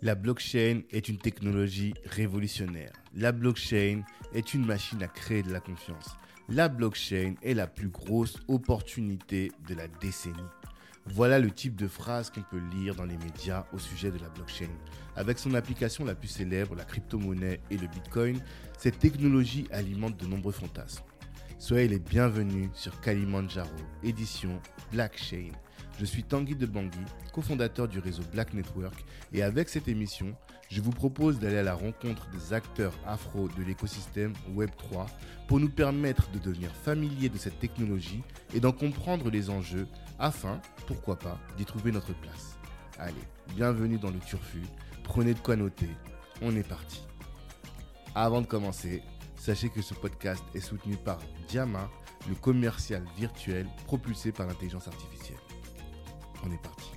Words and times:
La 0.00 0.14
blockchain 0.14 0.82
est 0.92 1.08
une 1.08 1.18
technologie 1.18 1.92
révolutionnaire. 2.04 2.92
La 3.16 3.32
blockchain 3.32 4.02
est 4.32 4.54
une 4.54 4.64
machine 4.64 5.02
à 5.02 5.08
créer 5.08 5.42
de 5.42 5.52
la 5.52 5.58
confiance. 5.58 6.16
La 6.48 6.68
blockchain 6.68 7.34
est 7.42 7.54
la 7.54 7.66
plus 7.66 7.88
grosse 7.88 8.36
opportunité 8.46 9.50
de 9.68 9.74
la 9.74 9.88
décennie. 9.88 10.36
Voilà 11.06 11.40
le 11.40 11.50
type 11.50 11.74
de 11.74 11.88
phrase 11.88 12.30
qu'on 12.30 12.42
peut 12.42 12.62
lire 12.76 12.94
dans 12.94 13.06
les 13.06 13.16
médias 13.16 13.66
au 13.72 13.78
sujet 13.80 14.12
de 14.12 14.18
la 14.18 14.28
blockchain. 14.28 14.70
Avec 15.16 15.36
son 15.40 15.54
application 15.54 16.04
la 16.04 16.14
plus 16.14 16.28
célèbre, 16.28 16.76
la 16.76 16.84
crypto-monnaie 16.84 17.60
et 17.68 17.76
le 17.76 17.88
bitcoin, 17.88 18.40
cette 18.78 19.00
technologie 19.00 19.66
alimente 19.72 20.16
de 20.16 20.26
nombreux 20.26 20.52
fantasmes. 20.52 21.02
Soyez 21.58 21.88
les 21.88 21.98
bienvenus 21.98 22.70
sur 22.72 23.00
Kalimandjaro, 23.00 23.68
édition 24.04 24.60
Blackchain. 24.92 25.50
Je 25.98 26.04
suis 26.04 26.22
Tanguy 26.22 26.54
de 26.54 26.64
Bangui, 26.64 27.04
cofondateur 27.32 27.88
du 27.88 27.98
réseau 27.98 28.22
Black 28.32 28.54
Network, 28.54 29.04
et 29.32 29.42
avec 29.42 29.68
cette 29.68 29.88
émission, 29.88 30.36
je 30.70 30.80
vous 30.80 30.92
propose 30.92 31.40
d'aller 31.40 31.58
à 31.58 31.64
la 31.64 31.74
rencontre 31.74 32.28
des 32.30 32.52
acteurs 32.52 32.94
afro 33.04 33.48
de 33.48 33.64
l'écosystème 33.64 34.32
Web3 34.54 35.08
pour 35.48 35.58
nous 35.58 35.68
permettre 35.68 36.30
de 36.30 36.38
devenir 36.38 36.70
familiers 36.70 37.28
de 37.28 37.36
cette 37.36 37.58
technologie 37.58 38.22
et 38.54 38.60
d'en 38.60 38.70
comprendre 38.70 39.28
les 39.28 39.50
enjeux 39.50 39.88
afin, 40.20 40.60
pourquoi 40.86 41.18
pas, 41.18 41.36
d'y 41.56 41.64
trouver 41.64 41.90
notre 41.90 42.14
place. 42.20 42.56
Allez, 43.00 43.14
bienvenue 43.56 43.98
dans 43.98 44.10
le 44.12 44.20
Turfu, 44.20 44.62
prenez 45.02 45.34
de 45.34 45.40
quoi 45.40 45.56
noter, 45.56 45.90
on 46.42 46.54
est 46.54 46.68
parti. 46.68 47.02
Avant 48.14 48.40
de 48.40 48.46
commencer, 48.46 49.02
sachez 49.34 49.68
que 49.68 49.82
ce 49.82 49.94
podcast 49.94 50.44
est 50.54 50.60
soutenu 50.60 50.94
par 50.94 51.18
Diama, 51.48 51.90
le 52.28 52.36
commercial 52.36 53.02
virtuel 53.16 53.66
propulsé 53.86 54.30
par 54.30 54.46
l'intelligence 54.46 54.86
artificielle. 54.86 55.38
On 56.46 56.52
est 56.52 56.62
parti. 56.62 56.90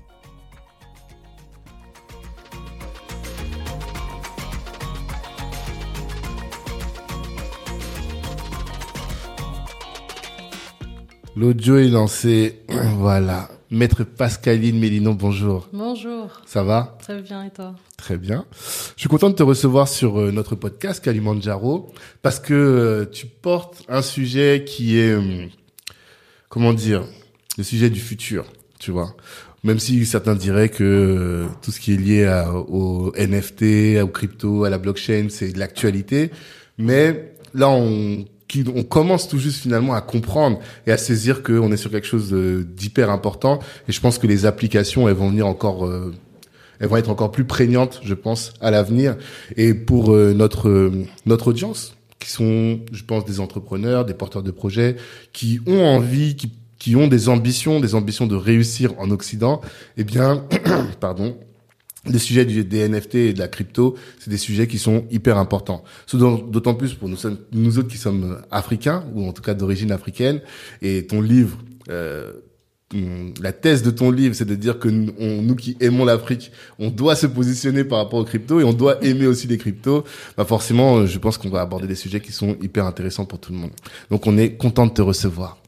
L'audio 11.35 11.77
est 11.77 11.89
lancé. 11.89 12.61
Voilà. 12.97 13.49
Maître 13.71 14.03
Pascaline 14.03 14.77
Mélinon, 14.77 15.13
bonjour. 15.13 15.69
Bonjour. 15.71 16.41
Ça 16.45 16.61
va? 16.61 16.97
Très 16.99 17.21
bien, 17.21 17.45
et 17.45 17.51
toi? 17.51 17.73
Très 17.95 18.17
bien. 18.17 18.45
Je 18.95 18.99
suis 18.99 19.07
content 19.07 19.29
de 19.29 19.35
te 19.35 19.43
recevoir 19.43 19.87
sur 19.87 20.19
euh, 20.19 20.31
notre 20.31 20.55
podcast 20.55 21.01
Kalimandjaro 21.01 21.93
parce 22.21 22.41
que 22.41 22.53
euh, 22.53 23.05
tu 23.09 23.27
portes 23.27 23.83
un 23.87 24.01
sujet 24.01 24.65
qui 24.67 24.99
est, 24.99 25.11
euh, 25.11 25.47
comment 26.49 26.73
dire, 26.73 27.05
le 27.57 27.63
sujet 27.63 27.89
du 27.89 28.01
futur, 28.01 28.45
tu 28.81 28.91
vois. 28.91 29.15
Même 29.63 29.79
si 29.79 30.05
certains 30.05 30.35
diraient 30.35 30.69
que 30.69 31.45
tout 31.61 31.71
ce 31.71 31.79
qui 31.79 31.93
est 31.93 31.97
lié 31.97 32.25
à, 32.25 32.51
au 32.51 33.13
NFT, 33.15 34.01
au 34.01 34.07
crypto, 34.07 34.63
à 34.63 34.71
la 34.71 34.79
blockchain, 34.79 35.27
c'est 35.29 35.51
de 35.51 35.59
l'actualité. 35.59 36.31
Mais 36.77 37.35
là, 37.53 37.69
on 37.69 38.25
on 38.75 38.83
commence 38.83 39.29
tout 39.29 39.37
juste 39.37 39.61
finalement 39.61 39.93
à 39.93 40.01
comprendre 40.01 40.59
et 40.85 40.91
à 40.91 40.97
saisir 40.97 41.41
qu'on 41.41 41.71
est 41.71 41.77
sur 41.77 41.89
quelque 41.89 42.07
chose 42.07 42.33
d'hyper 42.33 43.09
important. 43.09 43.59
Et 43.87 43.93
je 43.93 44.01
pense 44.01 44.17
que 44.17 44.27
les 44.27 44.45
applications, 44.45 45.07
elles 45.07 45.15
vont 45.15 45.29
venir 45.29 45.47
encore, 45.47 45.85
euh, 45.85 46.13
elles 46.79 46.89
vont 46.89 46.97
être 46.97 47.09
encore 47.09 47.31
plus 47.31 47.45
prégnantes, 47.45 48.01
je 48.03 48.13
pense, 48.13 48.53
à 48.59 48.69
l'avenir. 48.69 49.15
Et 49.55 49.73
pour 49.73 50.13
euh, 50.13 50.33
notre 50.33 50.67
euh, 50.67 51.05
notre 51.25 51.47
audience, 51.47 51.95
qui 52.19 52.29
sont, 52.29 52.81
je 52.91 53.03
pense, 53.03 53.25
des 53.25 53.39
entrepreneurs, 53.39 54.05
des 54.05 54.13
porteurs 54.13 54.43
de 54.43 54.51
projets, 54.51 54.95
qui 55.33 55.59
ont 55.65 55.83
envie, 55.83 56.35
qui 56.35 56.51
qui 56.81 56.95
ont 56.95 57.07
des 57.07 57.29
ambitions, 57.29 57.79
des 57.79 57.93
ambitions 57.93 58.25
de 58.25 58.35
réussir 58.35 58.95
en 58.97 59.11
Occident, 59.11 59.61
eh 59.97 60.03
bien, 60.03 60.47
pardon, 60.99 61.37
les 62.07 62.17
sujets 62.17 62.43
du, 62.43 62.65
des 62.65 62.89
NFT 62.89 63.15
et 63.15 63.33
de 63.33 63.39
la 63.39 63.47
crypto, 63.47 63.95
c'est 64.17 64.31
des 64.31 64.37
sujets 64.37 64.65
qui 64.65 64.79
sont 64.79 65.05
hyper 65.11 65.37
importants. 65.37 65.83
D'autant 66.11 66.73
plus 66.73 66.95
pour 66.95 67.07
nous, 67.07 67.77
autres 67.77 67.87
qui 67.87 67.99
sommes 67.99 68.41
africains, 68.49 69.05
ou 69.13 69.27
en 69.27 69.31
tout 69.31 69.43
cas 69.43 69.53
d'origine 69.53 69.91
africaine, 69.91 70.41
et 70.81 71.05
ton 71.05 71.21
livre, 71.21 71.59
euh, 71.91 72.31
la 73.39 73.51
thèse 73.51 73.83
de 73.83 73.91
ton 73.91 74.09
livre, 74.09 74.33
c'est 74.33 74.45
de 74.45 74.55
dire 74.55 74.79
que 74.79 74.89
nous, 74.89 75.13
nous 75.19 75.55
qui 75.55 75.77
aimons 75.81 76.03
l'Afrique, 76.03 76.51
on 76.79 76.89
doit 76.89 77.15
se 77.15 77.27
positionner 77.27 77.83
par 77.83 77.99
rapport 77.99 78.17
aux 78.17 78.25
cryptos 78.25 78.59
et 78.59 78.63
on 78.63 78.73
doit 78.73 79.05
aimer 79.05 79.27
aussi 79.27 79.45
les 79.45 79.59
cryptos. 79.59 80.03
Bah 80.35 80.45
forcément, 80.45 81.05
je 81.05 81.19
pense 81.19 81.37
qu'on 81.37 81.49
va 81.49 81.61
aborder 81.61 81.85
des 81.85 81.93
sujets 81.93 82.21
qui 82.21 82.31
sont 82.31 82.57
hyper 82.59 82.87
intéressants 82.87 83.25
pour 83.25 83.39
tout 83.39 83.51
le 83.51 83.59
monde. 83.59 83.71
Donc 84.09 84.25
on 84.25 84.35
est 84.35 84.55
content 84.57 84.87
de 84.87 84.93
te 84.93 85.03
recevoir. 85.03 85.61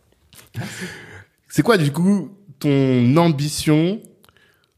C'est 1.56 1.62
quoi 1.62 1.78
du 1.78 1.92
coup 1.92 2.30
ton 2.58 3.16
ambition 3.16 4.02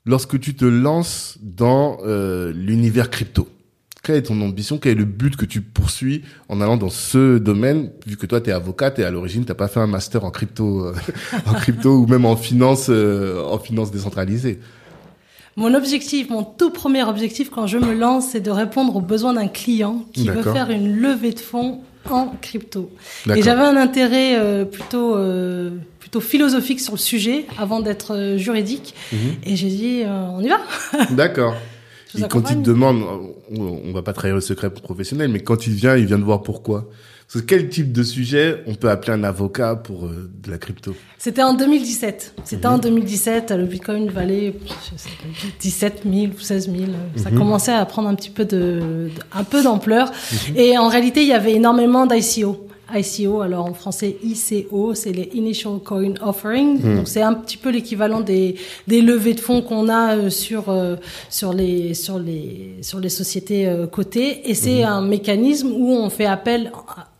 lorsque 0.05 0.37
tu 0.41 0.57
te 0.57 0.65
lances 0.65 1.37
dans 1.41 1.99
euh, 2.03 2.51
l'univers 2.53 3.09
crypto? 3.09 3.47
Quelle 4.03 4.17
est 4.17 4.23
ton 4.23 4.41
ambition? 4.41 4.77
Quel 4.77 4.91
est 4.91 4.95
le 4.95 5.05
but 5.05 5.37
que 5.37 5.45
tu 5.45 5.61
poursuis 5.61 6.23
en 6.49 6.59
allant 6.59 6.75
dans 6.75 6.89
ce 6.89 7.37
domaine 7.37 7.91
Vu 8.05 8.17
que 8.17 8.25
toi, 8.25 8.41
tu 8.41 8.49
es 8.49 8.53
avocat 8.53 8.93
et 8.97 9.05
à 9.05 9.09
l'origine, 9.09 9.45
t'as 9.45 9.53
pas 9.53 9.69
fait 9.69 9.79
un 9.79 9.87
master 9.87 10.25
en 10.25 10.31
crypto, 10.31 10.87
euh, 10.87 10.93
en 11.45 11.53
crypto 11.53 11.95
ou 11.95 12.07
même 12.07 12.25
en 12.25 12.35
finance, 12.35 12.87
euh, 12.89 13.41
en 13.41 13.57
finance 13.57 13.89
décentralisée? 13.89 14.59
Mon 15.55 15.73
objectif, 15.75 16.29
mon 16.29 16.43
tout 16.43 16.71
premier 16.71 17.05
objectif 17.05 17.51
quand 17.51 17.67
je 17.67 17.77
me 17.77 17.93
lance, 17.93 18.31
c'est 18.31 18.41
de 18.41 18.51
répondre 18.51 18.97
aux 18.97 19.01
besoins 19.01 19.31
d'un 19.31 19.47
client 19.47 20.03
qui 20.11 20.27
veut 20.27 20.43
faire 20.43 20.71
une 20.71 20.93
levée 20.93 21.31
de 21.31 21.39
fonds 21.39 21.83
en 22.09 22.35
crypto. 22.41 22.91
Et 23.35 23.41
j'avais 23.41 23.61
un 23.61 23.75
intérêt 23.75 24.37
euh, 24.37 24.65
plutôt 24.65 25.15
euh, 25.15 25.71
plutôt 25.99 26.21
philosophique 26.21 26.79
sur 26.79 26.93
le 26.93 26.99
sujet 26.99 27.45
avant 27.57 27.79
d'être 27.79 28.15
euh, 28.15 28.37
juridique. 28.37 28.93
Mhm. 29.11 29.19
Et 29.45 29.55
j'ai 29.55 29.69
dit, 29.69 30.03
on 30.05 30.41
y 30.41 30.49
va. 30.49 30.59
D'accord. 31.11 31.55
Et 32.17 32.21
quand 32.29 32.49
il 32.49 32.57
te 32.57 32.61
demande, 32.61 33.03
on 33.51 33.91
va 33.91 34.01
pas 34.01 34.13
trahir 34.13 34.35
le 34.35 34.41
secret 34.41 34.69
professionnel, 34.69 35.29
mais 35.29 35.41
quand 35.41 35.67
il 35.67 35.73
vient, 35.73 35.97
il 35.97 36.05
vient 36.05 36.19
de 36.19 36.23
voir 36.23 36.43
pourquoi? 36.43 36.89
Quel 37.47 37.69
type 37.69 37.91
de 37.91 38.03
sujet 38.03 38.63
on 38.67 38.75
peut 38.75 38.89
appeler 38.89 39.13
un 39.13 39.23
avocat 39.23 39.75
pour 39.75 40.05
euh, 40.05 40.29
de 40.43 40.51
la 40.51 40.57
crypto? 40.57 40.95
C'était 41.17 41.43
en 41.43 41.53
2017. 41.53 42.35
C'était 42.43 42.67
en 42.67 42.77
2017. 42.77 43.51
Le 43.51 43.65
Bitcoin 43.65 44.09
valait 44.09 44.53
17 45.59 46.03
000 46.05 46.27
ou 46.27 46.39
16 46.39 46.71
000. 46.71 46.83
Ça 47.15 47.31
mhm. 47.31 47.37
commençait 47.37 47.73
à 47.73 47.85
prendre 47.85 48.07
un 48.07 48.15
petit 48.15 48.29
peu 48.29 48.45
de, 48.45 49.09
un 49.33 49.43
peu 49.43 49.63
d'ampleur. 49.63 50.11
Mhm. 50.11 50.57
Et 50.57 50.77
en 50.77 50.87
réalité, 50.87 51.23
il 51.23 51.27
y 51.27 51.33
avait 51.33 51.53
énormément 51.53 52.05
d'ICO. 52.05 52.67
ICO, 52.93 53.41
alors 53.41 53.65
en 53.65 53.73
français 53.73 54.15
ICO, 54.23 54.93
c'est 54.93 55.11
les 55.11 55.31
Initial 55.33 55.79
Coin 55.83 56.13
Offering. 56.21 56.79
Mhm. 56.79 56.97
Donc 56.97 57.07
c'est 57.07 57.23
un 57.23 57.33
petit 57.33 57.57
peu 57.57 57.71
l'équivalent 57.71 58.21
des, 58.21 58.55
des 58.87 59.01
levées 59.01 59.33
de 59.33 59.39
fonds 59.39 59.63
qu'on 59.63 59.89
a 59.89 60.15
euh, 60.15 60.29
sur 60.29 60.69
euh, 60.69 60.95
sur 61.29 61.51
les 61.51 61.95
sur 61.95 62.19
les 62.19 62.75
sur 62.81 62.99
les 62.99 63.09
sociétés 63.09 63.67
cotées 63.91 64.49
et 64.49 64.53
c'est 64.53 64.83
un 64.83 65.01
mécanisme 65.01 65.71
où 65.71 65.91
on 65.93 66.11
fait 66.11 66.25
appel 66.25 66.71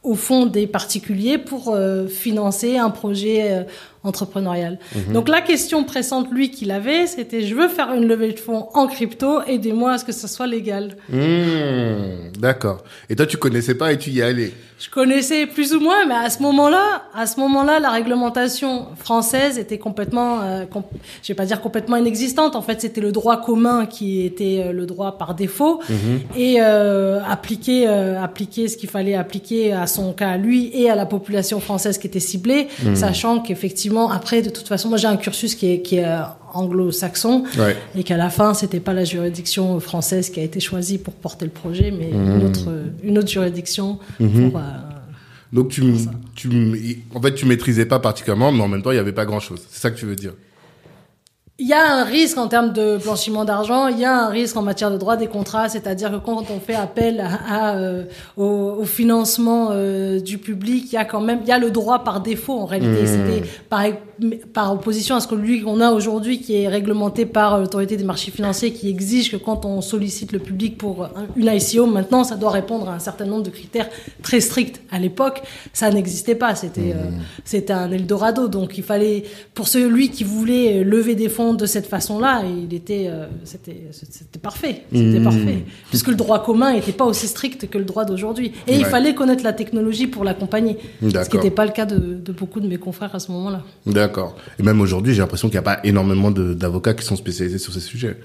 au 0.06 0.14
fond 0.14 0.46
des 0.46 0.68
particuliers 0.68 1.40
pour 1.40 1.74
euh, 1.74 2.08
financer 2.08 2.78
un 2.78 2.92
projet 2.92 3.66
euh, 4.06 4.10
entrepreneurial. 4.10 4.80
Mhm. 4.96 5.14
Donc 5.14 5.30
la 5.30 5.42
question 5.42 5.84
pressante, 5.84 6.32
lui, 6.32 6.52
qu'il 6.52 6.72
avait, 6.72 7.08
c'était 7.08 7.42
je 7.42 7.56
veux 7.56 7.68
faire 7.68 7.94
une 7.94 8.08
levée 8.08 8.34
de 8.34 8.40
fonds 8.40 8.68
en 8.74 8.88
crypto, 8.88 9.42
aidez-moi 9.44 9.94
à 9.94 9.98
ce 9.98 10.06
que 10.06 10.12
ça 10.12 10.28
soit 10.28 10.48
légal. 10.48 10.96
Mmh, 11.10 12.40
D'accord. 12.40 12.84
Et 13.10 13.16
toi, 13.16 13.26
tu 13.26 13.38
connaissais 13.38 13.76
pas 13.76 13.92
et 13.92 13.98
tu 13.98 14.12
y 14.12 14.22
allais 14.22 14.52
Je 14.80 14.90
connaissais 14.90 15.46
plus 15.46 15.74
ou 15.74 15.80
moins, 15.80 16.06
mais 16.08 16.16
à 16.16 16.30
ce 16.30 16.42
moment-là, 16.42 17.04
à 17.14 17.26
ce 17.26 17.40
moment-là, 17.40 17.80
la 17.80 17.90
réglementation 17.90 18.88
française 18.98 19.58
était 19.58 19.78
complètement, 19.78 20.42
euh, 20.42 20.66
je 21.24 21.28
vais 21.30 21.36
pas 21.36 21.46
dire 21.46 21.62
complètement 21.62 21.98
inexistante. 21.98 22.56
En 22.56 22.62
fait, 22.62 22.82
c'était 22.82 23.02
le 23.02 23.12
droit 23.12 23.42
commun 23.42 23.86
qui 23.86 24.26
était 24.26 24.64
euh, 24.66 24.72
le 24.72 24.86
droit 24.86 25.18
par 25.18 25.36
défaut 25.36 25.80
mhm. 25.90 26.20
et 26.36 26.58
euh, 26.60 27.20
appliquer, 27.28 27.88
euh, 27.88 28.22
appliquer 28.22 28.68
ce 28.68 28.78
qu'il 28.78 28.90
fallait 28.90 29.16
appliquer 29.16 29.74
à 29.74 29.88
son 29.88 30.14
cas 30.14 30.30
à 30.30 30.38
lui 30.38 30.72
et 30.74 30.90
à 30.90 30.96
la 30.96 31.06
population 31.06 31.60
française 31.60 31.98
qui 31.98 32.08
était 32.08 32.20
ciblée, 32.20 32.68
mmh. 32.84 32.96
sachant 32.96 33.40
qu'effectivement 33.40 33.95
après, 34.10 34.42
de 34.42 34.50
toute 34.50 34.68
façon, 34.68 34.90
moi 34.90 34.98
j'ai 34.98 35.08
un 35.08 35.18
cursus 35.18 35.56
qui 35.56 35.72
est, 35.72 35.82
qui 35.82 35.98
est 35.98 36.06
euh, 36.06 36.22
anglo-saxon 36.54 37.44
et 37.96 38.04
qu'à 38.04 38.18
la 38.18 38.30
fin, 38.30 38.54
c'était 38.54 38.80
pas 38.80 38.94
la 38.94 39.04
juridiction 39.04 39.80
française 39.80 40.30
qui 40.30 40.40
a 40.40 40.44
été 40.44 40.60
choisie 40.60 40.98
pour 40.98 41.14
porter 41.14 41.46
le 41.46 41.52
projet, 41.52 41.92
mais 41.92 42.10
une, 42.10 42.40
mmh. 42.40 42.46
autre, 42.46 42.70
une 43.04 43.18
autre 43.18 43.30
juridiction 43.30 44.00
mmh. 44.20 44.50
pour. 44.50 44.60
Euh, 44.60 44.62
donc 45.54 45.70
tu, 45.70 45.84
tu, 46.36 47.04
en 47.14 47.22
fait, 47.22 47.34
tu 47.34 47.46
maîtrisais 47.46 47.86
pas 47.86 48.00
particulièrement, 48.00 48.52
mais 48.52 48.62
en 48.62 48.68
même 48.68 48.82
temps, 48.82 48.92
il 48.92 48.98
y 48.98 49.00
avait 49.00 49.14
pas 49.14 49.26
grand 49.26 49.40
chose. 49.40 49.62
C'est 49.70 49.80
ça 49.80 49.92
que 49.92 49.98
tu 49.98 50.06
veux 50.06 50.16
dire? 50.16 50.34
Il 51.58 51.68
y 51.68 51.74
a 51.74 52.00
un 52.00 52.04
risque 52.04 52.38
en 52.38 52.50
termes 52.50 52.74
de 52.74 52.98
blanchiment 53.02 53.46
d'argent, 53.46 53.88
il 53.88 53.98
y 53.98 54.04
a 54.04 54.26
un 54.26 54.28
risque 54.28 54.58
en 54.58 54.62
matière 54.62 54.92
de 54.92 54.98
droit 54.98 55.16
des 55.16 55.28
contrats, 55.28 55.70
c'est-à-dire 55.70 56.12
que 56.12 56.18
quand 56.18 56.44
on 56.52 56.60
fait 56.60 56.76
appel 56.76 57.26
à, 57.48 57.78
euh, 57.78 58.04
au, 58.36 58.84
financement 58.84 59.70
euh, 59.72 60.20
du 60.20 60.38
public, 60.38 60.88
il 60.92 60.96
y 60.96 60.98
a 60.98 61.06
quand 61.06 61.22
même 61.22 61.40
il 61.44 61.48
y 61.48 61.54
a 61.54 61.58
le 61.58 61.72
droit 61.72 62.04
par 62.04 62.20
défaut 62.20 62.60
en 62.60 62.66
réalité. 62.66 63.04
Mmh. 63.04 63.08
C'était 63.08 63.48
par, 63.70 63.84
par 64.54 64.74
opposition 64.74 65.16
à 65.16 65.22
ce 65.22 65.28
que 65.28 65.36
lui 65.36 65.62
qu'on 65.62 65.80
a 65.80 65.92
aujourd'hui 65.92 66.42
qui 66.42 66.58
est 66.58 66.68
réglementé 66.68 67.26
par 67.26 67.58
l'autorité 67.58 67.96
des 67.96 68.04
marchés 68.04 68.32
financiers 68.32 68.74
qui 68.74 68.90
exige 68.90 69.32
que 69.32 69.38
quand 69.38 69.64
on 69.64 69.80
sollicite 69.80 70.34
le 70.34 70.40
public 70.40 70.78
pour 70.78 71.08
une 71.38 71.48
ICO, 71.48 71.86
maintenant 71.86 72.26
ça 72.26 72.36
doit 72.36 72.52
répondre 72.52 72.90
à 72.90 72.96
un 72.96 73.00
certain 73.00 73.26
nombre 73.26 73.44
de 73.44 73.50
critères 73.50 73.88
très 74.24 74.42
stricts. 74.42 74.82
À 74.92 75.00
l'époque, 75.00 75.42
ça 75.72 75.90
n'existait 75.90 76.36
pas, 76.36 76.54
c'était 76.54 76.82
mmh. 76.82 76.98
euh, 76.98 77.12
c'était 77.46 77.74
un 77.74 77.90
Eldorado, 77.92 78.50
donc 78.50 78.78
il 78.78 78.84
fallait 78.84 79.24
pour 79.54 79.70
celui 79.70 80.10
qui 80.10 80.26
voulait 80.26 80.84
lever 80.84 81.16
des 81.16 81.30
fonds 81.30 81.45
font 81.46 81.54
de 81.54 81.66
cette 81.66 81.88
façon-là, 81.88 82.44
il 82.44 82.74
était, 82.74 83.06
euh, 83.08 83.28
c'était, 83.44 83.88
c'était 83.92 84.40
parfait, 84.40 84.84
c'était 84.92 85.20
Mmh. 85.20 85.24
parfait, 85.24 85.66
puisque 85.90 86.08
le 86.08 86.16
droit 86.16 86.44
commun 86.44 86.74
n'était 86.74 86.92
pas 86.92 87.06
aussi 87.06 87.28
strict 87.28 87.70
que 87.70 87.78
le 87.78 87.86
droit 87.86 88.06
d'aujourd'hui, 88.06 88.52
et 88.68 88.76
il 88.76 88.86
fallait 88.86 89.14
connaître 89.14 89.44
la 89.44 89.54
technologie 89.54 90.08
pour 90.08 90.24
l'accompagner, 90.24 90.78
ce 91.02 91.30
qui 91.30 91.38
n'était 91.38 91.52
pas 91.52 91.66
le 91.66 91.72
cas 91.72 91.86
de, 91.86 91.98
de 91.98 92.32
beaucoup 92.32 92.60
de 92.60 92.68
mes 92.68 92.78
confrères 92.78 93.14
à 93.14 93.20
ce 93.20 93.32
moment-là. 93.32 93.62
D'accord. 93.86 94.36
Et 94.60 94.64
même 94.64 94.82
aujourd'hui, 94.82 95.14
j'ai 95.14 95.22
l'impression 95.22 95.48
qu'il 95.48 95.56
n'y 95.56 95.66
a 95.68 95.70
pas 95.76 95.80
énormément 95.84 96.32
d'avocats 96.32 96.94
qui 96.94 97.06
sont 97.06 97.16
spécialisés 97.16 97.60
sur 97.60 97.74
ces 97.74 97.80
sujets. 97.80 98.18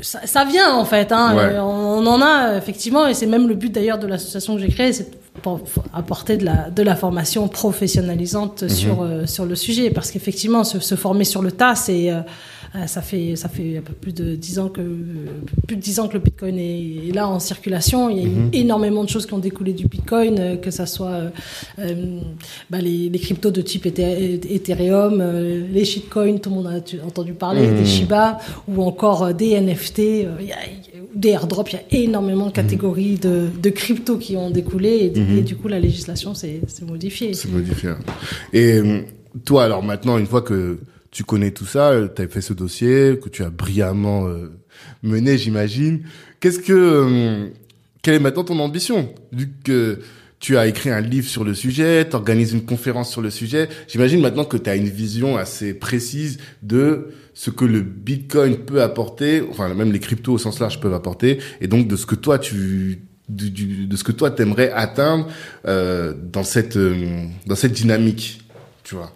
Ça, 0.00 0.20
ça 0.26 0.44
vient 0.44 0.74
en 0.74 0.84
fait, 0.84 1.12
hein. 1.12 1.36
Ouais. 1.36 1.42
Euh, 1.54 1.62
on 1.62 2.06
en 2.06 2.22
a 2.22 2.56
effectivement, 2.56 3.06
et 3.06 3.14
c'est 3.14 3.26
même 3.26 3.48
le 3.48 3.54
but 3.54 3.72
d'ailleurs 3.72 3.98
de 3.98 4.06
l'association 4.06 4.54
que 4.54 4.60
j'ai 4.62 4.68
créée, 4.68 4.92
c'est 4.92 5.10
pour 5.40 5.60
apporter 5.94 6.36
de 6.36 6.44
la, 6.44 6.70
de 6.70 6.82
la 6.82 6.94
formation 6.94 7.48
professionnalisante 7.48 8.68
sur, 8.68 9.02
euh, 9.02 9.26
sur 9.26 9.46
le 9.46 9.54
sujet, 9.54 9.90
parce 9.90 10.10
qu'effectivement, 10.10 10.62
se, 10.62 10.78
se 10.78 10.94
former 10.94 11.24
sur 11.24 11.42
le 11.42 11.50
tas, 11.52 11.74
c'est 11.74 12.10
euh, 12.10 12.20
ça 12.86 13.02
fait 13.02 13.36
ça 13.36 13.48
fait 13.48 13.78
un 13.78 13.82
peu 13.82 13.92
plus 13.92 14.12
de 14.14 14.34
dix 14.34 14.58
ans 14.58 14.68
que 14.68 14.80
plus 15.66 15.76
de 15.76 15.80
dix 15.82 16.00
ans 16.00 16.08
que 16.08 16.14
le 16.14 16.20
Bitcoin 16.20 16.58
est, 16.58 17.08
est 17.08 17.12
là 17.14 17.28
en 17.28 17.38
circulation. 17.38 18.08
Il 18.08 18.16
y 18.16 18.20
a 18.20 18.24
eu 18.24 18.48
énormément 18.52 19.04
de 19.04 19.08
choses 19.10 19.26
qui 19.26 19.34
ont 19.34 19.38
découlé 19.38 19.72
du 19.74 19.86
Bitcoin, 19.86 20.36
euh, 20.38 20.56
que 20.56 20.70
ça 20.70 20.86
soit 20.86 21.10
euh, 21.10 21.28
euh, 21.80 22.20
bah, 22.70 22.78
les, 22.80 23.08
les 23.10 23.18
cryptos 23.18 23.50
de 23.50 23.60
type 23.60 23.84
Ethe- 23.86 24.46
Ethereum, 24.50 25.18
euh, 25.20 25.66
les 25.70 25.84
shitcoins, 25.84 26.38
tout 26.38 26.48
le 26.50 26.56
monde 26.56 26.66
a 26.68 27.06
entendu 27.06 27.32
parler, 27.34 27.70
des 27.70 27.84
Shiba, 27.84 28.38
ou 28.68 28.82
encore 28.82 29.24
euh, 29.24 29.32
des 29.32 29.50
NFT, 29.60 29.98
euh, 29.98 30.36
il 30.40 30.46
y 30.46 30.52
a- 30.52 30.56
des 31.14 31.28
airdrops. 31.28 31.70
Il 31.72 31.76
y 31.76 31.78
a 32.00 32.04
énormément 32.04 32.46
de 32.46 32.52
catégories 32.52 33.16
de, 33.16 33.48
de 33.62 33.68
cryptos 33.70 34.16
qui 34.16 34.34
ont 34.36 34.50
découlé, 34.50 35.12
et, 35.14 35.38
et 35.38 35.42
du 35.42 35.56
coup 35.56 35.68
la 35.68 35.78
législation 35.78 36.32
s'est 36.34 36.60
modifiée. 36.86 37.34
C'est 37.34 37.50
modifié. 37.50 37.90
Et 38.54 38.78
euh, 38.78 39.00
toi, 39.44 39.64
alors 39.64 39.82
maintenant, 39.82 40.16
une 40.16 40.26
fois 40.26 40.40
que 40.40 40.78
tu 41.12 41.22
connais 41.22 41.52
tout 41.52 41.66
ça, 41.66 41.92
tu 42.14 42.22
as 42.22 42.26
fait 42.26 42.40
ce 42.40 42.52
dossier, 42.52 43.20
que 43.22 43.28
tu 43.28 43.44
as 43.44 43.50
brillamment 43.50 44.26
euh, 44.26 44.50
mené, 45.04 45.38
j'imagine. 45.38 46.02
Qu'est-ce 46.40 46.58
que... 46.58 46.72
euh, 46.72 47.48
quelle 48.02 48.14
est 48.14 48.18
maintenant 48.18 48.42
ton 48.42 48.58
ambition? 48.58 49.14
Vu 49.30 49.48
que 49.62 50.00
tu 50.40 50.56
as 50.56 50.66
écrit 50.66 50.90
un 50.90 51.00
livre 51.00 51.28
sur 51.28 51.44
le 51.44 51.54
sujet, 51.54 52.08
tu 52.08 52.16
organises 52.16 52.52
une 52.52 52.64
conférence 52.64 53.12
sur 53.12 53.20
le 53.22 53.30
sujet, 53.30 53.68
j'imagine 53.86 54.20
maintenant 54.20 54.44
que 54.44 54.56
tu 54.56 54.68
as 54.68 54.74
une 54.74 54.88
vision 54.88 55.36
assez 55.36 55.72
précise 55.72 56.38
de 56.62 57.10
ce 57.32 57.50
que 57.50 57.64
le 57.64 57.80
Bitcoin 57.80 58.56
peut 58.56 58.82
apporter, 58.82 59.40
enfin 59.50 59.72
même 59.72 59.92
les 59.92 60.00
cryptos 60.00 60.32
au 60.32 60.38
sens 60.38 60.58
large 60.58 60.80
peuvent 60.80 60.94
apporter, 60.94 61.38
et 61.60 61.68
donc 61.68 61.86
de 61.86 61.94
ce 61.94 62.06
que 62.06 62.16
toi 62.16 62.40
tu 62.40 63.02
du, 63.28 63.50
du- 63.50 63.86
de 63.86 63.96
ce 63.96 64.02
que 64.02 64.10
toi 64.10 64.32
t'aimerais 64.32 64.72
atteindre 64.72 65.28
euh, 65.66 66.12
dans 66.12 66.42
cette 66.42 66.76
euh, 66.76 67.24
dans 67.46 67.54
cette 67.54 67.72
dynamique, 67.72 68.42
tu 68.82 68.96
vois. 68.96 69.14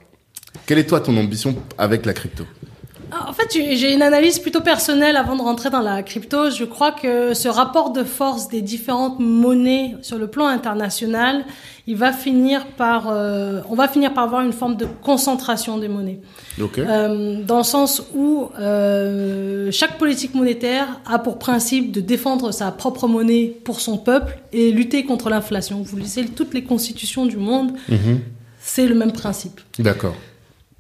Quelle 0.66 0.78
est 0.78 0.86
toi 0.86 1.00
ton 1.00 1.16
ambition 1.16 1.54
avec 1.78 2.06
la 2.06 2.12
crypto 2.12 2.44
Ah, 3.12 3.26
En 3.28 3.32
fait, 3.32 3.48
j'ai 3.52 3.92
une 3.92 4.02
analyse 4.02 4.38
plutôt 4.38 4.60
personnelle 4.60 5.16
avant 5.16 5.36
de 5.36 5.42
rentrer 5.42 5.70
dans 5.70 5.80
la 5.80 6.02
crypto. 6.02 6.50
Je 6.50 6.64
crois 6.64 6.92
que 6.92 7.34
ce 7.34 7.48
rapport 7.48 7.90
de 7.92 8.02
force 8.04 8.48
des 8.48 8.62
différentes 8.62 9.18
monnaies 9.20 9.94
sur 10.02 10.18
le 10.18 10.26
plan 10.28 10.46
international, 10.46 11.44
il 11.86 11.96
va 11.96 12.12
finir 12.12 12.66
par, 12.66 13.08
euh, 13.08 13.60
on 13.70 13.76
va 13.76 13.86
finir 13.86 14.12
par 14.12 14.24
avoir 14.24 14.40
une 14.42 14.52
forme 14.52 14.76
de 14.76 14.86
concentration 15.02 15.78
des 15.78 15.86
monnaies. 15.88 16.20
Euh, 16.78 17.42
dans 17.44 17.58
le 17.58 17.64
sens 17.64 18.02
où 18.14 18.48
euh, 18.58 19.70
chaque 19.70 19.98
politique 19.98 20.34
monétaire 20.34 21.00
a 21.06 21.18
pour 21.20 21.38
principe 21.38 21.92
de 21.92 22.00
défendre 22.00 22.50
sa 22.50 22.72
propre 22.72 23.06
monnaie 23.06 23.54
pour 23.64 23.80
son 23.80 23.98
peuple 23.98 24.38
et 24.52 24.72
lutter 24.72 25.04
contre 25.04 25.28
l'inflation. 25.30 25.80
Vous 25.82 25.96
lisez 25.96 26.24
toutes 26.26 26.54
les 26.54 26.64
constitutions 26.64 27.24
du 27.26 27.36
monde, 27.36 27.72
Mhm. 27.88 28.20
c'est 28.60 28.86
le 28.88 28.94
même 28.96 29.12
principe. 29.12 29.60
D'accord. 29.78 30.16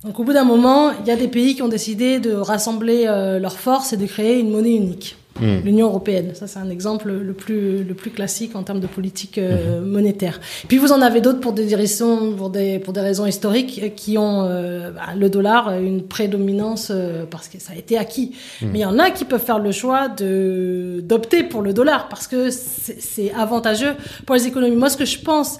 Donc 0.04 0.20
au 0.20 0.24
bout 0.24 0.32
d'un 0.32 0.44
moment, 0.44 0.92
il 1.00 1.06
y 1.06 1.10
a 1.10 1.16
des 1.16 1.28
pays 1.28 1.54
qui 1.54 1.62
ont 1.62 1.68
décidé 1.68 2.20
de 2.20 2.32
rassembler 2.32 3.04
euh, 3.06 3.38
leurs 3.38 3.58
forces 3.58 3.92
et 3.92 3.96
de 3.96 4.06
créer 4.06 4.38
une 4.38 4.50
monnaie 4.50 4.74
unique. 4.74 5.16
Mm. 5.40 5.58
L'Union 5.64 5.86
européenne, 5.88 6.30
ça 6.34 6.46
c'est 6.46 6.58
un 6.58 6.70
exemple 6.70 7.10
le 7.10 7.32
plus 7.34 7.84
le 7.84 7.94
plus 7.94 8.10
classique 8.10 8.56
en 8.56 8.62
termes 8.62 8.80
de 8.80 8.86
politique 8.86 9.36
euh, 9.36 9.80
Mhm. 9.80 9.86
monétaire. 9.90 10.40
Puis 10.68 10.78
vous 10.78 10.92
en 10.92 11.02
avez 11.02 11.20
d'autres 11.20 11.40
pour 11.40 11.52
des 11.52 11.74
raisons 11.74 12.32
pour 12.32 12.48
des 12.48 12.78
pour 12.78 12.94
des 12.94 13.00
raisons 13.02 13.26
historiques 13.26 13.80
euh, 13.82 13.88
qui 13.90 14.16
ont 14.16 14.44
euh, 14.44 14.92
bah, 14.92 15.14
le 15.14 15.28
dollar 15.28 15.78
une 15.78 16.02
prédominance 16.02 16.90
parce 17.30 17.48
que 17.48 17.60
ça 17.60 17.74
a 17.74 17.76
été 17.76 17.98
acquis. 17.98 18.34
Mhm. 18.62 18.68
Mais 18.72 18.78
il 18.78 18.82
y 18.82 18.86
en 18.86 18.98
a 18.98 19.10
qui 19.10 19.24
peuvent 19.26 19.44
faire 19.44 19.58
le 19.58 19.72
choix 19.72 20.08
de 20.08 21.00
d'opter 21.02 21.42
pour 21.42 21.60
le 21.60 21.74
dollar 21.74 22.08
parce 22.08 22.26
que 22.26 22.48
c'est 22.50 23.30
avantageux 23.34 23.94
pour 24.24 24.36
les 24.36 24.46
économies. 24.46 24.76
Moi 24.76 24.88
ce 24.88 24.96
que 24.96 25.04
je 25.04 25.18
pense 25.18 25.58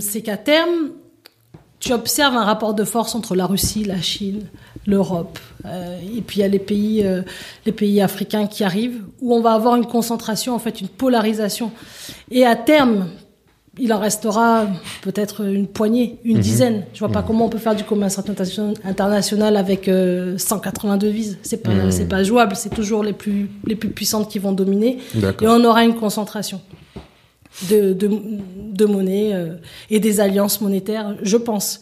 c'est 0.00 0.22
qu'à 0.22 0.36
terme 0.36 0.90
tu 1.80 1.92
observes 1.92 2.36
un 2.36 2.44
rapport 2.44 2.74
de 2.74 2.84
force 2.84 3.14
entre 3.14 3.34
la 3.34 3.46
Russie, 3.46 3.84
la 3.84 4.00
Chine, 4.00 4.42
l'Europe, 4.86 5.38
euh, 5.64 5.98
et 6.16 6.20
puis 6.20 6.38
il 6.38 6.40
y 6.40 6.44
a 6.44 6.48
les 6.48 6.58
pays, 6.58 7.02
euh, 7.04 7.22
les 7.66 7.72
pays 7.72 8.00
africains 8.00 8.46
qui 8.46 8.62
arrivent, 8.64 9.02
où 9.20 9.34
on 9.34 9.40
va 9.40 9.52
avoir 9.52 9.76
une 9.76 9.86
concentration, 9.86 10.54
en 10.54 10.58
fait, 10.58 10.80
une 10.80 10.88
polarisation. 10.88 11.72
Et 12.30 12.44
à 12.44 12.54
terme, 12.54 13.08
il 13.78 13.92
en 13.94 13.98
restera 13.98 14.66
peut-être 15.00 15.42
une 15.46 15.66
poignée, 15.66 16.18
une 16.24 16.38
dizaine. 16.42 16.84
Je 16.92 16.98
vois 16.98 17.08
pas 17.08 17.22
comment 17.22 17.46
on 17.46 17.48
peut 17.48 17.56
faire 17.58 17.74
du 17.76 17.84
commerce 17.84 18.18
internation- 18.18 18.74
international 18.84 19.56
avec 19.56 19.88
euh, 19.88 20.36
180 20.36 20.98
devises. 20.98 21.38
C'est 21.42 21.62
pas, 21.62 21.70
c'est 21.90 22.08
pas 22.08 22.22
jouable. 22.22 22.56
C'est 22.56 22.74
toujours 22.74 23.02
les 23.04 23.14
plus, 23.14 23.48
les 23.64 23.76
plus 23.76 23.88
puissantes 23.88 24.28
qui 24.28 24.38
vont 24.38 24.52
dominer. 24.52 24.98
Et 25.44 25.48
on 25.48 25.64
aura 25.64 25.84
une 25.84 25.94
concentration 25.94 26.60
de, 27.68 27.92
de, 27.92 28.10
de 28.72 28.84
monnaie 28.84 29.34
euh, 29.34 29.54
et 29.90 30.00
des 30.00 30.20
alliances 30.20 30.60
monétaires, 30.60 31.16
je 31.22 31.36
pense. 31.36 31.80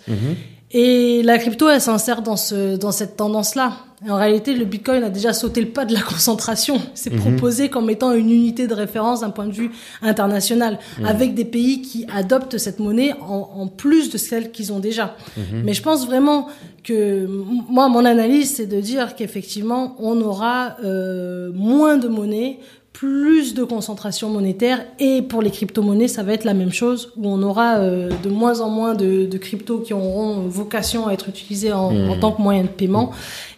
Et 0.71 1.23
la 1.23 1.39
crypto, 1.39 1.69
elle 1.69 1.81
s'insère 1.81 2.21
dans, 2.21 2.37
ce, 2.37 2.77
dans 2.77 2.93
cette 2.93 3.17
tendance-là. 3.17 3.73
En 4.09 4.17
réalité, 4.17 4.55
le 4.55 4.65
Bitcoin 4.67 5.03
a 5.03 5.09
déjà 5.09 5.33
sauté 5.33 5.61
le 5.63 5.69
pas 5.69 5.85
de 5.87 5.95
la 5.95 6.03
concentration. 6.03 6.79
C'est 6.95 7.11
proposé 7.11 7.69
comme 7.71 7.89
étant 7.91 8.13
une 8.13 8.31
unité 8.31 8.67
de 8.67 8.75
référence 8.75 9.21
d'un 9.21 9.31
point 9.31 9.47
de 9.47 9.53
vue 9.53 9.71
international, 10.03 10.79
avec 11.05 11.35
des 11.35 11.47
pays 11.47 11.81
qui 11.83 12.07
adoptent 12.15 12.59
cette 12.59 12.81
monnaie 12.81 13.13
en, 13.21 13.51
en 13.57 13.67
plus 13.67 14.11
de 14.11 14.19
celle 14.19 14.51
qu'ils 14.53 14.73
ont 14.73 14.79
déjà. 14.79 15.17
Mais 15.65 15.73
je 15.73 15.83
pense 15.83 16.07
vraiment 16.07 16.49
que 16.85 17.27
moi, 17.27 17.89
mon 17.89 18.05
analyse, 18.05 18.55
c'est 18.57 18.67
de 18.67 18.81
dire 18.81 19.17
qu'effectivement, 19.17 19.97
on 19.99 20.21
aura 20.21 20.77
euh, 20.85 21.51
moins 21.55 21.97
de 21.97 22.09
monnaie, 22.09 22.59
plus 22.99 23.55
de 23.55 23.63
concentration 23.63 24.29
monétaire 24.29 24.85
et 24.99 25.23
pour 25.23 25.41
les 25.41 25.51
crypto-monnaies, 25.53 26.09
ça 26.09 26.25
va 26.25 26.33
être 26.33 26.43
la 26.45 26.53
même 26.55 26.73
chose 26.73 27.13
où 27.17 27.29
on 27.29 27.41
aura 27.45 27.77
euh, 27.79 28.11
de 28.25 28.29
moins 28.29 28.61
en 28.61 28.71
moins 28.71 28.95
de, 28.95 29.25
de 29.27 29.39
cryptos 29.39 29.79
qui 29.81 29.95
auront 29.95 30.41
vocation 30.49 31.07
à 31.07 31.13
être 31.13 31.29
utilisés 31.29 31.71
en, 31.73 31.95
en 32.09 32.19
tant 32.19 32.33
que 32.33 32.43
moyen 32.43 32.63
de 32.65 32.69
paiement 32.69 33.13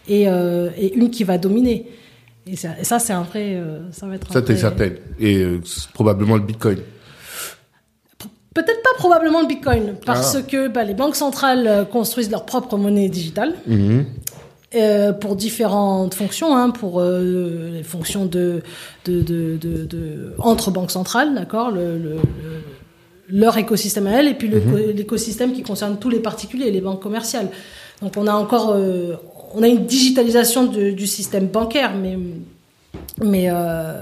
et, 0.07 0.29
euh, 0.29 0.69
et 0.77 0.93
une 0.93 1.09
qui 1.09 1.23
va 1.23 1.39
dominer. 1.39 1.87
Et 2.45 2.55
ça, 2.55 2.99
c'est 2.99 3.13
un 3.13 3.23
vrai. 3.23 3.55
euh, 3.55 3.79
ça 3.91 4.05
va 4.05 4.13
être 4.15 4.31
Ça 4.31 4.43
t'es 4.43 4.55
certaine. 4.57 4.97
Et 5.19 5.43
probablement 5.95 6.35
le 6.35 6.41
Bitcoin. 6.43 6.77
Peut-être 8.53 8.83
pas 8.83 8.89
probablement 8.97 9.41
le 9.41 9.47
Bitcoin 9.47 9.95
parce 10.05 10.35
Ah. 10.35 10.41
que 10.43 10.67
bah, 10.67 10.83
les 10.83 10.93
banques 10.93 11.15
centrales 11.15 11.87
construisent 11.91 12.29
leur 12.29 12.45
propre 12.45 12.77
monnaie 12.77 13.09
digitale. 13.09 13.53
Mhm. 13.65 14.05
Euh, 14.73 15.11
pour 15.11 15.35
différentes 15.35 16.13
fonctions, 16.13 16.55
hein, 16.55 16.69
pour 16.69 17.01
euh, 17.01 17.71
les 17.73 17.83
fonctions 17.83 18.25
de, 18.25 18.61
de, 19.03 19.21
de, 19.21 19.57
de, 19.57 19.83
de- 19.83 20.33
entre 20.37 20.71
banques 20.71 20.91
centrales, 20.91 21.35
d'accord, 21.35 21.71
le, 21.71 21.97
le- 21.97 22.11
le- 22.13 23.37
leur 23.37 23.57
écosystème 23.57 24.07
à 24.07 24.11
elles, 24.11 24.29
et 24.29 24.33
puis 24.33 24.49
co- 24.49 24.57
l'écosystème 24.95 25.51
qui 25.51 25.61
concerne 25.61 25.97
tous 25.99 26.09
les 26.09 26.19
particuliers, 26.19 26.71
les 26.71 26.79
banques 26.79 27.01
commerciales. 27.01 27.49
Donc 28.01 28.15
on 28.15 28.27
a 28.27 28.33
encore, 28.33 28.71
euh, 28.73 29.15
on 29.55 29.61
a 29.61 29.67
une 29.67 29.85
digitalisation 29.85 30.63
du 30.67 31.05
système 31.05 31.47
bancaire, 31.47 31.91
mais 31.93 32.17
mais 33.21 33.47
euh, 33.49 33.93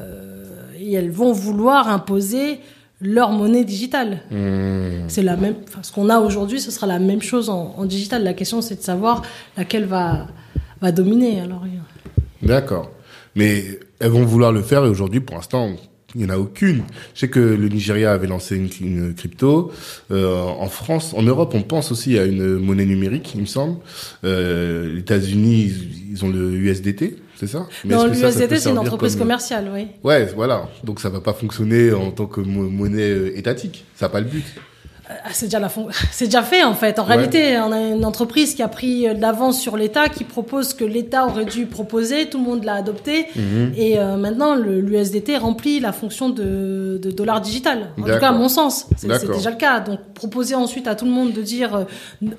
et 0.79 0.93
elles 0.93 1.09
vont 1.11 1.31
vouloir 1.31 1.87
imposer 1.89 2.59
leur 3.01 3.31
monnaie 3.31 3.63
digitale. 3.63 4.19
Mhm. 4.29 5.05
C'est 5.07 5.23
la 5.23 5.35
même. 5.35 5.55
Enfin, 5.67 5.79
ce 5.81 5.91
qu'on 5.91 6.09
a 6.09 6.19
aujourd'hui, 6.19 6.59
ce 6.59 6.69
sera 6.69 6.85
la 6.85 6.99
même 6.99 7.23
chose 7.23 7.49
en, 7.49 7.73
en 7.75 7.85
digital. 7.85 8.23
La 8.23 8.33
question, 8.35 8.61
c'est 8.61 8.75
de 8.75 8.83
savoir 8.83 9.23
laquelle 9.57 9.85
va 9.85 10.27
va 10.81 10.91
dominer. 10.91 11.41
Alors, 11.41 11.63
D'accord. 12.41 12.91
Mais 13.35 13.79
elles 13.99 14.11
vont 14.11 14.25
vouloir 14.25 14.51
le 14.51 14.61
faire 14.61 14.85
et 14.85 14.89
aujourd'hui, 14.89 15.19
pour 15.19 15.35
l'instant, 15.35 15.75
il 16.15 16.21
n'y 16.21 16.25
en 16.25 16.33
a 16.33 16.37
aucune. 16.37 16.83
Je 17.13 17.19
sais 17.19 17.27
que 17.29 17.39
le 17.39 17.69
Nigeria 17.69 18.11
avait 18.13 18.25
lancé 18.27 18.55
une, 18.55 18.69
une 18.81 19.13
crypto. 19.13 19.71
Euh, 20.11 20.41
en 20.41 20.67
France, 20.67 21.13
en 21.15 21.21
Europe, 21.21 21.51
on 21.53 21.61
pense 21.61 21.91
aussi 21.91 22.17
à 22.17 22.25
une 22.25 22.57
monnaie 22.57 22.85
numérique, 22.85 23.31
il 23.35 23.41
me 23.41 23.45
semble. 23.45 23.77
Euh, 24.23 24.93
les 24.93 24.99
États-Unis, 25.01 25.71
ils, 26.11 26.25
ont 26.25 26.29
le 26.29 26.51
USDT, 26.55 27.17
c'est 27.35 27.45
ça? 27.47 27.67
Mais 27.85 27.93
non, 27.95 28.05
peut 28.05 28.09
l'USDT, 28.09 28.57
c'est 28.57 28.71
une 28.71 28.79
entreprise 28.79 29.13
comme- 29.13 29.19
commerciale, 29.25 29.69
oui. 29.71 29.87
Ouais, 30.03 30.25
voilà. 30.35 30.67
Donc 30.83 30.99
ça 30.99 31.09
va 31.09 31.21
pas 31.21 31.33
fonctionner 31.33 31.91
en 31.93 32.09
tant 32.11 32.25
que 32.25 32.41
mo- 32.41 32.69
monnaie 32.69 33.11
euh, 33.11 33.37
étatique. 33.37 33.85
Ça 33.95 34.05
n'a 34.07 34.09
pas 34.09 34.21
le 34.21 34.25
but. 34.27 34.45
Ah, 35.11 35.29
C'est 35.33 35.47
déjà, 35.47 35.59
la 35.59 35.69
c'est 36.11 36.25
déjà 36.25 36.43
fait 36.43 36.63
en 36.63 36.75
fait. 36.75 36.99
En 36.99 37.03
Ouais. 37.03 37.15
réalité, 37.15 37.57
on 37.57 37.71
a 37.71 37.79
une 37.79 38.05
entreprise 38.05 38.53
qui 38.53 38.61
a 38.61 38.67
pris 38.67 39.07
euh, 39.07 39.15
de 39.15 39.21
l'avance 39.21 39.59
sur 39.59 39.75
l'État, 39.75 40.07
qui 40.07 40.23
propose 40.23 40.75
que 40.75 40.83
l'État 40.85 41.25
aurait 41.25 41.45
dû 41.45 41.65
proposer, 41.65 42.29
tout 42.29 42.37
le 42.37 42.43
monde 42.43 42.63
l'a 42.63 42.75
adopté, 42.75 43.25
Mhm. 43.35 43.73
et 43.75 43.97
euh, 43.97 44.17
maintenant 44.17 44.53
l'USDT 44.55 45.37
remplit 45.37 45.79
la 45.79 45.93
fonction 45.93 46.29
de, 46.29 46.99
de 47.01 47.09
dollar 47.11 47.41
digital. 47.41 47.87
En 47.99 48.03
tout 48.03 48.19
cas, 48.19 48.29
à 48.29 48.31
mon 48.31 48.49
sens, 48.49 48.85
c'est 48.97 49.07
déjà 49.31 49.49
le 49.49 49.57
cas. 49.57 49.79
Donc 49.79 49.99
proposer 50.13 50.53
ensuite 50.55 50.87
à 50.87 50.93
tout 50.93 51.05
le 51.05 51.11
monde 51.11 51.33
de 51.33 51.41
dire 51.41 51.75
euh, 51.75 51.83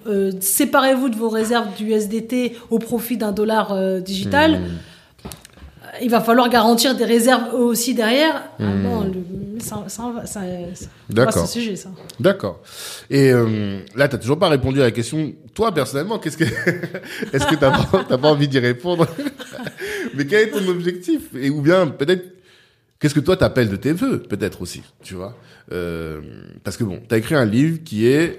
euh, 0.07 0.33
séparez-vous 0.41 1.09
de 1.09 1.17
vos 1.17 1.29
réserves 1.29 1.69
du 1.77 1.87
USDT 1.93 2.57
au 2.71 2.79
profit 2.79 3.17
d'un 3.17 3.33
dollar 3.33 3.75
digital. 4.01 4.53
Mhm. 4.53 4.67
Il 6.03 6.11
va 6.11 6.21
falloir 6.21 6.49
garantir 6.49 6.95
des 6.97 7.05
réserves 7.05 7.55
aussi 7.55 7.95
derrière. 7.95 8.43
Ah 8.59 8.65
bon, 8.83 9.05
le- 9.05 9.61
ça, 9.61 9.85
ça, 9.89 10.13
ça, 10.25 10.27
ça, 10.27 10.41
c'est 10.75 10.89
D'accord. 11.11 11.35
pas 11.35 11.47
ce 11.47 11.53
sujet, 11.53 11.77
ça. 11.77 11.91
D'accord. 12.19 12.61
Et 13.11 13.31
euh, 13.31 13.81
là, 13.95 14.09
t'as 14.09 14.17
toujours 14.19 14.39
pas 14.39 14.49
répondu 14.49 14.81
à 14.81 14.85
la 14.85 14.91
question. 14.91 15.33
Toi, 15.53 15.73
personnellement, 15.75 16.19
qu'est-ce 16.19 16.39
que 16.39 16.45
est-ce 17.33 17.47
que 17.47 17.57
t'as 17.57 17.71
pas, 17.71 18.05
t'as 18.09 18.17
pas 18.19 18.29
envie 18.29 18.49
d'y 18.49 18.59
répondre? 18.59 19.07
Mais 20.15 20.27
quel 20.27 20.49
est 20.49 20.51
ton 20.51 20.67
objectif? 20.69 21.23
Et 21.35 21.51
ou 21.51 21.61
bien 21.61 21.87
peut-être 21.89 22.25
qu'est-ce 22.99 23.15
que 23.15 23.21
toi 23.21 23.37
t'appelles 23.37 23.69
de 23.69 23.77
tes 23.77 23.93
vœux, 23.93 24.21
peut-être 24.23 24.63
aussi, 24.63 24.83
tu 25.03 25.15
vois? 25.15 25.37
Euh, 25.73 26.21
Parce 26.65 26.77
que 26.77 26.85
bon, 26.85 27.01
t'as 27.07 27.19
écrit 27.19 27.35
un 27.35 27.45
livre 27.45 27.79
qui 27.85 28.07
est, 28.07 28.37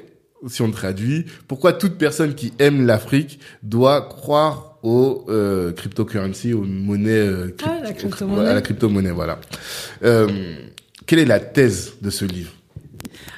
si 0.48 0.62
on 0.64 0.72
traduit, 0.72 1.26
pourquoi 1.48 1.74
toute 1.74 1.98
personne 2.00 2.34
qui 2.36 2.52
aime 2.60 2.86
l'Afrique 2.86 3.40
doit 3.64 4.02
croire 4.02 4.71
aux 4.84 5.26
euh, 5.30 5.72
cryptocurrency, 5.74 6.54
aux 6.54 6.64
monnaies, 6.64 7.10
euh, 7.12 7.48
crypt- 7.58 7.70
Ouais, 7.70 7.82
la 7.84 7.94
crypto-monnaie. 7.94 8.50
à 8.50 8.54
la 8.54 8.62
crypto-monnaie, 8.62 9.12
voilà. 9.12 9.40
Euh, 10.04 10.28
quelle 11.06 11.20
est 11.20 11.26
la 11.26 11.40
thèse 11.40 11.94
de 12.02 12.10
ce 12.10 12.26
livre? 12.26 12.52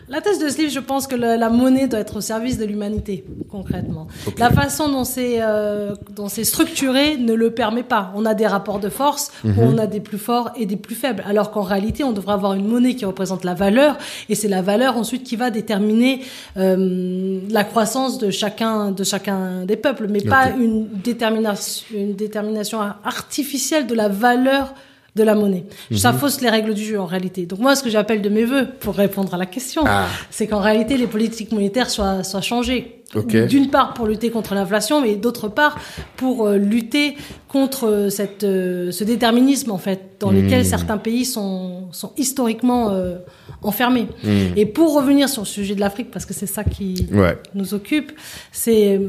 La 0.09 0.19
thèse 0.21 0.37
de 0.37 0.49
ce 0.49 0.57
livre, 0.57 0.71
je 0.71 0.79
pense 0.79 1.07
que 1.07 1.15
le- 1.15 1.37
la 1.37 1.49
monnaie 1.49 1.87
doit 1.87 1.99
être 1.99 2.17
au 2.17 2.21
service 2.21 2.57
de 2.57 2.65
l'humanité, 2.65 3.23
concrètement. 3.49 4.07
La 4.37 4.49
façon 4.51 4.89
dont 4.89 5.05
c'est 5.05 5.37
euh, 5.41 5.95
dont 6.15 6.27
c'est 6.27 6.43
structuré 6.43 7.17
ne 7.17 7.33
le 7.33 7.51
permet 7.51 7.83
pas. 7.83 8.11
On 8.15 8.25
a 8.25 8.33
des 8.33 8.45
rapports 8.45 8.79
de 8.79 8.89
force 8.89 9.31
où 9.45 9.47
Mhm. 9.47 9.59
on 9.59 9.77
a 9.77 9.87
des 9.87 10.01
plus 10.01 10.17
forts 10.17 10.51
et 10.57 10.65
des 10.65 10.75
plus 10.75 10.95
faibles, 10.95 11.23
alors 11.27 11.51
qu'en 11.51 11.61
réalité, 11.61 12.03
on 12.03 12.11
devrait 12.11 12.33
avoir 12.33 12.53
une 12.53 12.67
monnaie 12.67 12.95
qui 12.95 13.05
représente 13.05 13.43
la 13.45 13.53
valeur, 13.53 13.97
et 14.29 14.35
c'est 14.35 14.49
la 14.49 14.61
valeur 14.61 14.97
ensuite 14.97 15.23
qui 15.23 15.35
va 15.37 15.49
déterminer 15.51 16.21
euh, 16.57 17.39
la 17.49 17.63
croissance 17.63 18.17
de 18.17 18.29
chacun 18.29 18.91
de 18.91 19.03
chacun 19.03 19.63
des 19.65 19.77
peuples, 19.77 20.07
mais 20.09 20.21
pas 20.21 20.49
une 20.49 20.87
détermination 21.03 21.85
une 21.95 22.13
détermination 22.15 22.79
artificielle 23.05 23.87
de 23.87 23.95
la 23.95 24.09
valeur 24.09 24.73
de 25.15 25.23
la 25.23 25.35
monnaie. 25.35 25.65
Mhm. 25.91 25.97
Ça 25.97 26.11
fausse 26.11 26.41
les 26.41 26.49
règles 26.49 26.73
du 26.73 26.83
jeu 26.83 26.99
en 26.99 27.05
réalité. 27.05 27.45
Donc 27.45 27.59
moi, 27.59 27.75
ce 27.75 27.83
que 27.83 27.89
j'appelle 27.89 28.21
de 28.23 28.29
mes 28.29 28.45
voeux, 28.45 28.67
pour 28.79 28.95
répondre 28.95 29.33
à 29.33 29.37
la 29.37 29.45
question, 29.45 29.83
Ah. 29.85 30.07
c'est 30.31 30.47
qu'en 30.47 30.59
réalité, 30.59 30.97
les 30.97 31.05
politiques 31.07 31.51
monétaires 31.51 31.89
soient, 31.91 32.23
soient 32.23 32.41
changées. 32.41 32.99
Ok. 33.15 33.35
D'une 33.45 33.69
part 33.69 33.93
pour 33.93 34.07
lutter 34.07 34.31
contre 34.31 34.55
l'inflation, 34.55 34.99
mais 35.01 35.13
d'autre 35.15 35.47
part 35.47 35.77
pour 36.17 36.47
euh, 36.47 36.57
lutter 36.57 37.15
contre 37.47 37.85
euh, 37.87 38.09
cette, 38.09 38.43
euh, 38.43 38.89
ce 38.89 39.03
déterminisme 39.03 39.69
en 39.69 39.77
fait, 39.77 40.13
dans 40.19 40.31
Hmm. 40.31 40.41
lequel 40.45 40.65
certains 40.65 40.97
pays 40.97 41.25
sont, 41.25 41.89
sont 41.91 42.11
historiquement 42.17 42.89
euh, 42.89 43.17
enfermés. 43.61 44.07
Hmm. 44.23 44.29
Et 44.55 44.65
pour 44.65 44.95
revenir 44.95 45.29
sur 45.29 45.43
le 45.43 45.47
sujet 45.47 45.75
de 45.75 45.79
l'Afrique, 45.79 46.09
parce 46.09 46.25
que 46.25 46.33
c'est 46.33 46.47
ça 46.47 46.63
qui 46.63 47.05
Ouais. 47.13 47.37
nous 47.53 47.75
occupe, 47.75 48.13
c'est 48.51 48.99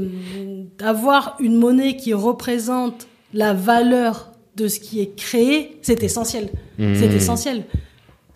d'avoir 0.79 1.37
une 1.41 1.57
monnaie 1.57 1.97
qui 1.97 2.13
représente 2.15 3.07
la 3.33 3.55
valeur 3.55 4.31
de 4.57 4.69
ce 4.69 4.81
qui 4.81 5.01
est 5.01 5.17
créé, 5.17 5.79
c'est 5.83 6.03
essentiel. 6.03 6.49
Mhm. 6.79 6.95
C'est 6.97 7.13
essentiel. 7.13 7.65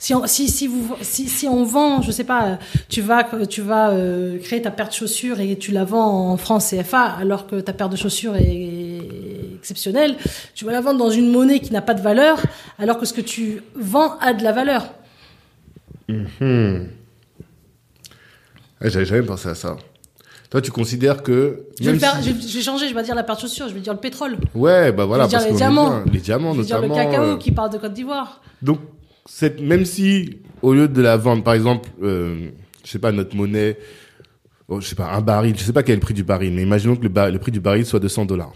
Si 0.01 0.15
on, 0.15 0.27
si, 0.29 0.49
si, 0.49 0.69
vous, 0.69 0.95
si, 1.03 1.29
si 1.29 1.49
on 1.49 1.65
vend, 1.65 2.03
je 2.03 2.13
sais 2.13 2.23
pas, 2.23 2.61
tu 2.89 3.01
vas, 3.01 3.25
tu 3.49 3.63
vas 3.63 3.91
euh, 3.91 4.39
créer 4.39 4.63
ta 4.63 4.71
paire 4.71 4.89
de 4.89 4.93
chaussures 4.93 5.41
et 5.41 5.57
tu 5.59 5.73
la 5.73 5.85
vends 5.85 6.31
en 6.31 6.37
francs 6.37 6.63
CFA 6.63 7.03
alors 7.03 7.49
que 7.49 7.57
ta 7.61 7.73
paire 7.73 7.89
de 7.89 7.97
chaussures 7.97 8.37
est 8.37 9.01
exceptionnelle, 9.57 10.17
tu 10.55 10.65
vas 10.65 10.71
la 10.71 10.81
vendre 10.81 10.99
dans 11.01 11.11
une 11.11 11.33
monnaie 11.33 11.59
qui 11.59 11.73
n'a 11.73 11.83
pas 11.83 11.95
de 11.95 12.01
valeur 12.01 12.41
alors 12.79 12.99
que 12.99 13.07
ce 13.07 13.13
que 13.13 13.21
tu 13.21 13.61
vends 13.75 14.17
a 14.21 14.35
de 14.35 14.45
la 14.45 14.53
valeur. 14.53 14.95
Hmm. 16.09 16.87
Ouais, 18.81 18.91
J'avais 18.91 19.05
jamais 19.05 19.27
pensé 19.27 19.49
à 19.49 19.57
ça. 19.57 19.77
Toi, 20.51 20.63
tu 20.63 20.71
considères 20.71 21.23
que 21.23 21.67
Je 21.79 21.85
vais, 21.87 21.93
le 21.93 21.99
faire- 21.99 22.17
si- 22.23 22.49
je, 22.49 22.57
vais 22.59 22.63
changer, 22.65 22.85
je 22.87 22.91
vais 22.91 22.95
pas 22.95 23.03
dire 23.03 23.15
la 23.15 23.23
paire 23.23 23.37
de 23.37 23.41
chaussures, 23.43 23.69
je 23.69 23.75
vais 23.75 23.81
dire 23.81 23.93
le 23.93 23.99
pétrole. 24.01 24.39
ouais, 24.55 24.93
bah 24.93 25.05
voilà, 25.05 25.25
Je 25.25 25.29
dire 25.29 25.39
parce 25.39 25.45
les 25.45 25.51
qu'on 25.51 25.57
est 25.57 25.59
diamants. 25.59 25.91
bien. 26.03 26.13
les 26.13 26.21
diamants 26.21 26.55
Je 26.55 26.63
dire 26.63 26.77
notamment. 26.81 26.97
le 26.97 27.05
cacao 27.11 27.23
euh, 27.25 27.37
qui 27.37 27.53
part 27.53 27.69
de 27.69 27.77
Côte 27.77 27.93
d'Ivoire. 27.93 28.41
Donc, 28.63 28.79
cette, 29.27 29.61
même 29.61 29.85
si 29.85 30.39
au 30.63 30.73
lieu 30.73 30.89
de 30.89 31.03
la 31.03 31.19
vendre, 31.19 31.45
par 31.45 31.53
exemple, 31.55 31.91
euh, 32.03 32.49
je 32.83 32.91
sais 32.91 32.99
pas 32.99 33.13
notre 33.13 33.37
monnaie, 33.37 33.77
oh, 34.69 34.81
je 34.81 34.87
sais 34.89 34.95
pas 34.95 35.13
un 35.13 35.21
baril, 35.21 35.55
je 35.59 35.63
sais 35.65 35.73
pas 35.75 35.83
quel 35.83 35.93
est 35.95 35.97
le 35.97 36.01
prix 36.03 36.15
du 36.15 36.25
baril, 36.25 36.55
mais 36.55 36.63
imaginons 36.63 36.97
que 36.97 37.03
le, 37.03 37.11
bar- 37.11 37.31
le 37.31 37.39
prix 37.39 37.53
du 37.53 37.61
baril 37.61 37.85
soit 37.85 38.01
de 38.01 38.09
100 38.09 38.25
dollars. 38.25 38.53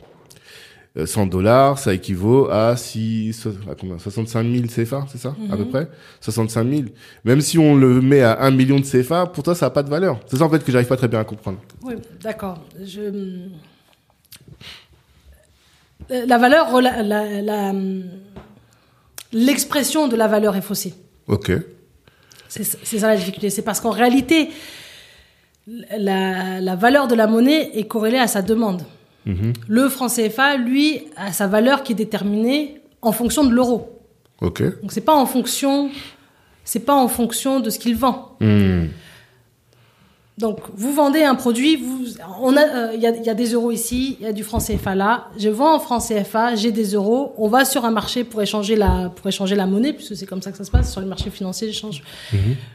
Euh, 0.98 1.06
100 1.06 1.26
dollars, 1.26 1.78
ça 1.78 1.94
équivaut 1.94 2.50
à, 2.50 2.76
6, 2.76 3.48
à 3.70 3.74
combien? 3.74 3.98
65 3.98 4.46
000 4.46 4.66
CFA, 4.66 5.06
c'est 5.10 5.16
ça 5.16 5.34
À 5.50 5.56
peu 5.56 5.62
Mhm. 5.64 5.70
près? 5.70 5.88
65 6.20 6.68
000. 6.68 6.82
Même 7.24 7.40
si 7.40 7.56
on 7.58 7.74
le 7.74 8.02
met 8.02 8.20
à 8.20 8.42
1 8.42 8.50
million 8.50 8.78
de 8.78 8.84
CFA, 8.84 9.24
pour 9.26 9.42
toi, 9.42 9.54
ça 9.54 9.66
n'a 9.66 9.70
pas 9.70 9.82
de 9.82 9.88
valeur. 9.88 10.20
C'est 10.26 10.36
ça, 10.36 10.44
en 10.44 10.50
fait, 10.50 10.62
que 10.62 10.70
j'arrive 10.70 10.88
pas 10.88 10.98
très 10.98 11.08
bien 11.08 11.20
à 11.20 11.24
comprendre. 11.24 11.58
Oui, 11.82 11.94
d'accord. 12.22 12.58
Je... 12.84 13.00
Euh, 16.10 16.26
La 16.26 16.36
valeur, 16.38 16.70
rela- 16.70 17.02
la- 17.02 17.40
la- 17.40 17.72
l'expression 19.32 20.08
de 20.08 20.16
la 20.16 20.28
valeur 20.28 20.56
est 20.56 20.62
faussée. 20.62 20.94
Ok. 21.26 21.52
C'est 22.48 22.64
c'est 22.64 22.98
ça 22.98 23.08
la 23.08 23.16
difficulté. 23.16 23.48
C'est 23.48 23.62
parce 23.62 23.80
qu'en 23.80 23.90
réalité, 23.92 24.50
la, 25.66 26.60
la 26.60 26.76
valeur 26.76 27.08
de 27.08 27.14
la 27.14 27.26
monnaie 27.26 27.70
est 27.78 27.86
corrélée 27.86 28.18
à 28.18 28.26
sa 28.26 28.42
demande. 28.42 28.82
Mhm. 29.26 29.52
Le 29.68 29.88
franc 29.88 30.08
CFA, 30.08 30.56
lui, 30.56 31.02
a 31.16 31.32
sa 31.32 31.46
valeur 31.46 31.82
qui 31.82 31.92
est 31.92 31.96
déterminée 31.96 32.80
en 33.02 33.12
fonction 33.12 33.44
de 33.44 33.54
l'euro. 33.54 34.00
Ok. 34.40 34.62
Donc 34.80 34.92
c'est 34.92 35.00
pas 35.00 35.14
en 35.14 35.26
fonction, 35.26 35.90
c'est 36.64 36.84
pas 36.84 36.94
en 36.94 37.08
fonction 37.08 37.60
de 37.60 37.70
ce 37.70 37.78
qu'il 37.78 37.96
vend. 37.96 38.36
Hmm. 38.40 38.86
Donc, 40.38 40.60
vous 40.74 40.94
vendez 40.94 41.22
un 41.22 41.34
produit, 41.34 41.76
vous, 41.76 42.06
on 42.40 42.56
a, 42.56 42.62
euh, 42.62 42.92
il 42.94 43.00
y, 43.02 43.06
a, 43.06 43.10
il 43.14 43.22
y 43.22 43.28
a 43.28 43.34
des 43.34 43.52
euros 43.52 43.70
ici, 43.70 44.16
il 44.18 44.24
y 44.24 44.28
a 44.28 44.32
du 44.32 44.42
franc 44.42 44.58
CFA 44.58 44.94
là. 44.94 45.28
Je 45.36 45.50
vends 45.50 45.74
en 45.74 45.78
franc 45.78 45.98
CFA, 45.98 46.54
j'ai 46.54 46.72
des 46.72 46.94
euros. 46.94 47.34
On 47.36 47.48
va 47.48 47.66
sur 47.66 47.84
un 47.84 47.90
marché 47.90 48.24
pour 48.24 48.40
échanger 48.40 48.74
la, 48.74 49.12
pour 49.14 49.26
échanger 49.28 49.54
la 49.54 49.66
monnaie, 49.66 49.92
puisque 49.92 50.16
c'est 50.16 50.24
comme 50.24 50.40
ça 50.40 50.50
que 50.50 50.56
ça 50.56 50.64
se 50.64 50.70
passe 50.70 50.90
sur 50.90 51.02
les 51.02 51.06
marchés 51.06 51.28
financiers 51.28 51.66
d'échange. 51.66 52.02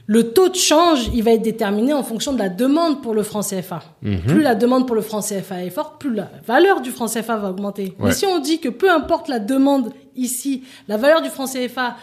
Le 0.05 0.31
taux 0.31 0.49
de 0.49 0.55
change, 0.55 1.09
il 1.15 1.23
va 1.23 1.31
être 1.31 1.41
déterminé 1.41 1.93
en 1.93 2.03
fonction 2.03 2.31
de 2.31 2.37
la 2.37 2.49
demande 2.49 3.01
pour 3.01 3.15
le 3.15 3.23
franc 3.23 3.41
CFA. 3.41 3.81
Plus 4.27 4.41
la 4.43 4.53
demande 4.53 4.85
pour 4.85 4.95
le 4.95 5.01
franc 5.01 5.21
CFA 5.21 5.65
est 5.65 5.71
forte, 5.71 5.99
plus 5.99 6.13
la 6.13 6.29
valeur 6.45 6.81
du 6.81 6.91
franc 6.91 7.07
CFA 7.07 7.37
va 7.37 7.49
augmenter. 7.49 7.95
Ouais. 7.99 8.09
Mais 8.09 8.11
si 8.11 8.27
on 8.27 8.37
dit 8.37 8.59
que 8.59 8.69
peu 8.69 8.91
importe 8.91 9.29
la 9.29 9.39
demande 9.39 9.93
ici, 10.15 10.63
la 10.87 10.97
valeur 10.97 11.23
du 11.23 11.29
franc 11.29 11.45
CFA 11.47 11.95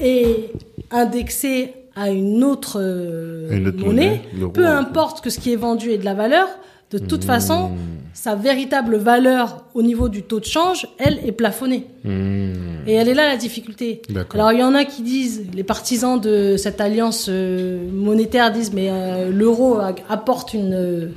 est 0.00 0.52
indexée 0.90 1.74
à 1.98 2.10
une 2.10 2.44
autre, 2.44 2.78
euh, 2.80 3.50
À 3.50 3.54
une 3.54 3.68
autre 3.68 3.84
monnaie, 3.84 4.22
peu 4.54 4.66
importe 4.66 5.20
que 5.20 5.30
ce 5.30 5.40
qui 5.40 5.52
est 5.52 5.56
vendu 5.56 5.90
ait 5.90 5.98
de 5.98 6.04
la 6.04 6.14
valeur, 6.14 6.48
de 6.90 6.98
toute 6.98 7.24
façon, 7.24 7.72
sa 8.14 8.34
véritable 8.34 8.96
valeur 8.96 9.64
au 9.74 9.82
niveau 9.82 10.08
du 10.08 10.22
taux 10.22 10.40
de 10.40 10.46
change, 10.46 10.88
elle 10.98 11.18
est 11.26 11.32
plafonnée. 11.32 11.86
Hmm. 12.04 12.52
Et 12.86 12.94
elle 12.94 13.08
est 13.08 13.14
là 13.14 13.26
la 13.28 13.36
difficulté. 13.36 14.00
Alors 14.32 14.52
il 14.52 14.60
y 14.60 14.62
en 14.62 14.74
a 14.74 14.84
qui 14.84 15.02
disent, 15.02 15.46
les 15.52 15.64
partisans 15.64 16.18
de 16.18 16.56
cette 16.56 16.80
alliance 16.80 17.26
euh, 17.28 17.90
monétaire 17.92 18.50
disent, 18.52 18.72
mais 18.72 18.88
euh, 18.90 19.30
l'euro 19.30 19.78
apporte 20.08 20.54
une, 20.54 21.10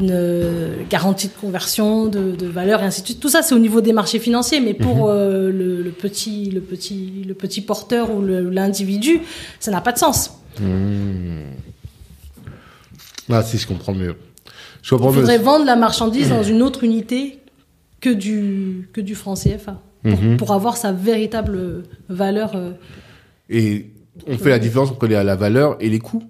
une 0.00 0.10
euh, 0.12 0.76
garantie 0.90 1.28
de 1.28 1.32
conversion, 1.32 2.06
de, 2.06 2.32
de 2.36 2.46
valeur 2.46 2.82
et 2.82 2.84
ainsi 2.86 3.02
de 3.02 3.06
suite. 3.06 3.20
Tout 3.20 3.28
ça 3.28 3.42
c'est 3.42 3.54
au 3.54 3.58
niveau 3.58 3.80
des 3.80 3.92
marchés 3.92 4.18
financiers, 4.18 4.60
mais 4.60 4.74
pour 4.74 5.08
euh, 5.08 5.50
le, 5.50 5.82
le 5.82 5.90
petit, 5.90 6.50
le 6.50 6.60
petit, 6.60 7.24
le 7.26 7.34
petit 7.34 7.60
porteur 7.60 8.10
ou 8.14 8.22
l'individu, 8.24 9.20
ça 9.60 9.70
n'a 9.70 9.80
pas 9.80 9.92
de 9.92 9.98
sens. 9.98 10.32
Ah, 13.30 13.42
si, 13.42 13.58
je 13.58 13.66
comprends 13.66 13.94
mieux. 13.94 14.16
Je 14.82 14.90
comprends 14.94 15.10
Il 15.10 15.16
mieux. 15.16 15.20
faudrait 15.20 15.38
vendre 15.38 15.64
la 15.66 15.76
marchandise 15.76 16.30
dans 16.30 16.42
une 16.42 16.62
autre 16.62 16.82
unité 16.84 17.40
que 18.00 18.10
du, 18.10 18.88
que 18.92 19.00
du 19.00 19.14
franc 19.14 19.34
CFA 19.34 19.80
pour, 20.02 20.12
Mhm. 20.22 20.36
pour 20.36 20.52
avoir 20.52 20.76
sa 20.76 20.92
véritable 20.92 21.82
valeur. 22.08 22.52
euh, 22.54 22.70
Et 23.50 23.90
on 24.26 24.38
fait 24.38 24.50
la 24.50 24.58
différence 24.58 24.90
entre 24.90 25.06
la 25.08 25.36
valeur 25.36 25.76
et 25.80 25.88
les 25.90 25.98
coûts. 25.98 26.22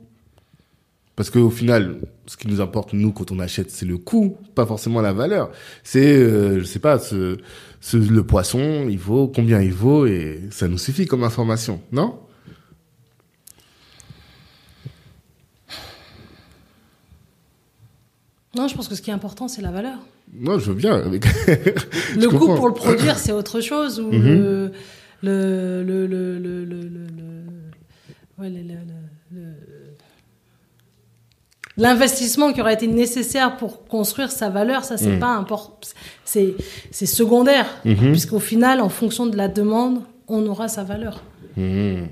Parce 1.18 1.30
qu'au 1.30 1.50
final, 1.50 1.96
ce 2.26 2.36
qui 2.36 2.46
nous 2.46 2.60
importe, 2.60 2.92
nous, 2.92 3.10
quand 3.10 3.32
on 3.32 3.40
achète, 3.40 3.72
c'est 3.72 3.84
le 3.86 3.98
coût, 3.98 4.36
pas 4.54 4.64
forcément 4.64 5.00
la 5.00 5.12
valeur. 5.12 5.50
C'est, 5.82 6.14
euh, 6.16 6.60
je 6.60 6.64
sais 6.64 6.78
pas, 6.78 7.00
ce, 7.00 7.38
ce, 7.80 7.96
le 7.96 8.22
poisson, 8.22 8.86
il 8.88 8.98
vaut 9.00 9.26
combien 9.26 9.60
il 9.60 9.72
vaut 9.72 10.06
et 10.06 10.40
ça 10.52 10.68
nous 10.68 10.78
suffit 10.78 11.06
comme 11.06 11.24
information, 11.24 11.80
non? 11.90 12.20
Non, 18.56 18.66
je 18.68 18.74
pense 18.74 18.88
que 18.88 18.94
ce 18.94 19.02
qui 19.02 19.10
est 19.10 19.14
important, 19.14 19.46
c'est 19.48 19.62
la 19.62 19.70
valeur. 19.70 19.98
Non, 20.32 20.58
je 20.58 20.70
veux 20.72 20.76
bien. 20.76 21.02
Je 21.12 22.18
Le 22.18 22.28
coût 22.28 22.54
pour 22.54 22.68
le 22.68 22.74
produire, 22.74 23.18
c'est 23.18 23.32
autre 23.32 23.60
chose. 23.60 24.00
Ou 24.00 24.10
Mhm. 24.12 24.22
le, 24.24 24.72
le, 25.22 25.82
le, 25.82 26.06
le, 26.06 26.38
le, 26.38 26.64
le, 26.64 26.82
le- 26.82 27.06
le- 27.06 28.42
ouais, 28.42 28.50
le- 28.50 28.62
le- 28.62 28.74
le- 29.32 29.40
le- 29.40 29.54
l'investissement 31.78 32.52
qui 32.52 32.60
aurait 32.60 32.74
été 32.74 32.86
nécessaire 32.88 33.56
pour 33.56 33.86
construire 33.86 34.30
sa 34.30 34.50
valeur, 34.50 34.84
ça 34.84 34.96
c'est 34.96 35.16
Mm. 35.16 35.20
pas 35.20 35.28
important, 35.34 35.78
c'est 36.24 36.54
c'est 36.90 37.06
secondaire, 37.06 37.66
Mhm. 37.84 38.10
puisqu'au 38.12 38.40
final, 38.40 38.80
en 38.80 38.88
fonction 38.88 39.26
de 39.26 39.36
la 39.36 39.48
demande, 39.48 40.00
on 40.28 40.44
aura 40.46 40.68
sa 40.68 40.84
valeur. 40.84 41.22
Mhm. 41.56 42.08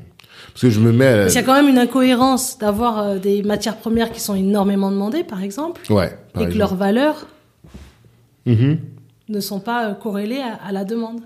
Parce 0.52 0.62
que 0.62 0.70
je 0.70 0.80
me 0.80 0.92
mets. 0.92 1.06
à- 1.06 1.26
qu'il 1.26 1.34
y 1.34 1.38
a 1.38 1.42
quand 1.42 1.54
même 1.54 1.68
une 1.68 1.78
incohérence 1.78 2.56
d'avoir 2.58 2.98
euh, 3.00 3.18
des 3.18 3.42
matières 3.42 3.76
premières 3.76 4.10
qui 4.12 4.20
sont 4.20 4.34
énormément 4.34 4.90
demandées, 4.90 5.24
par 5.24 5.42
exemple, 5.42 5.80
Ouais. 5.92 6.16
par 6.32 6.42
et 6.42 6.46
que 6.46 6.52
exemple. 6.52 6.58
leurs 6.58 6.74
valeurs 6.76 7.26
Mhm. 8.46 8.78
Ne 9.28 9.40
sont 9.40 9.60
pas 9.60 9.88
euh, 9.88 9.94
corrélées 9.94 10.40
à, 10.40 10.54
à 10.54 10.72
la 10.72 10.84
demande. 10.84 11.20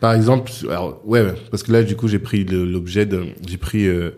Par 0.00 0.14
exemple, 0.14 0.50
alors, 0.68 1.00
ouais, 1.04 1.24
parce 1.50 1.62
que 1.62 1.72
là, 1.72 1.82
du 1.82 1.96
coup, 1.96 2.08
j'ai 2.08 2.18
pris 2.18 2.44
l'objet 2.44 3.06
de, 3.06 3.26
j'ai 3.46 3.56
pris 3.56 3.86
euh, 3.86 4.10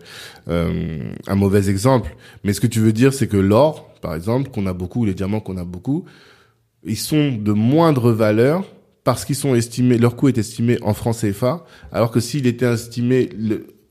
euh, 0.48 1.12
un 1.26 1.34
mauvais 1.34 1.68
exemple. 1.68 2.16
Mais 2.44 2.52
ce 2.52 2.60
que 2.60 2.66
tu 2.66 2.80
veux 2.80 2.92
dire, 2.92 3.12
c'est 3.12 3.28
que 3.28 3.36
l'or, 3.36 3.90
par 4.00 4.14
exemple, 4.14 4.50
qu'on 4.50 4.66
a 4.66 4.72
beaucoup, 4.72 5.04
les 5.04 5.14
diamants 5.14 5.40
qu'on 5.40 5.58
a 5.58 5.64
beaucoup, 5.64 6.04
ils 6.84 6.96
sont 6.96 7.32
de 7.32 7.52
moindre 7.52 8.12
valeur 8.12 8.64
parce 9.04 9.24
qu'ils 9.24 9.36
sont 9.36 9.54
estimés, 9.54 9.98
leur 9.98 10.16
coût 10.16 10.28
est 10.28 10.38
estimé 10.38 10.78
en 10.82 10.92
francs 10.92 11.16
CFA, 11.20 11.64
alors 11.92 12.10
que 12.10 12.18
s'il 12.18 12.46
était 12.46 12.66
estimé 12.66 13.28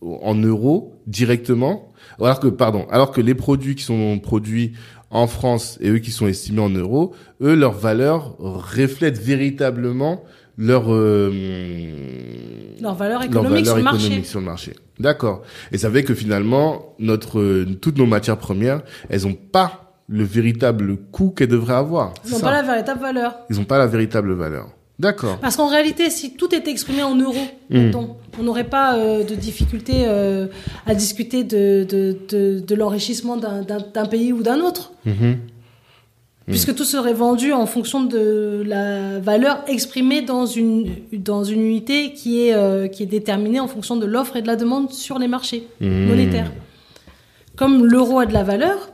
en 0.01 0.35
euros 0.35 1.01
directement, 1.07 1.93
alors 2.19 2.39
que, 2.39 2.47
pardon, 2.47 2.85
alors 2.89 3.11
que 3.11 3.21
les 3.21 3.33
produits 3.33 3.75
qui 3.75 3.83
sont 3.83 4.19
produits 4.19 4.73
en 5.11 5.27
France 5.27 5.77
et 5.81 5.89
eux 5.89 5.99
qui 5.99 6.11
sont 6.11 6.27
estimés 6.27 6.61
en 6.61 6.69
euros, 6.69 7.13
eux, 7.41 7.55
leur 7.55 7.73
valeur 7.73 8.35
reflète 8.39 9.17
véritablement 9.17 10.23
leur 10.57 10.85
euh, 10.87 11.31
Leur 12.81 12.95
valeur 12.95 13.19
leur 13.19 13.27
économique 13.29 13.65
valeur 13.65 13.65
sur 13.65 13.77
le 13.77 13.83
marché. 13.83 14.05
économique 14.05 14.25
sur 14.25 14.39
le 14.39 14.45
marché. 14.45 14.73
D'accord. 14.99 15.41
Et 15.71 15.77
ça 15.77 15.89
fait 15.91 16.03
que 16.03 16.13
finalement, 16.13 16.95
notre 16.99 17.39
euh, 17.39 17.65
toutes 17.81 17.97
nos 17.97 18.05
matières 18.05 18.37
premières, 18.37 18.81
elles 19.09 19.27
ont 19.27 19.33
pas 19.33 19.93
le 20.07 20.23
véritable 20.23 20.97
coût 21.11 21.31
qu'elles 21.31 21.49
devraient 21.49 21.73
avoir. 21.75 22.13
Ils 22.25 22.31
n'ont 22.31 22.39
pas 22.39 22.51
la 22.51 22.61
véritable 22.61 23.01
valeur. 23.01 23.35
Ils 23.49 23.59
ont 23.59 23.65
pas 23.65 23.77
la 23.77 23.87
véritable 23.87 24.33
valeur. 24.33 24.69
D'accord. 24.97 25.39
Parce 25.39 25.57
qu'en 25.57 25.67
réalité, 25.67 26.09
si 26.09 26.35
tout 26.35 26.53
était 26.55 26.71
exprimé 26.71 27.03
en 27.03 27.15
euros, 27.15 27.35
Mm. 27.69 27.77
mettons, 27.79 28.15
on 28.39 28.43
n'aurait 28.43 28.63
pas 28.69 28.95
euh, 28.95 29.23
de 29.23 29.35
difficulté 29.35 30.03
euh, 30.05 30.47
à 30.85 30.95
discuter 30.95 31.43
de, 31.43 31.85
de, 31.87 32.17
de, 32.29 32.59
de 32.65 32.75
l'enrichissement 32.75 33.35
d'un- 33.37 34.05
pays 34.05 34.31
ou 34.33 34.41
d'un 34.43 34.59
autre. 34.61 34.93
Mhm. 35.05 35.37
Puisque 36.47 36.75
tout 36.75 36.83
serait 36.83 37.13
vendu 37.13 37.53
en 37.53 37.65
fonction 37.65 38.03
de 38.03 38.61
la 38.67 39.19
valeur 39.19 39.63
exprimée 39.67 40.21
dans 40.21 40.45
une, 40.45 40.91
dans 41.11 41.43
une 41.43 41.61
unité 41.61 42.13
qui 42.13 42.47
est, 42.47 42.53
euh, 42.53 42.87
qui 42.87 43.01
est 43.01 43.07
déterminée 43.07 43.59
en 43.59 43.67
fonction 43.67 43.95
de 43.97 44.05
l'offre 44.05 44.35
et 44.37 44.43
de 44.43 44.47
la 44.47 44.55
demande 44.55 44.91
sur 44.91 45.17
les 45.17 45.27
marchés 45.27 45.67
Mhm. 45.81 46.05
monétaires. 46.07 46.51
Comme 47.55 47.85
l'euro 47.85 48.19
a 48.19 48.25
de 48.27 48.33
la 48.33 48.43
valeur, 48.43 48.91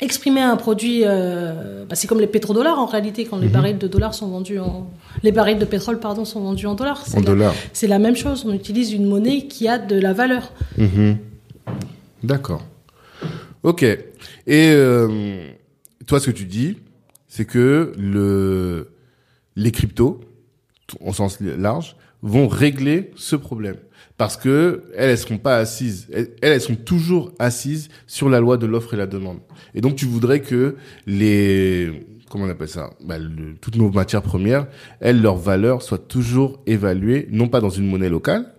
exprimer 0.00 0.40
un 0.40 0.56
produit, 0.56 1.02
euh, 1.04 1.84
bah, 1.88 1.94
c'est 1.94 2.06
comme 2.06 2.20
les 2.20 2.26
pétrodollars 2.26 2.78
en 2.78 2.86
réalité, 2.86 3.24
quand 3.26 3.36
les 3.38 3.46
Mhm. 3.48 3.52
barils 3.52 3.78
de 3.78 3.86
dollars 3.88 4.14
sont 4.14 4.28
vendus 4.28 4.58
en, 4.58 4.88
les 5.22 5.32
barils 5.32 5.58
de 5.58 5.64
pétrole 5.64 6.00
pardon 6.00 6.24
sont 6.24 6.40
vendus 6.40 6.66
en 6.66 6.74
dollars. 6.74 7.02
C'est 7.06 7.16
En 7.16 7.20
la- 7.20 7.26
dollars. 7.26 7.54
C'est 7.72 7.86
la 7.86 7.98
même 7.98 8.16
chose. 8.16 8.44
On 8.46 8.52
utilise 8.54 8.92
une 8.92 9.06
monnaie 9.06 9.46
qui 9.46 9.68
a 9.68 9.78
de 9.78 9.98
la 9.98 10.12
valeur. 10.12 10.52
Mhm. 10.78 11.18
D'accord. 12.22 12.62
Ok. 13.62 13.82
Et 13.82 13.98
euh, 14.70 15.48
toi, 16.06 16.18
ce 16.20 16.26
que 16.26 16.30
tu 16.36 16.44
dis, 16.44 16.76
c'est 17.28 17.44
que 17.44 17.92
le 17.98 18.90
les 19.56 19.72
cryptos, 19.72 20.20
au 21.00 21.12
sens 21.12 21.38
large, 21.40 21.96
vont 22.22 22.48
régler 22.48 23.10
ce 23.16 23.36
problème 23.36 23.76
parce 24.18 24.36
que 24.36 24.84
elles, 24.94 25.10
elles 25.10 25.18
seront 25.18 25.38
pas 25.38 25.56
assises. 25.56 26.06
Elles, 26.12 26.30
elles 26.42 26.60
sont 26.60 26.76
toujours 26.76 27.32
assises 27.38 27.88
sur 28.06 28.28
la 28.28 28.40
loi 28.40 28.56
de 28.58 28.66
l'offre 28.66 28.92
et 28.94 28.96
la 28.98 29.06
demande. 29.06 29.38
Et 29.74 29.80
donc, 29.80 29.96
tu 29.96 30.04
voudrais 30.04 30.40
que 30.40 30.76
les 31.06 32.06
comment 32.28 32.44
on 32.44 32.48
appelle 32.50 32.68
ça? 32.68 32.90
Bah, 33.04 33.18
le- 33.18 33.54
Toutes 33.60 33.76
nos 33.76 33.90
matières 33.90 34.22
premières, 34.22 34.66
elles, 35.00 35.20
leur 35.20 35.36
valeur 35.36 35.82
soit 35.82 35.98
toujours 36.06 36.60
évaluée, 36.66 37.26
non 37.30 37.48
pas 37.48 37.60
dans 37.60 37.70
une 37.70 37.86
monnaie 37.88 38.08
locale, 38.10 38.52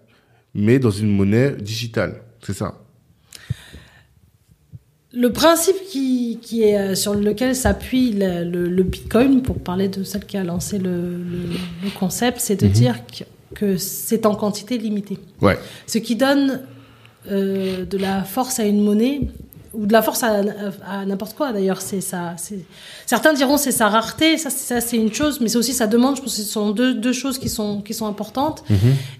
mais 0.55 0.77
dans 0.79 0.89
une 0.91 1.15
monnaie 1.15 1.51
digitale. 1.55 2.21
C'est 2.41 2.53
ça. 2.53 2.79
Le 5.13 5.29
principe 5.31 5.75
qui, 5.89 6.39
qui 6.41 6.63
est 6.63 6.77
euh, 6.79 6.95
sur 6.95 7.13
lequel 7.13 7.53
s'appuie 7.55 8.13
le, 8.13 8.43
le- 8.49 8.69
le 8.69 8.83
Bitcoin, 8.83 9.41
pour 9.41 9.59
parler 9.59 9.89
de 9.89 10.03
celle 10.03 10.25
qui 10.25 10.37
a 10.37 10.43
lancé 10.43 10.79
le 10.79 11.19
concept, 11.99 12.39
c'est 12.39 12.55
de 12.55 12.65
Mhm. 12.67 12.71
dire 12.71 12.95
que, 13.07 13.23
que 13.55 13.77
c'est 13.77 14.25
en 14.25 14.35
quantité 14.35 14.77
limitée. 14.77 15.17
Ouais. 15.41 15.57
Ce 15.87 15.97
qui 15.97 16.15
donne 16.15 16.61
euh, 17.31 17.85
de 17.85 17.97
la 17.97 18.23
force 18.23 18.59
à 18.59 18.65
une 18.65 18.81
monnaie, 18.83 19.21
ou 19.73 19.85
de 19.85 19.93
la 19.93 20.01
force 20.01 20.21
à, 20.23 20.41
à 20.85 21.05
n'importe 21.05 21.33
quoi 21.37 21.53
d'ailleurs. 21.53 21.81
C'est 21.81 22.01
ça. 22.01 22.35
Certains 23.05 23.31
diront 23.33 23.55
c'est 23.55 23.71
sa 23.71 23.87
rareté, 23.87 24.37
ça, 24.37 24.49
c'est- 24.49 24.97
une 24.97 25.13
chose, 25.13 25.39
mais 25.39 25.47
c'est 25.47 25.57
aussi 25.57 25.71
sa 25.71 25.87
demande. 25.87 26.17
Je 26.17 26.21
pense 26.21 26.35
que 26.35 26.41
ce 26.41 26.47
sont 26.49 26.71
deux, 26.71 26.93
deux 26.93 27.13
choses 27.13 27.37
qui 27.37 27.47
sont, 27.47 27.81
qui 27.81 27.93
sont 27.93 28.05
importantes. 28.05 28.63
Mhm. 28.69 28.77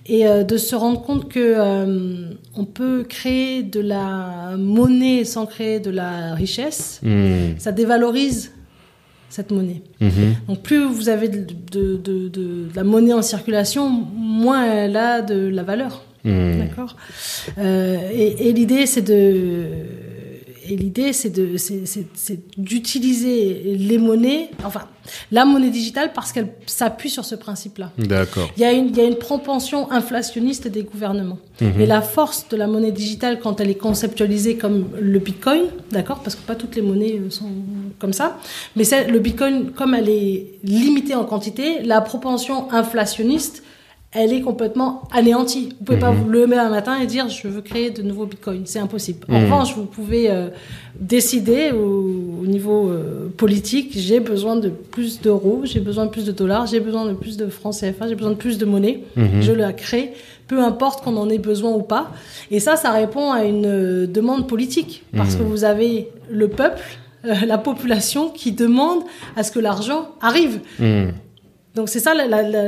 Et 0.07 0.27
euh, 0.27 0.43
de 0.43 0.57
se 0.57 0.75
rendre 0.75 1.01
compte 1.03 1.29
que 1.29 1.39
euh, 1.39 2.31
on 2.57 2.65
peut 2.65 3.05
créer 3.07 3.63
de 3.63 3.79
la 3.79 4.55
monnaie 4.57 5.23
sans 5.23 5.45
créer 5.45 5.79
de 5.79 5.89
la 5.89 6.33
richesse, 6.35 6.99
Mhm. 7.01 7.55
ça 7.57 7.71
dévalorise 7.71 8.51
cette 9.31 9.51
monnaie. 9.51 9.81
Mhm. 9.99 10.35
Donc 10.47 10.61
plus 10.61 10.83
vous 10.85 11.09
avez 11.09 11.27
de, 11.29 11.39
de, 11.71 11.95
de- 11.97 12.27
de 12.29 12.67
la 12.75 12.83
monnaie 12.83 13.13
en 13.13 13.21
circulation, 13.21 13.89
moins 13.89 14.65
elle 14.65 14.95
a 14.97 15.21
de 15.21 15.47
la 15.47 15.63
valeur. 15.63 16.03
Mhm. 16.23 16.59
D'accord? 16.59 16.95
Euh, 17.57 17.97
et 18.13 18.49
et 18.49 18.53
l'idée, 18.53 18.85
c'est 18.85 19.01
de, 19.01 19.65
et 20.71 20.77
l'idée, 20.77 21.11
c'est 21.11 21.29
de, 21.29 21.57
c'est, 21.57 22.57
d'utiliser 22.57 23.75
les 23.77 23.97
monnaies, 23.97 24.51
enfin, 24.63 24.83
la 25.29 25.43
monnaie 25.43 25.69
digitale 25.69 26.13
parce 26.13 26.31
qu'elle 26.31 26.47
s'appuie 26.65 27.09
sur 27.09 27.25
ce 27.25 27.35
principe-là. 27.35 27.91
D'accord. 27.97 28.49
Il 28.55 28.61
y, 28.61 28.63
a 28.63 28.71
une, 28.71 28.87
il 28.87 28.95
y 28.95 29.01
a 29.01 29.03
une 29.03 29.17
propension 29.17 29.91
inflationniste 29.91 30.69
des 30.69 30.83
gouvernements. 30.83 31.39
Mhm. 31.59 31.81
Et 31.81 31.85
la 31.85 32.01
force 32.01 32.47
de 32.47 32.55
la 32.55 32.67
monnaie 32.67 32.93
digitale, 32.93 33.41
quand 33.41 33.59
elle 33.59 33.69
est 33.69 33.75
conceptualisée 33.75 34.55
comme 34.55 34.87
le 34.97 35.19
Bitcoin, 35.19 35.63
d'accord, 35.91 36.21
parce 36.23 36.37
que 36.37 36.41
pas 36.47 36.55
toutes 36.55 36.77
les 36.77 36.81
monnaies 36.81 37.19
euh, 37.19 37.29
sont 37.29 37.49
comme 37.99 38.13
ça, 38.13 38.39
mais 38.77 38.85
c'est, 38.85 39.09
le 39.09 39.19
Bitcoin, 39.19 39.71
comme 39.71 39.93
elle 39.93 40.07
est 40.07 40.53
limitée 40.63 41.15
en 41.15 41.25
quantité, 41.25 41.81
la 41.83 41.99
propension 41.99 42.71
inflationniste, 42.71 43.61
elle 44.13 44.33
est 44.33 44.41
complètement 44.41 45.03
anéantie. 45.13 45.69
Vous 45.79 45.85
pouvez 45.85 45.97
pas 45.99 46.11
Mhm. 46.11 46.17
vous 46.23 46.29
lever 46.29 46.57
un 46.57 46.69
matin 46.69 46.99
et 46.99 47.05
dire 47.07 47.29
je 47.29 47.47
veux 47.47 47.61
créer 47.61 47.91
de 47.91 48.01
nouveaux 48.01 48.25
bitcoins. 48.25 48.63
C'est 48.65 48.79
impossible. 48.79 49.25
En 49.29 49.39
Mhm. 49.39 49.43
revanche, 49.45 49.75
vous 49.75 49.85
pouvez 49.85 50.29
euh, 50.29 50.49
décider 50.99 51.71
au, 51.71 52.41
au 52.41 52.45
niveau 52.45 52.89
euh, 52.89 53.29
politique 53.37 53.91
j'ai 53.95 54.19
besoin 54.19 54.55
de 54.57 54.69
plus 54.69 55.21
d'euros, 55.21 55.61
j'ai 55.63 55.79
besoin 55.79 56.05
de 56.05 56.11
plus 56.11 56.25
de 56.25 56.31
dollars, 56.31 56.67
j'ai 56.67 56.79
besoin 56.79 57.05
de 57.05 57.13
plus 57.13 57.37
de 57.37 57.47
francs 57.47 57.73
CFA, 57.75 58.07
j'ai 58.07 58.15
besoin 58.15 58.31
de 58.31 58.35
plus 58.37 58.57
de 58.57 58.65
monnaie. 58.65 59.03
Mhm. 59.15 59.41
Je 59.41 59.51
la 59.53 59.71
crée, 59.71 60.13
peu 60.47 60.59
importe 60.61 61.03
qu'on 61.03 61.15
en 61.17 61.29
ait 61.29 61.37
besoin 61.39 61.71
ou 61.71 61.81
pas. 61.81 62.11
Et 62.51 62.59
ça, 62.59 62.75
ça 62.75 62.91
répond 62.91 63.31
à 63.31 63.45
une 63.45 63.65
euh, 63.65 64.07
demande 64.07 64.47
politique 64.47 65.03
parce 65.15 65.35
que 65.35 65.43
vous 65.43 65.63
avez 65.63 66.09
le 66.29 66.49
peuple, 66.49 66.81
la 67.23 67.57
population 67.57 68.29
qui 68.29 68.51
demande 68.51 69.03
à 69.37 69.43
ce 69.43 69.51
que 69.51 69.59
l'argent 69.59 70.09
arrive. 70.21 70.59
Donc 71.73 71.87
c'est 71.87 71.99
ça, 72.01 72.13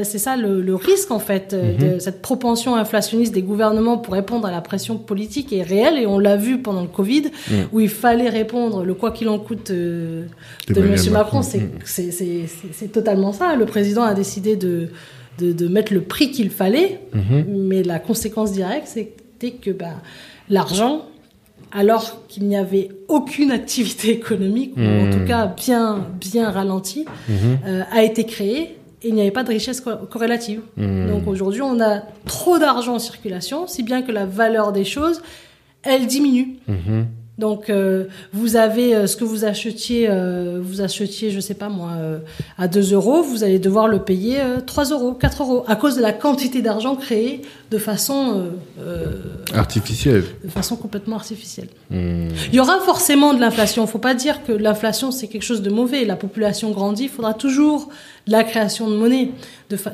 c'est 0.03 0.17
ça 0.17 0.37
le, 0.37 0.61
le 0.61 0.75
risque 0.75 1.11
en 1.11 1.19
fait 1.19 1.53
euh, 1.53 1.73
Mhm. 1.73 1.95
de 1.95 1.99
cette 1.99 2.21
propension 2.21 2.75
inflationniste 2.77 3.33
des 3.33 3.41
gouvernements 3.41 3.97
pour 3.97 4.13
répondre 4.13 4.47
à 4.47 4.51
la 4.51 4.61
pression 4.61 4.97
politique 4.97 5.51
est 5.51 5.61
réelle 5.61 5.97
et 5.97 6.05
on 6.05 6.19
l'a 6.19 6.37
vu 6.37 6.59
pendant 6.61 6.81
le 6.81 6.87
Covid 6.87 7.23
Mhm. 7.51 7.55
où 7.73 7.79
il 7.81 7.89
fallait 7.89 8.29
répondre 8.29 8.85
le 8.85 8.93
quoi 8.93 9.11
qu'il 9.11 9.27
en 9.27 9.39
coûte 9.39 9.71
euh, 9.71 10.23
de 10.69 10.81
Monsieur 10.81 11.11
Macron. 11.11 11.39
Macron. 11.39 11.41
C'est, 11.83 12.03
Mhm. 12.03 12.47
c'est, 12.71 12.91
totalement 12.93 13.33
ça. 13.33 13.55
Le 13.57 13.65
président 13.65 14.03
a 14.03 14.13
décidé 14.13 14.55
de, 14.55 14.87
de, 15.37 15.51
de 15.51 15.67
mettre 15.67 15.93
le 15.93 16.01
prix 16.01 16.31
qu'il 16.31 16.49
fallait, 16.49 17.01
mais 17.47 17.83
la 17.83 17.99
conséquence 17.99 18.53
directe 18.53 18.87
c'était 18.87 19.51
que 19.51 19.71
bah, 19.71 19.95
l'argent 20.49 21.05
alors 21.75 22.21
qu'il 22.27 22.43
n'y 22.47 22.55
avait 22.55 22.89
aucune 23.07 23.51
activité 23.51 24.11
économique, 24.19 24.73
ou 24.77 24.81
en 24.81 25.09
tout 25.11 25.25
cas 25.25 25.47
bien, 25.47 26.05
bien 26.21 26.51
ralentie, 26.51 27.05
euh, 27.65 27.81
a 27.91 28.03
été 28.03 28.25
créé 28.25 28.77
et 29.03 29.09
il 29.09 29.13
n'y 29.15 29.21
avait 29.21 29.31
pas 29.31 29.43
de 29.43 29.49
richesse 29.49 29.81
co- 29.81 29.95
corrélative. 30.09 30.61
Mhm. 30.77 31.07
Donc 31.09 31.27
aujourd'hui, 31.27 31.61
on 31.61 31.79
a 31.81 32.01
trop 32.25 32.57
d'argent 32.59 32.95
en 32.95 32.99
circulation, 32.99 33.67
si 33.67 33.83
bien 33.83 34.01
que 34.01 34.11
la 34.11 34.25
valeur 34.25 34.71
des 34.71 34.85
choses, 34.85 35.21
elle 35.83 36.07
diminue. 36.07 36.57
Mhm. 36.67 37.07
Donc 37.39 37.69
euh, 37.71 38.05
vous 38.31 38.55
avez 38.57 38.95
euh, 38.95 39.07
ce 39.07 39.17
que 39.17 39.23
vous 39.23 39.43
achetiez, 39.43 40.05
euh, 40.07 40.59
vous 40.61 40.81
achetiez, 40.81 41.31
je 41.31 41.39
sais 41.39 41.55
pas 41.55 41.67
moi, 41.67 41.89
euh, 41.97 42.19
à 42.59 42.67
2 42.67 42.93
euros, 42.93 43.23
vous 43.23 43.43
allez 43.43 43.57
devoir 43.57 43.87
le 43.87 43.99
payer 43.99 44.39
euh, 44.39 44.57
3 44.63 44.85
euros, 44.91 45.13
4 45.13 45.41
euros, 45.41 45.63
à 45.67 45.75
cause 45.75 45.95
de 45.95 46.01
la 46.01 46.13
quantité 46.13 46.61
d'argent 46.61 46.95
créée 46.95 47.41
de 47.71 47.79
façon, 47.79 48.43
euh, 48.79 48.83
euh, 48.85 49.57
Artificiel. 49.57 50.23
de 50.43 50.49
façon 50.49 50.75
complètement 50.75 51.15
artificielle. 51.15 51.69
Mhm. 51.89 52.29
Il 52.49 52.55
y 52.55 52.59
aura 52.59 52.79
forcément 52.81 53.33
de 53.33 53.39
l'inflation. 53.39 53.83
Il 53.85 53.89
faut 53.89 53.97
pas 53.97 54.13
dire 54.13 54.43
que 54.43 54.51
l'inflation 54.51 55.09
c'est 55.09 55.27
quelque 55.27 55.41
chose 55.41 55.63
de 55.63 55.71
mauvais. 55.71 56.05
La 56.05 56.15
population 56.15 56.69
grandit, 56.69 57.05
il 57.05 57.09
faudra 57.09 57.33
toujours 57.33 57.89
de 58.27 58.31
la 58.31 58.43
création 58.43 58.87
de 58.87 58.95
monnaie 58.95 59.31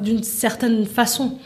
d'une 0.01 0.23
certaine 0.23 0.85
façon, 0.85 1.37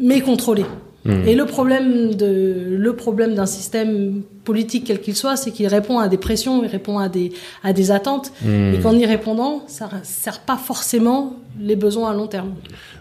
mais 0.00 0.22
contrôlée. 0.22 0.64
Mhm. 1.04 1.28
Et 1.28 1.34
le 1.34 1.44
problème 1.44 2.14
de 2.14 2.64
le 2.70 2.96
problème 2.96 3.34
d'un 3.34 3.46
système 3.46 4.22
politique 4.50 4.84
quel 4.88 5.00
qu'il 5.04 5.16
soit, 5.22 5.36
c'est 5.42 5.52
qu'il 5.54 5.68
répond 5.78 5.96
à 6.04 6.08
des 6.08 6.20
pressions, 6.28 6.54
il 6.64 6.70
répond 6.78 6.96
à 6.98 7.08
des 7.16 7.28
à 7.68 7.70
des 7.78 7.88
attentes, 7.98 8.28
Hmm. 8.44 8.72
et 8.74 8.78
qu'en 8.82 8.94
y 9.04 9.06
répondant, 9.16 9.52
ça 9.76 9.86
sert 10.02 10.40
pas 10.50 10.56
forcément 10.70 11.20
les 11.68 11.76
besoins 11.76 12.08
à 12.12 12.14
long 12.20 12.28
terme. 12.36 12.52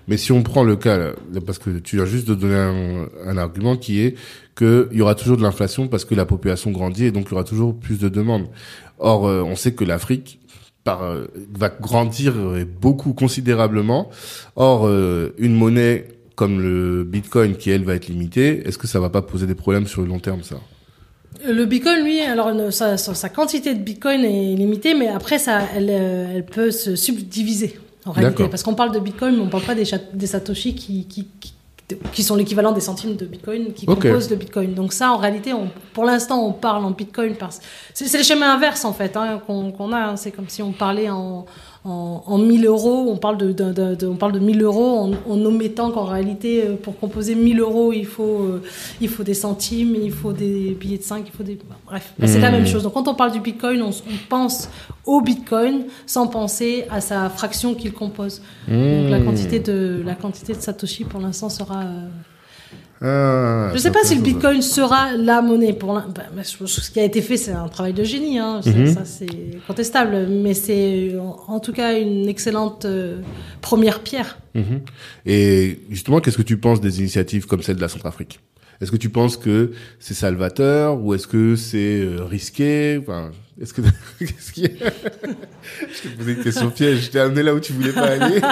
Mais 0.10 0.18
si 0.24 0.30
on 0.38 0.42
prend 0.52 0.64
le 0.72 0.76
cas, 0.76 0.98
là, 0.98 1.12
parce 1.48 1.60
que 1.64 1.70
tu 1.88 1.92
viens 1.98 2.06
juste 2.16 2.28
de 2.32 2.36
donner 2.44 2.62
un, 2.74 3.06
un 3.32 3.38
argument 3.48 3.76
qui 3.84 3.94
est 4.06 4.12
qu'il 4.58 4.98
y 5.00 5.02
aura 5.02 5.16
toujours 5.22 5.38
de 5.38 5.44
l'inflation 5.48 5.88
parce 5.88 6.06
que 6.08 6.16
la 6.24 6.26
population 6.34 6.70
grandit 6.72 7.06
et 7.10 7.12
donc 7.16 7.24
il 7.28 7.32
y 7.32 7.36
aura 7.38 7.44
toujours 7.54 7.72
plus 7.86 7.98
de 8.06 8.10
demandes. 8.10 8.48
Or, 9.00 9.20
euh, 9.28 9.52
on 9.52 9.56
sait 9.56 9.74
que 9.78 9.86
l'Afrique 9.92 10.30
par, 10.84 11.04
euh, 11.04 11.26
va 11.64 11.70
grandir 11.70 12.34
euh, 12.36 12.66
beaucoup 12.88 13.14
considérablement. 13.24 14.10
Or, 14.56 14.88
euh, 14.88 15.34
une 15.38 15.56
monnaie 15.64 15.98
comme 16.40 16.56
le 16.62 17.04
Bitcoin 17.04 17.52
qui 17.60 17.70
elle 17.74 17.84
va 17.84 17.94
être 17.96 18.08
limitée, 18.14 18.50
est-ce 18.66 18.78
que 18.82 18.88
ça 18.88 19.00
va 19.00 19.10
pas 19.10 19.22
poser 19.32 19.46
des 19.48 19.56
problèmes 19.64 19.88
sur 19.88 20.02
le 20.04 20.08
long 20.08 20.20
terme 20.20 20.44
ça? 20.44 20.58
Le 21.46 21.66
Bitcoin, 21.66 22.04
lui, 22.04 22.20
alors 22.22 22.54
ne- 22.54 22.72
sa, 22.72 23.30
quantité 23.30 23.74
de 23.74 23.80
Bitcoin 23.80 24.24
est 24.24 24.56
limitée, 24.56 24.94
mais 24.94 25.08
après 25.08 25.38
ça, 25.40 25.60
elle, 25.76 25.90
euh, 25.90 26.34
elle 26.36 26.46
peut 26.46 26.72
se 26.72 26.96
subdiviser 26.96 27.80
en 28.06 28.12
réalité, 28.12 28.48
parce 28.50 28.64
qu'on 28.64 28.74
parle 28.74 28.92
de 28.94 29.00
Bitcoin, 29.00 29.36
mais 29.36 29.42
on 29.42 29.50
parle 29.50 29.64
pas 29.64 29.76
des, 29.76 29.84
des 30.14 30.28
satoshi 30.28 30.74
qui, 30.76 31.06
qui, 31.08 31.28
qui, 31.40 31.54
qui 32.12 32.24
sont 32.24 32.36
l'équivalent 32.36 32.72
des 32.72 32.82
centimes 32.82 33.16
de 33.16 33.26
Bitcoin 33.26 33.74
qui 33.74 33.86
composent 34.10 34.30
le 34.30 34.36
Bitcoin. 34.36 34.74
Donc 34.74 34.94
ça, 34.94 35.12
en 35.12 35.18
réalité, 35.18 35.54
on, 35.54 35.70
pour 35.94 36.06
l'instant, 36.06 36.46
on 36.46 36.52
parle 36.54 36.84
en 36.86 36.92
Bitcoin 36.92 37.36
parce 37.36 37.60
c'est 37.94 38.06
c'est 38.08 38.18
le 38.18 38.24
schéma 38.24 38.54
inverse 38.54 38.84
en 38.86 38.94
fait 38.94 39.16
hein, 39.16 39.42
qu'on 39.46 39.72
qu'on 39.72 39.92
a. 39.94 40.00
hein. 40.00 40.16
C'est 40.18 40.32
comme 40.32 40.50
si 40.50 40.62
on 40.62 40.72
parlait 40.74 41.10
en 41.10 41.46
en, 41.88 42.24
en 42.26 42.38
1000 42.38 42.66
euros, 42.66 43.06
on 43.10 43.18
parle 43.18 43.38
de, 43.38 43.52
de, 43.54 43.72
de- 43.72 43.96
de- 43.96 44.08
on 44.08 44.16
parle 44.16 44.34
de 44.34 44.40
1000 44.40 44.62
euros 44.62 44.98
en, 45.00 45.12
en 45.32 45.46
omettant 45.46 45.92
qu'en 45.92 46.04
réalité, 46.04 46.64
euh, 46.66 46.76
pour 46.76 47.00
composer 47.00 47.34
1000 47.36 47.60
euros, 47.62 47.94
il 47.94 48.06
faut, 48.06 48.24
euh, 48.42 48.62
il 49.00 49.08
faut 49.10 49.24
des 49.24 49.34
centimes, 49.34 49.96
il 50.02 50.12
faut 50.12 50.34
des 50.34 50.76
billets 50.80 50.98
de 50.98 51.04
5, 51.04 51.24
il 51.26 51.32
faut 51.32 51.44
des. 51.44 51.58
Bref, 51.86 52.14
bah, 52.20 52.28
c'est 52.28 52.40
la 52.40 52.50
Mmh. 52.50 52.54
même 52.54 52.68
chose. 52.68 52.84
Donc 52.84 52.94
quand 52.94 53.08
on 53.08 53.16
parle 53.16 53.32
du 53.32 53.40
bitcoin, 53.40 53.82
on, 53.82 53.92
pense 54.30 54.70
au 55.06 55.22
bitcoin 55.22 55.86
sans 56.06 56.28
penser 56.28 56.86
à 56.90 57.00
sa 57.02 57.30
fraction 57.30 57.74
qu'il 57.76 57.94
compose. 57.94 58.42
Donc 58.68 59.10
la 59.10 59.20
quantité 59.22 59.60
de, 59.60 60.02
la 60.06 60.16
quantité 60.16 60.54
de 60.54 60.60
Satoshi 60.60 61.06
pour 61.06 61.22
l'instant 61.22 61.50
sera. 61.50 61.82
euh, 61.82 62.08
Ah, 63.02 63.68
je 63.70 63.74
ne 63.76 63.80
sais 63.80 63.92
pas 63.92 64.04
si 64.04 64.16
le 64.16 64.22
bitcoin 64.22 64.62
sera 64.62 65.14
la 65.16 65.42
monnaie. 65.42 65.74
Pour 65.74 65.94
l'in- 65.94 66.08
bah, 66.16 66.24
je- 66.38 66.66
ce 66.66 66.90
qui 66.92 67.00
a 67.00 67.04
été 67.04 67.22
fait, 67.22 67.38
c'est 67.38 67.52
un 67.52 67.68
travail 67.68 67.94
de 67.94 68.04
génie. 68.04 68.40
Hein. 68.40 68.62
Ça- 68.64 68.72
Mhm. 68.72 68.88
Ça, 68.94 69.06
c'est 69.06 69.28
contestable. 69.68 70.28
Mais 70.28 70.54
c'est 70.56 71.14
en, 71.48 71.60
tout 71.60 71.74
cas 71.74 71.98
une 72.00 72.28
excellente 72.28 72.86
euh, 72.86 73.20
première 73.62 74.00
pierre. 74.00 74.40
Mhm. 74.56 74.82
Et 75.26 75.80
justement, 75.92 76.20
qu'est-ce 76.22 76.38
que 76.38 76.42
tu 76.44 76.58
penses 76.58 76.82
des 76.82 77.00
initiatives 77.00 77.46
comme 77.46 77.62
celle 77.62 77.76
de 77.76 77.82
la 77.82 77.88
Centrafrique? 77.90 78.40
Est-ce 78.82 78.92
que 78.92 78.98
tu 78.98 79.10
penses 79.10 79.38
que 79.38 79.72
c'est 80.00 80.14
salvateur 80.14 81.00
ou 81.02 81.14
est-ce 81.16 81.28
que 81.28 81.56
c'est 81.56 82.00
euh, 82.02 82.24
risqué? 82.26 83.00
Enfin, 83.02 83.32
Est-ce 83.62 83.74
que 83.74 83.82
qu'est-ce 84.20 84.52
qui 84.52 84.62
Je 84.66 86.02
t'ai 86.04 86.10
posé 86.16 86.32
une 86.34 86.44
question 86.44 86.70
piège. 86.72 87.06
Je 87.06 87.10
t'ai 87.12 87.20
amené 87.20 87.42
là 87.44 87.54
où 87.56 87.60
tu 87.60 87.74
voulais 87.74 87.92
pas 87.94 88.06
aller. 88.08 88.40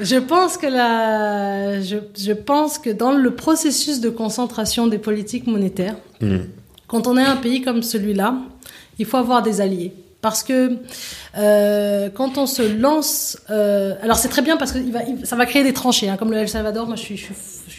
Je 0.00 0.16
pense 0.16 0.56
que 0.56 0.66
la, 0.66 1.80
je, 1.80 1.96
je 2.16 2.32
pense 2.32 2.78
que 2.78 2.90
dans 2.90 3.12
le 3.12 3.30
processus 3.34 4.00
de 4.00 4.10
concentration 4.10 4.86
des 4.86 4.98
politiques 4.98 5.46
monétaires, 5.46 5.96
Hmm. 6.20 6.38
quand 6.88 7.06
on 7.06 7.16
est 7.16 7.24
un 7.24 7.36
pays 7.36 7.62
comme 7.62 7.82
celui-là, 7.82 8.34
il 8.98 9.06
faut 9.06 9.16
avoir 9.18 9.42
des 9.42 9.60
alliés. 9.60 9.92
Parce 10.20 10.42
que 10.42 10.72
euh, 11.36 12.08
quand 12.12 12.38
on 12.38 12.46
se 12.46 12.62
lance, 12.62 13.38
euh, 13.50 13.94
alors 14.02 14.16
c'est 14.16 14.28
très 14.28 14.42
bien 14.42 14.56
parce 14.56 14.72
que 14.72 14.78
il 14.78 14.90
va, 14.92 15.04
il- 15.04 15.24
ça 15.24 15.36
va 15.36 15.46
créer 15.46 15.62
des 15.62 15.72
tranchées, 15.72 16.08
hein, 16.08 16.16
comme 16.16 16.32
le 16.32 16.38
El 16.38 16.48
Salvador. 16.48 16.86
Moi, 16.88 16.96
je 16.96 17.02
suis, 17.02 17.16
je 17.16 17.24
suis, 17.26 17.34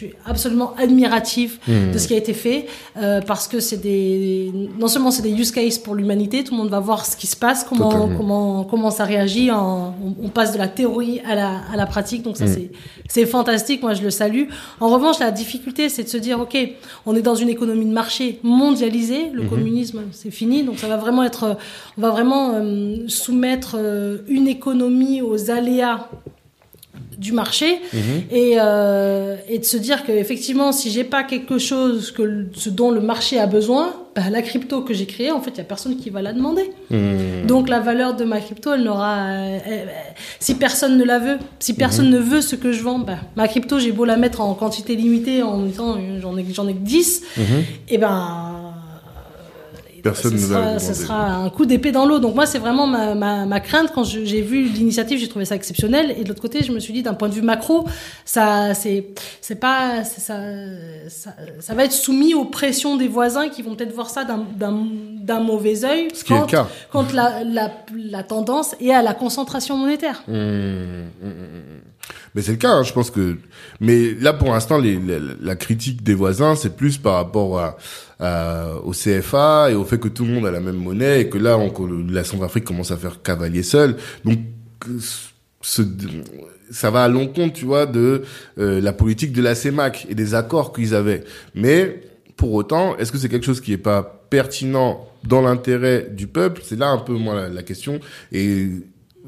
suis 0.06 0.14
absolument 0.26 0.74
admirative 0.76 1.58
Hmm. 1.66 1.92
de 1.92 1.98
ce 1.98 2.06
qui 2.08 2.14
a 2.14 2.16
été 2.16 2.32
fait 2.32 2.66
euh, 2.96 3.20
parce 3.20 3.46
que 3.48 3.60
c'est 3.60 3.76
des, 3.76 4.50
non 4.78 4.88
seulement 4.88 5.10
c'est 5.10 5.22
des 5.22 5.32
use 5.32 5.50
cases 5.50 5.78
pour 5.78 5.94
l'humanité, 5.94 6.42
tout 6.44 6.52
le 6.54 6.58
monde 6.58 6.70
va 6.70 6.80
voir 6.80 7.04
ce 7.04 7.16
qui 7.16 7.26
se 7.26 7.36
passe, 7.36 7.64
comment, 7.64 7.90
Totalement. 7.90 8.16
comment, 8.16 8.64
comment 8.64 8.90
ça 8.90 9.04
réagit. 9.04 9.50
En, 9.50 9.94
on, 10.04 10.14
on 10.26 10.28
passe 10.28 10.52
de 10.52 10.58
la 10.58 10.68
théorie 10.68 11.20
à 11.28 11.34
la, 11.34 11.60
à 11.72 11.76
la 11.76 11.86
pratique, 11.86 12.22
donc 12.22 12.36
ça 12.36 12.44
Mm. 12.46 12.54
c'est, 12.54 12.70
c'est 13.08 13.26
fantastique. 13.26 13.82
Moi, 13.82 13.94
je 13.94 14.02
le 14.02 14.10
salue. 14.10 14.44
En 14.80 14.88
revanche, 14.88 15.18
la 15.18 15.30
difficulté, 15.30 15.88
c'est 15.88 16.04
de 16.04 16.08
se 16.08 16.16
dire, 16.16 16.40
ok, 16.40 16.56
on 17.06 17.14
est 17.16 17.22
dans 17.22 17.34
une 17.34 17.48
économie 17.48 17.84
de 17.86 17.92
marché 17.92 18.38
mondialisée, 18.42 19.30
le 19.32 19.42
communisme, 19.44 20.02
c'est 20.12 20.30
fini, 20.30 20.62
donc 20.62 20.78
ça 20.78 20.88
va 20.88 20.96
vraiment 20.96 21.22
être, 21.24 21.56
on 21.98 22.00
va 22.00 22.10
vraiment 22.10 22.52
euh, 22.54 22.96
soumettre 23.08 23.76
euh, 23.78 24.18
une 24.28 24.48
économie 24.48 25.20
aux 25.22 25.50
aléas 25.50 26.08
du 27.20 27.32
marché 27.32 27.78
et, 28.30 28.54
euh, 28.58 29.36
et 29.48 29.58
de 29.58 29.64
se 29.64 29.76
dire 29.76 30.04
que 30.04 30.12
effectivement 30.12 30.72
si 30.72 30.90
j'ai 30.90 31.04
pas 31.04 31.22
quelque 31.22 31.58
chose 31.58 32.10
que 32.10 32.46
ce 32.54 32.70
dont 32.70 32.90
le 32.90 33.00
marché 33.00 33.38
a 33.38 33.46
besoin 33.46 33.92
bah, 34.16 34.22
la 34.30 34.42
crypto 34.42 34.80
que 34.82 34.92
j'ai 34.94 35.06
créée 35.06 35.30
en 35.30 35.40
fait 35.40 35.50
il 35.50 35.58
y 35.58 35.60
a 35.60 35.64
personne 35.64 35.96
qui 35.96 36.08
va 36.10 36.22
la 36.22 36.32
demander 36.32 36.70
Hmm. 36.90 37.46
donc 37.46 37.68
la 37.68 37.78
valeur 37.78 38.14
de 38.16 38.24
ma 38.24 38.40
crypto 38.40 38.72
elle 38.74 38.82
n'aura 38.82 39.18
euh, 39.28 39.58
elle- 39.64 39.88
si 40.40 40.54
personne 40.56 40.96
ne 40.98 41.04
la 41.04 41.18
veut 41.20 41.38
si 41.60 41.74
personne 41.74 42.10
ne 42.10 42.18
veut 42.18 42.40
ce 42.40 42.56
que 42.56 42.72
je 42.72 42.82
vends 42.82 42.98
bah, 42.98 43.18
ma 43.36 43.46
crypto 43.46 43.78
j'ai 43.78 43.92
beau 43.92 44.04
la 44.04 44.16
mettre 44.16 44.40
en 44.40 44.54
quantité 44.54 44.96
limitée 44.96 45.42
en 45.44 45.58
disant 45.62 45.96
euh, 45.96 46.20
j'en 46.20 46.36
ai 46.36 46.44
j'en 46.52 46.66
ai 46.66 46.72
que 46.74 46.78
10 46.80 47.22
Mhm. 47.36 47.44
et 47.90 47.98
ben 47.98 48.56
Personne 50.02 50.32
ce 50.32 50.36
ne 50.36 50.48
sera, 50.48 50.78
ce 50.78 50.94
sera 50.94 51.26
un 51.34 51.50
coup 51.50 51.66
d'épée 51.66 51.92
dans 51.92 52.06
l'eau. 52.06 52.18
Donc 52.18 52.34
moi, 52.34 52.46
c'est 52.46 52.58
vraiment 52.58 52.86
ma, 52.86 53.14
ma, 53.14 53.46
ma 53.46 53.60
crainte 53.60 53.92
quand 53.94 54.04
j'ai 54.04 54.42
vu 54.42 54.64
l'initiative, 54.64 55.18
j'ai 55.18 55.28
trouvé 55.28 55.44
ça 55.44 55.54
exceptionnel. 55.54 56.14
Et 56.18 56.24
de 56.24 56.28
l'autre 56.28 56.42
côté, 56.42 56.62
je 56.62 56.72
me 56.72 56.80
suis 56.80 56.92
dit, 56.92 57.02
d'un 57.02 57.14
point 57.14 57.28
de 57.28 57.34
vue 57.34 57.42
macro, 57.42 57.86
ça, 58.24 58.74
c'est, 58.74 59.08
c'est 59.40 59.56
pas, 59.56 60.04
ça, 60.04 60.40
ça, 61.08 61.30
ça 61.60 61.74
va 61.74 61.84
être 61.84 61.92
soumis 61.92 62.34
aux 62.34 62.44
pressions 62.44 62.96
des 62.96 63.08
voisins 63.08 63.48
qui 63.48 63.62
vont 63.62 63.74
peut-être 63.74 63.94
voir 63.94 64.10
ça 64.10 64.24
d'un, 64.24 65.40
mauvais 65.40 65.84
œil. 65.84 66.08
Ce 66.14 66.24
qui 66.24 66.32
est 66.32 66.40
le 66.40 66.46
cas. 66.46 66.66
Quand 66.90 67.12
la, 67.12 67.44
la, 67.44 67.70
la 67.96 68.22
tendance 68.22 68.74
est 68.80 68.92
à 68.92 69.02
la 69.02 69.14
concentration 69.14 69.76
monétaire. 69.76 70.22
Mmh, 70.26 70.34
mmh, 70.34 71.10
mmh, 71.22 71.28
mmh. 71.28 71.80
Mais 72.34 72.42
c'est 72.42 72.52
le 72.52 72.58
cas, 72.58 72.70
hein, 72.70 72.82
je 72.82 72.92
pense 72.92 73.10
que. 73.10 73.36
Mais 73.80 74.14
là, 74.14 74.32
pour 74.32 74.52
l'instant, 74.52 74.80
la, 75.40 75.56
critique 75.56 76.02
des 76.02 76.14
voisins, 76.14 76.54
c'est 76.54 76.76
plus 76.76 76.98
par 76.98 77.14
rapport 77.14 77.58
à, 77.60 77.76
à- 78.18 78.74
au 78.84 78.92
CFA 78.92 79.70
et 79.70 79.74
au 79.74 79.84
fait 79.84 79.98
que 79.98 80.08
tout 80.08 80.24
le 80.24 80.32
monde 80.32 80.46
a 80.46 80.50
la 80.50 80.60
même 80.60 80.76
monnaie 80.76 81.22
et 81.22 81.28
que 81.28 81.38
là, 81.38 81.58
on, 81.58 81.72
la 82.08 82.24
Centrafrique 82.24 82.64
commence 82.64 82.90
à 82.90 82.96
faire 82.96 83.22
cavalier 83.22 83.62
seul. 83.62 83.96
Donc, 84.24 84.38
ce, 85.62 85.82
ça 86.70 86.90
va 86.90 87.04
à 87.04 87.08
l'encontre, 87.08 87.54
tu 87.54 87.64
vois, 87.64 87.86
de 87.86 88.22
euh, 88.58 88.80
la 88.80 88.92
politique 88.92 89.32
de 89.32 89.42
la 89.42 89.54
CEMAC 89.54 90.06
et 90.08 90.14
des 90.14 90.34
accords 90.34 90.72
qu'ils 90.72 90.94
avaient. 90.94 91.24
Mais 91.54 92.02
pour 92.36 92.52
autant, 92.54 92.96
est-ce 92.96 93.12
que 93.12 93.18
c'est 93.18 93.28
quelque 93.28 93.46
chose 93.46 93.60
qui 93.60 93.72
est 93.72 93.78
pas 93.78 94.02
pertinent 94.30 95.06
dans 95.24 95.42
l'intérêt 95.42 96.06
du 96.10 96.26
peuple? 96.26 96.62
C'est 96.64 96.78
là 96.78 96.88
un 96.88 96.98
peu 96.98 97.12
moi 97.14 97.34
la, 97.34 97.48
la 97.48 97.62
question. 97.62 98.00
Et 98.32 98.68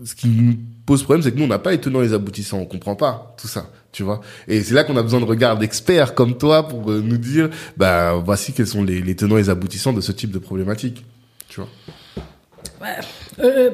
ce 0.05 0.15
qui 0.15 0.29
nous 0.29 0.55
pose 0.87 1.03
problème, 1.03 1.23
c'est 1.23 1.33
que 1.33 1.39
nous 1.39 1.45
on 1.45 1.49
n'a 1.49 1.59
pas 1.59 1.71
les 1.71 1.81
tenants 1.81 2.01
et 2.03 2.07
les 2.07 2.13
aboutissants, 2.15 2.59
on 2.59 2.67
comprend 2.67 2.97
pas 2.97 3.35
tout 3.41 3.49
ça, 3.49 3.71
tu 3.93 4.03
vois. 4.03 4.21
Et 4.49 4.63
c'est 4.63 4.75
là 4.75 4.85
qu'on 4.85 4.97
a 4.97 5.03
besoin 5.03 5.21
de 5.21 5.25
regards 5.25 5.57
d'experts 5.59 6.15
comme 6.15 6.37
toi 6.37 6.67
pour 6.69 6.91
euh, 6.91 7.01
nous 7.01 7.19
dire, 7.19 7.51
bah 7.77 8.15
voici 8.25 8.53
quels 8.53 8.67
sont 8.67 8.83
les, 8.83 9.01
les 9.01 9.15
tenants 9.17 9.37
et 9.37 9.43
les 9.43 9.51
aboutissants 9.51 9.93
de 9.93 10.01
ce 10.01 10.13
type 10.13 10.31
de 10.33 10.39
problématique, 10.39 11.05
tu 11.49 11.61
vois. 11.61 11.69
Euh, 13.39 13.71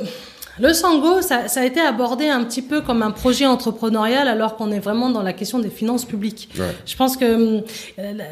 le 0.61 0.73
Sango, 0.73 1.23
ça, 1.23 1.49
ça 1.49 1.61
a 1.61 1.65
été 1.65 1.81
abordé 1.81 2.29
un 2.29 2.45
petit 2.45 2.63
peu 2.63 2.81
comme 2.81 3.03
un 3.03 3.11
projet 3.13 3.47
entrepreneurial 3.47 4.27
alors 4.29 4.57
qu'on 4.57 4.73
est 4.73 4.81
vraiment 4.81 5.09
dans 5.09 5.23
la 5.23 5.33
question 5.33 5.61
des 5.61 5.71
finances 5.71 6.05
publiques. 6.05 6.51
Ouais. 6.59 6.75
Je 6.85 6.97
pense 6.97 7.17
que 7.17 7.25
euh, 7.25 7.61
la- 7.97 8.25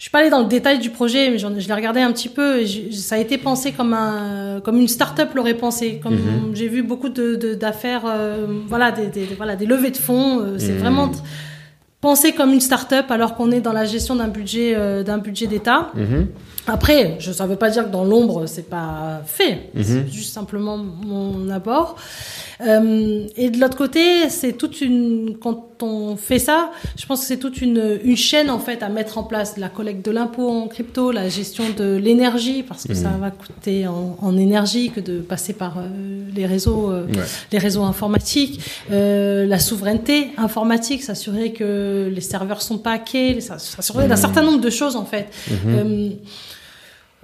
je 0.00 0.04
suis 0.04 0.10
pas 0.10 0.20
allée 0.20 0.30
dans 0.30 0.40
le 0.40 0.46
détail 0.48 0.78
du 0.78 0.88
projet, 0.88 1.28
mais 1.28 1.36
je 1.38 1.46
l'ai 1.68 1.74
regardé 1.74 2.00
un 2.00 2.10
petit 2.10 2.30
peu. 2.30 2.60
Et 2.62 2.90
ça 2.90 3.16
a 3.16 3.18
été 3.18 3.36
pensé 3.36 3.72
comme 3.72 3.92
un, 3.92 4.60
comme 4.64 4.78
une 4.80 4.88
start-up 4.88 5.28
l'aurait 5.34 5.52
pensé. 5.52 6.00
Comme 6.02 6.14
Mhm. 6.14 6.54
j'ai 6.54 6.68
vu 6.68 6.82
beaucoup 6.82 7.10
de 7.10 7.52
d'affaires, 7.54 8.04
euh, 8.06 8.46
voilà, 8.66 8.92
des, 8.92 9.08
des- 9.08 9.34
voilà, 9.36 9.56
des 9.56 9.66
levées 9.66 9.90
de 9.90 9.98
fonds. 9.98 10.40
euh, 10.40 10.54
c'est 10.56 10.72
Mhm. 10.72 10.78
vraiment 10.78 11.10
pensé 12.00 12.32
comme 12.32 12.54
une 12.54 12.62
start-up 12.62 13.10
alors 13.10 13.34
qu'on 13.34 13.50
est 13.50 13.60
dans 13.60 13.74
la 13.74 13.84
gestion 13.84 14.16
d'un 14.16 14.28
budget, 14.28 14.72
euh, 14.74 15.02
d'un 15.02 15.18
budget 15.18 15.46
d'État. 15.46 15.90
Mhm. 15.94 16.28
Après, 16.66 17.16
je, 17.18 17.32
ça 17.32 17.46
veut 17.46 17.56
pas 17.56 17.70
dire 17.70 17.84
que 17.86 17.90
dans 17.90 18.04
l'ombre, 18.04 18.46
c'est 18.46 18.68
pas 18.68 19.22
fait. 19.26 19.70
Mhm. 19.74 19.82
C'est 19.82 20.08
juste 20.12 20.32
simplement 20.32 20.76
mon 20.76 21.48
apport. 21.50 21.96
Euh, 22.60 23.26
et 23.36 23.48
de 23.50 23.58
l'autre 23.58 23.76
côté, 23.76 24.28
c'est 24.28 24.52
toute 24.52 24.80
une, 24.82 25.36
quand 25.40 25.66
on 25.82 26.16
fait 26.16 26.38
ça, 26.38 26.70
je 26.98 27.06
pense 27.06 27.20
que 27.22 27.26
c'est 27.26 27.38
toute 27.38 27.62
une, 27.62 27.98
une 28.04 28.16
chaîne, 28.16 28.50
en 28.50 28.58
fait, 28.58 28.82
à 28.82 28.90
mettre 28.90 29.16
en 29.16 29.22
place. 29.22 29.56
La 29.56 29.70
collecte 29.70 30.04
de 30.04 30.10
l'impôt 30.10 30.50
en 30.50 30.68
crypto, 30.68 31.10
la 31.10 31.30
gestion 31.30 31.64
de 31.76 31.96
l'énergie, 31.96 32.62
parce 32.62 32.86
que 32.86 32.92
ça 32.94 33.08
Mhm. 33.08 33.20
va 33.20 33.30
coûter 33.30 33.86
en, 33.86 34.18
en 34.20 34.36
énergie 34.36 34.90
que 34.90 35.00
de 35.00 35.20
passer 35.20 35.54
par 35.54 35.78
euh, 35.78 35.88
les 36.36 36.44
réseaux, 36.44 36.90
euh, 36.90 37.06
Ouais. 37.06 37.22
les 37.52 37.58
réseaux 37.58 37.82
informatiques, 37.84 38.60
euh, 38.92 39.46
la 39.46 39.58
souveraineté 39.58 40.28
informatique, 40.36 41.02
s'assurer 41.02 41.52
que 41.54 42.12
les 42.14 42.20
serveurs 42.20 42.60
sont 42.60 42.76
pas 42.78 42.92
hackés, 42.92 43.40
s'assurer 43.40 44.06
d'un 44.06 44.16
certain 44.16 44.42
nombre 44.42 44.60
de 44.60 44.70
choses, 44.70 44.96
en 44.96 45.06
fait. 45.06 45.28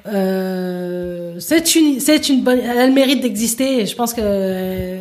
Euh, 0.08 1.36
c'est 1.40 1.74
une, 1.74 2.00
c'est 2.00 2.28
une 2.28 2.42
bonne, 2.42 2.58
elle 2.58 2.78
a 2.78 2.86
le 2.86 2.92
mérite 2.92 3.22
d'exister. 3.22 3.80
Et 3.80 3.86
je 3.86 3.94
pense 3.96 4.12
que 4.14 4.20
euh, 4.22 5.00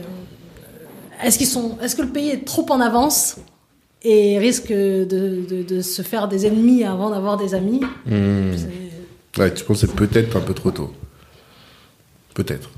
est-ce 1.23 1.37
qu'ils 1.37 1.47
sont, 1.47 1.77
est-ce 1.81 1.95
que 1.95 2.01
le 2.01 2.09
pays 2.09 2.29
est 2.29 2.45
trop 2.45 2.65
en 2.71 2.79
avance 2.81 3.37
et 4.03 4.37
risque 4.39 4.69
de, 4.71 5.05
de, 5.49 5.63
de 5.63 5.81
se 5.81 6.01
faire 6.01 6.27
des 6.27 6.45
ennemis 6.45 6.83
avant 6.83 7.09
d'avoir 7.09 7.37
des 7.37 7.53
amis? 7.55 7.81
C'est- 8.07 9.41
Ouais, 9.41 9.53
tu 9.53 9.65
penses 9.65 9.81
que 9.81 9.87
c'est 9.87 9.93
peut-être 9.95 10.37
un 10.37 10.41
peu 10.41 10.53
trop 10.53 10.71
tôt. 10.71 10.93
Peut-être. 12.33 12.69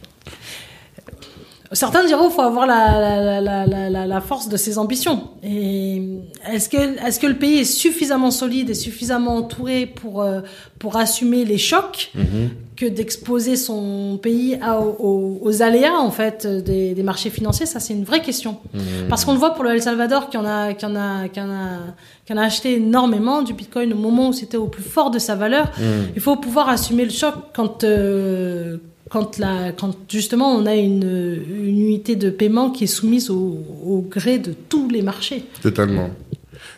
Certains 1.74 2.06
diront 2.06 2.28
qu'il 2.28 2.36
faut 2.36 2.42
avoir 2.42 2.66
la, 2.66 3.42
la, 3.42 3.66
la, 3.66 4.08
la, 4.08 4.22
force 4.22 4.48
de 4.48 4.56
ses 4.56 4.78
ambitions. 4.78 5.30
Et 5.44 6.02
est-ce 6.50 6.70
que, 6.70 7.06
est-ce 7.06 7.20
que 7.20 7.28
le 7.28 7.36
pays 7.36 7.60
est 7.60 7.66
suffisamment 7.66 8.32
solide 8.32 8.70
et 8.70 8.74
suffisamment 8.74 9.36
entouré 9.36 9.86
pour, 9.86 10.22
euh, 10.22 10.42
pour 10.80 10.96
assumer 10.96 11.44
les 11.44 11.58
chocs 11.58 12.12
mm-hmm. 12.16 12.50
que 12.78 12.86
d'exposer 12.86 13.58
son 13.58 14.18
pays 14.22 14.58
aux, 15.00 15.62
aléas 15.62 15.98
en 16.00 16.12
fait 16.12 16.48
des, 16.48 16.94
des, 16.94 17.04
marchés 17.04 17.30
financiers? 17.30 17.66
Ça, 17.66 17.82
c'est 17.82 17.94
une 17.94 18.06
vraie 18.06 18.22
question. 18.22 18.58
Mm-hmm. 18.74 19.08
Parce 19.10 19.26
qu'on 19.26 19.34
le 19.34 19.40
voit 19.40 19.54
pour 19.54 19.66
le 19.66 19.72
El 19.72 19.82
Salvador 19.82 20.30
qui 20.30 20.38
en 20.38 20.46
a, 20.46 20.74
qui 20.74 20.86
en 20.86 20.96
a, 20.96 21.28
qui 21.28 21.42
en 21.42 21.50
a, 21.50 21.80
qui 22.26 22.34
en 22.34 22.38
a 22.38 22.44
acheté 22.44 22.76
énormément 22.76 23.42
du 23.42 23.54
Bitcoin 23.54 23.92
au 23.92 23.98
moment 23.98 24.30
où 24.30 24.34
c'était 24.34 24.58
au 24.58 24.68
plus 24.68 24.84
fort 24.84 25.12
de 25.12 25.20
sa 25.20 25.36
valeur. 25.36 25.68
Mm. 25.78 26.12
Il 26.16 26.22
faut 26.22 26.38
pouvoir 26.38 26.70
assumer 26.70 27.04
le 27.04 27.12
choc 27.12 27.34
quand 27.54 27.84
euh, 27.84 28.78
quand, 29.10 29.38
la, 29.38 29.72
quand 29.72 29.96
justement 30.10 30.52
on 30.52 30.66
a 30.66 30.76
une, 30.76 31.04
une, 31.50 31.80
unité 31.80 32.16
de 32.16 32.30
paiement 32.30 32.72
qui 32.72 32.86
est 32.86 32.88
soumise 32.88 33.30
au, 33.30 34.06
gré 34.10 34.40
de 34.40 34.54
tous 34.54 34.90
les 34.90 35.02
marchés. 35.02 35.46
Totalement. 35.62 36.10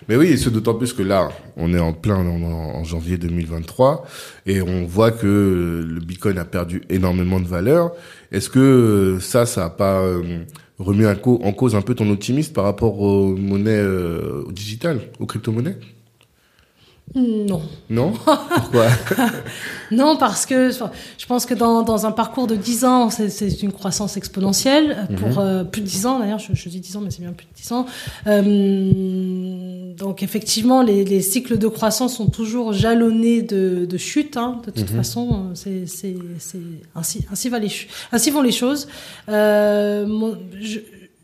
Mais 0.07 0.15
oui, 0.15 0.27
et 0.27 0.37
ce 0.37 0.49
d'autant 0.49 0.73
plus 0.73 0.93
que 0.93 1.03
là, 1.03 1.29
on 1.55 1.73
est 1.73 1.79
en 1.79 1.93
plein 1.93 2.15
en, 2.15 2.41
en, 2.43 2.83
janvier 2.83 3.17
2023 3.17 4.05
et 4.45 4.61
on 4.61 4.85
voit 4.85 5.11
que 5.11 5.85
le 5.87 5.99
Bitcoin 6.01 6.37
a 6.37 6.45
perdu 6.45 6.81
énormément 6.89 7.39
de 7.39 7.47
valeur. 7.47 7.91
Est-ce 8.31 8.49
que 8.49 9.17
ça, 9.21 9.45
ça 9.45 9.65
a 9.65 9.69
pas 9.69 10.01
euh, 10.01 10.43
remis 10.79 11.05
en 11.05 11.53
cause 11.53 11.75
un 11.75 11.81
peu 11.81 11.95
ton 11.95 12.09
optimisme 12.09 12.53
par 12.53 12.65
rapport 12.65 12.99
aux 12.99 13.35
monnaies 13.35 13.71
euh, 13.71 14.43
digitales, 14.51 14.99
aux 15.19 15.25
crypto-monnaies? 15.25 15.77
Non. 17.15 17.61
Non 17.89 18.11
Pourquoi 18.55 18.87
Non, 19.91 20.17
parce 20.17 20.45
que 20.45 20.69
je 20.71 21.25
pense 21.25 21.45
que 21.45 21.53
dans, 21.55 21.81
dans 21.81 22.05
un 22.05 22.11
parcours 22.11 22.45
de 22.45 22.55
10 22.55 22.85
ans, 22.85 23.09
c'est 23.09 23.63
une 23.63 23.71
croissance 23.71 24.17
exponentielle. 24.17 25.07
Pour 25.17 25.29
mhm. 25.29 25.37
euh, 25.39 25.63
plus 25.63 25.81
de 25.81 25.87
10 25.87 26.05
ans, 26.05 26.19
d'ailleurs, 26.19 26.39
je, 26.39 26.53
je, 26.53 26.69
dis 26.69 26.79
10 26.79 26.97
ans, 26.97 27.01
mais 27.01 27.09
c'est 27.09 27.21
bien 27.21 27.33
plus 27.33 27.47
de 27.47 27.53
10 27.55 27.71
ans. 27.71 27.85
Euh, 28.27 29.93
donc 29.95 30.21
effectivement, 30.21 30.83
les, 30.83 31.03
les, 31.03 31.21
cycles 31.21 31.57
de 31.57 31.67
croissance 31.67 32.17
sont 32.17 32.27
toujours 32.27 32.73
jalonnés 32.73 33.41
de, 33.41 33.85
de 33.85 33.97
chutes. 33.97 34.37
Hein. 34.37 34.61
De 34.65 34.71
toute 34.71 34.91
mhm. 34.91 34.97
façon, 34.97 35.49
c'est 35.55 35.83
ainsi, 36.95 37.25
ainsi, 37.31 37.49
va 37.49 37.59
les, 37.59 37.71
ainsi 38.11 38.29
vont 38.29 38.41
les 38.41 38.51
choses. 38.51 38.87
Euh, 39.29 40.05
mon, 40.05 40.37
je, 40.61 40.79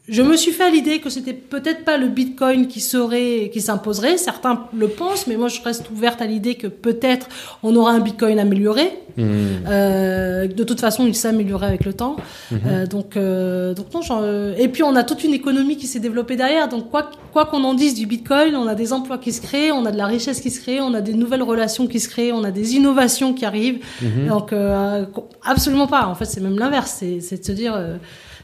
je 0.07 0.21
me 0.21 0.37
suis 0.37 0.51
fait 0.51 0.63
à 0.63 0.69
l'idée 0.69 0.99
que 0.99 1.09
c'était 1.09 1.33
peut-être 1.33 1.83
pas 1.83 1.97
le 1.97 2.07
Bitcoin 2.07 2.67
qui 2.67 2.79
serait, 2.79 3.49
qui 3.51 3.59
s'imposerait. 3.59 4.17
Certains 4.17 4.67
le 4.77 4.87
pensent, 4.87 5.25
mais 5.25 5.35
moi 5.35 5.47
je 5.47 5.61
reste 5.61 5.89
ouverte 5.89 6.21
à 6.21 6.27
l'idée 6.27 6.55
que 6.55 6.67
peut-être 6.67 7.27
on 7.63 7.75
aura 7.75 7.91
un 7.91 7.99
Bitcoin 7.99 8.37
amélioré. 8.37 8.91
Mmh. 9.17 9.23
Euh, 9.67 10.47
de 10.47 10.63
toute 10.63 10.79
façon, 10.79 11.07
il 11.07 11.15
s'améliorerait 11.15 11.67
avec 11.67 11.85
le 11.85 11.93
temps. 11.93 12.17
Mmh. 12.51 12.55
Euh, 12.67 12.85
donc, 12.85 13.17
euh, 13.17 13.73
donc 13.73 13.93
non. 13.93 14.01
Genre, 14.01 14.21
euh, 14.23 14.53
et 14.57 14.67
puis 14.67 14.83
on 14.83 14.95
a 14.95 15.03
toute 15.03 15.23
une 15.23 15.33
économie 15.33 15.77
qui 15.77 15.87
s'est 15.87 15.99
développée 15.99 16.35
derrière. 16.35 16.67
Donc 16.67 16.91
quoi, 16.91 17.09
quoi 17.33 17.45
qu'on 17.45 17.63
en 17.63 17.73
dise 17.73 17.95
du 17.95 18.05
Bitcoin, 18.05 18.55
on 18.55 18.67
a 18.67 18.75
des 18.75 18.93
emplois 18.93 19.17
qui 19.17 19.31
se 19.31 19.41
créent, 19.41 19.71
on 19.71 19.85
a 19.85 19.91
de 19.91 19.97
la 19.97 20.05
richesse 20.05 20.41
qui 20.41 20.51
se 20.51 20.59
crée, 20.61 20.81
on 20.81 20.93
a 20.93 21.01
des 21.01 21.13
nouvelles 21.13 21.43
relations 21.43 21.87
qui 21.87 21.99
se 21.99 22.09
créent, 22.09 22.31
on 22.31 22.43
a 22.43 22.51
des 22.51 22.75
innovations 22.75 23.33
qui 23.33 23.45
arrivent. 23.45 23.79
Mmh. 24.01 24.27
Donc 24.27 24.53
euh, 24.53 25.05
absolument 25.43 25.87
pas. 25.87 26.05
En 26.05 26.13
fait, 26.15 26.25
c'est 26.25 26.41
même 26.41 26.59
l'inverse. 26.59 26.97
C'est 26.99 27.39
de 27.39 27.45
se 27.45 27.51
dire 27.53 27.75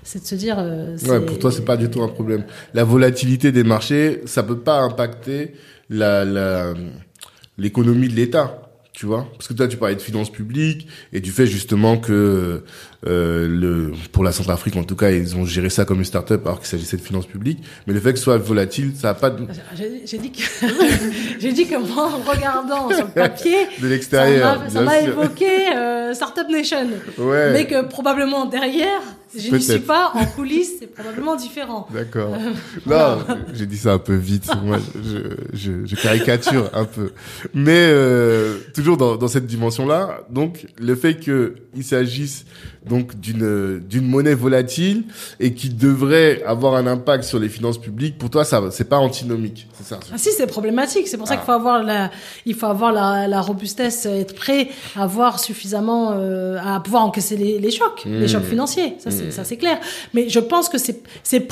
c'est 0.04 0.22
de 0.22 0.26
se 0.26 0.36
dire. 0.36 0.58
Euh, 0.60 0.98
ouais, 1.08 1.20
pour 1.22 1.40
toi, 1.40 1.52
c'est 1.52 1.66
pas 1.66 1.78
du 1.78 1.90
tout 1.90 2.02
un 2.02 2.08
problème. 2.08 2.46
La 2.74 2.84
volatilité 2.84 3.52
des 3.52 3.64
marchés, 3.64 4.22
ça 4.26 4.44
peut 4.44 4.60
pas 4.60 4.80
impacter 4.80 5.54
la 5.90 6.74
l'économie 7.58 8.08
de 8.08 8.16
l'État 8.16 8.62
tu 8.94 9.06
vois? 9.06 9.28
Parce 9.34 9.48
que 9.48 9.54
toi 9.54 9.68
tu 9.68 9.78
parlais 9.78 9.96
de 9.96 10.02
finances 10.02 10.32
publiques 10.32 10.88
et 11.14 11.22
du 11.22 11.32
fait 11.32 11.48
justement 11.48 11.98
que 11.98 12.64
le 13.04 13.92
pour 14.12 14.24
la 14.24 14.32
Centrafrique 14.32 14.76
en 14.76 14.84
tout 14.84 14.96
cas 14.96 15.10
ils 15.10 15.36
ont 15.36 15.46
géré 15.46 15.70
ça 15.70 15.86
comme 15.86 16.00
une 16.00 16.06
start-up 16.06 16.46
alors 16.46 16.60
qu'il 16.60 16.68
s'agissait 16.68 16.98
de 16.98 17.02
finances 17.02 17.26
publiques 17.26 17.60
mais 17.88 17.94
le 17.94 18.00
fait 18.00 18.14
que 18.14 18.20
ce 18.20 18.26
soit 18.26 18.38
volatile 18.38 18.92
ça 18.96 19.10
a 19.10 19.14
pas 19.14 19.30
de 19.30 19.48
j'ai 20.06 20.18
dit 20.18 20.32
que 20.32 20.44
j'ai 21.40 21.52
dit 21.52 21.66
que 21.66 21.78
moi 21.78 22.12
en 22.12 22.32
regardant 22.32 22.90
sur 22.90 23.06
le 23.06 23.12
papier 23.12 23.58
de 23.82 23.88
l'extérieur 23.88 24.62
ça 24.70 24.82
m'a 24.82 25.00
évoqué 25.00 25.74
euh, 25.76 26.14
Startup 26.14 26.48
Nation 26.50 26.90
ouais. 27.18 27.54
mais 27.54 27.66
que 27.66 27.84
probablement 27.84 28.46
derrière 28.46 29.02
je 29.36 29.56
n'y 29.56 29.62
suis 29.62 29.80
pas 29.80 30.12
en 30.14 30.26
coulisses, 30.26 30.74
c'est 30.80 30.88
probablement 30.88 31.36
différent. 31.36 31.88
D'accord. 31.94 32.34
Euh, 32.34 32.52
non, 32.86 33.24
j'ai 33.54 33.66
dit 33.66 33.78
ça 33.78 33.94
un 33.94 33.98
peu 33.98 34.16
vite. 34.16 34.50
Moi, 34.64 34.78
je, 35.04 35.20
je, 35.54 35.86
je 35.86 35.96
caricature 35.96 36.70
un 36.74 36.86
peu, 36.86 37.12
mais 37.54 37.72
euh, 37.92 38.58
toujours 38.74 38.98
dans, 38.98 39.16
dans 39.16 39.28
cette 39.28 39.46
dimension-là. 39.46 40.22
Donc, 40.30 40.68
le 40.80 40.96
fait 40.96 41.18
qu'il 41.18 41.84
s'agisse 41.84 42.46
donc 42.90 43.20
d'une 43.20 43.80
d'une 43.80 44.08
monnaie 44.08 44.34
volatile 44.34 45.04
et 45.40 45.54
qui 45.54 45.70
devrait 45.70 46.42
avoir 46.44 46.74
un 46.76 46.88
impact 46.88 47.24
sur 47.24 47.38
les 47.40 47.50
finances 47.50 47.78
publiques, 47.78 48.18
pour 48.18 48.30
toi, 48.30 48.44
ça 48.44 48.62
c'est 48.72 48.90
pas 48.90 48.98
antinomique, 48.98 49.68
c'est 49.74 49.86
ça? 49.86 50.00
Ah 50.12 50.18
si, 50.18 50.30
c'est 50.32 50.48
problématique. 50.48 51.08
C'est 51.08 51.18
pour 51.18 51.28
ça 51.28 51.36
qu'il 51.36 51.46
faut 51.46 51.52
avoir 51.52 51.84
la 51.84 52.10
il 52.46 52.56
faut 52.56 52.66
avoir 52.66 52.92
la, 52.92 53.28
la 53.28 53.42
robustesse, 53.42 54.06
être 54.08 54.34
prêt 54.34 54.70
à 54.96 55.04
avoir 55.04 55.40
suffisamment 55.40 56.14
euh, 56.14 56.58
à 56.64 56.80
pouvoir 56.80 57.06
encaisser 57.06 57.38
les, 57.38 57.60
les 57.60 57.72
chocs, 57.72 58.04
les 58.06 58.28
chocs 58.28 58.44
mmh. 58.44 58.46
financiers. 58.46 58.94
Ça 58.98 59.12
c'est 59.12 59.28
mmh. 59.28 59.32
ça 59.32 59.44
c'est 59.44 59.58
clair. 59.58 59.78
Mais 60.14 60.28
je 60.30 60.40
pense 60.40 60.68
que 60.68 60.80
c'est 60.80 61.04
c'est 61.24 61.48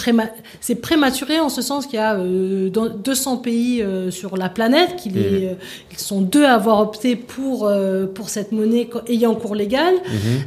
c'est 0.62 0.76
prématuré 0.76 1.40
en 1.40 1.50
ce 1.50 1.62
sens 1.62 1.86
qu'il 1.86 2.00
y 2.00 2.02
a 2.02 2.16
euh, 2.16 2.70
200 2.70 3.38
pays 3.38 3.84
euh, 3.84 4.10
sur 4.10 4.36
la 4.36 4.50
planète 4.50 4.96
qui 4.96 5.10
les 5.10 5.52
mmh. 5.52 5.58
ils 5.92 6.00
sont 6.00 6.22
deux 6.22 6.46
à 6.46 6.56
avoir 6.56 6.80
opté 6.80 7.16
pour 7.16 7.68
euh, 7.68 8.08
pour 8.08 8.30
cette 8.30 8.52
monnaie 8.52 8.90
ayant 9.08 9.36
cours 9.36 9.54
légal. 9.54 9.94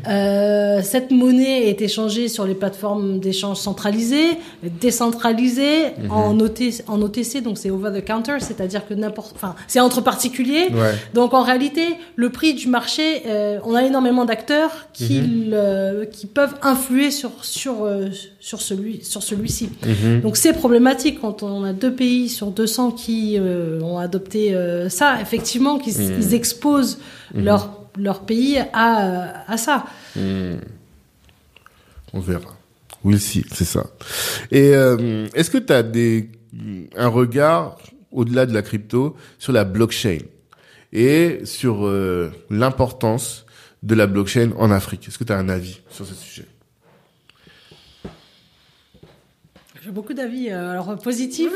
Euh, 0.09 0.71
euh, 0.72 0.80
cette 0.82 1.11
monnaie 1.11 1.68
est 1.68 1.82
échangée 1.82 2.28
sur 2.28 2.44
les 2.44 2.54
plateformes 2.54 3.18
d'échange 3.18 3.58
centralisées, 3.58 4.38
décentralisées, 4.80 5.90
mhm. 5.98 6.11
en, 6.11 6.40
OTC, 6.40 6.85
en 6.88 7.02
OTC, 7.02 7.42
donc 7.42 7.58
c'est 7.58 7.70
over 7.70 7.90
the 7.90 8.04
counter, 8.04 8.37
c'est-à-dire 8.40 8.87
que 8.87 8.94
n'importe, 8.94 9.32
enfin, 9.35 9.54
c'est 9.66 9.80
entre 9.80 10.00
particuliers. 10.00 10.68
Donc 11.14 11.35
en 11.35 11.42
réalité, 11.42 11.82
le 12.16 12.30
prix 12.30 12.54
du 12.54 12.68
marché, 12.68 13.22
euh, 13.26 13.58
on 13.64 13.74
a 13.74 13.82
énormément 13.82 14.24
d'acteurs 14.24 14.88
qui, 14.92 15.20
mhm. 15.20 16.06
qui 16.11 16.26
peuvent 16.26 16.54
influer 16.62 17.11
sur 17.11 17.30
sur 17.42 17.85
euh, 17.85 18.08
sur 18.40 18.61
celui 18.61 19.04
sur 19.04 19.22
celui-ci. 19.22 19.70
Mhm. 19.85 20.20
Donc 20.20 20.37
c'est 20.37 20.52
problématique 20.52 21.20
quand 21.20 21.42
on 21.42 21.64
a 21.64 21.72
deux 21.72 21.92
pays 21.92 22.28
sur 22.28 22.48
200 22.48 22.92
qui 22.92 23.38
ont 23.82 23.98
adopté 23.98 24.56
ça, 24.88 25.20
effectivement, 25.20 25.78
qu'ils 25.78 26.35
exposent 26.35 26.98
leur 27.35 27.82
leur 27.96 28.24
pays 28.24 28.59
à, 28.72 29.50
à 29.50 29.57
ça. 29.57 29.85
Hmm. 30.16 30.57
On 32.12 32.20
verra. 32.20 32.57
Oui, 33.05 33.18
si, 33.18 33.44
c'est 33.52 33.64
ça. 33.64 33.87
Et 34.50 34.74
euh, 34.74 35.26
est-ce 35.35 35.50
que 35.50 35.59
tu 35.59 35.72
as 35.72 35.83
des, 35.83 36.31
un 36.96 37.09
regard 37.09 37.78
au-delà 38.11 38.46
de 38.46 38.55
la 38.55 38.62
crypto 38.62 39.16
sur 39.38 39.52
la 39.52 39.64
blockchain 39.64 40.18
et 40.92 41.40
sur 41.44 41.87
euh, 41.87 42.31
l'importance 42.50 43.46
de 43.83 43.94
la 43.94 44.07
blockchain 44.07 44.50
en 44.57 44.70
Afrique? 44.70 45.09
Est-ce 45.09 45.18
que 45.18 45.24
tu 45.24 45.33
as 45.33 45.38
un 45.38 45.48
avis 45.48 45.81
sur 45.90 46.07
ce 46.07 46.14
sujet? 46.14 46.46
J'ai 49.85 49.90
beaucoup 49.90 50.14
d'avis, 50.14 50.49
euh, 50.49 50.71
alors 50.71 50.97
positifs. 50.99 51.51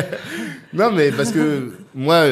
non, 0.72 0.92
mais 0.92 1.10
parce 1.10 1.32
que 1.32 1.72
moi, 1.94 2.26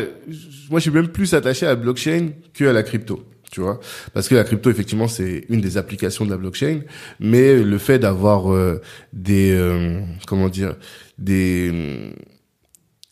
moi, 0.70 0.78
je 0.78 0.82
suis 0.82 0.90
même 0.90 1.08
plus 1.08 1.34
attaché 1.34 1.66
à 1.66 1.70
la 1.70 1.76
blockchain 1.76 2.30
que 2.54 2.64
à 2.64 2.72
la 2.72 2.82
crypto 2.84 3.24
tu 3.50 3.60
vois 3.60 3.80
parce 4.12 4.28
que 4.28 4.34
la 4.34 4.44
crypto 4.44 4.70
effectivement 4.70 5.08
c'est 5.08 5.44
une 5.48 5.60
des 5.60 5.76
applications 5.76 6.24
de 6.24 6.30
la 6.30 6.36
blockchain 6.36 6.80
mais 7.20 7.56
le 7.56 7.78
fait 7.78 7.98
d'avoir 7.98 8.52
euh, 8.52 8.80
des 9.12 9.52
euh, 9.52 10.00
comment 10.26 10.48
dire 10.48 10.76
des 11.18 11.70
euh, 11.72 12.10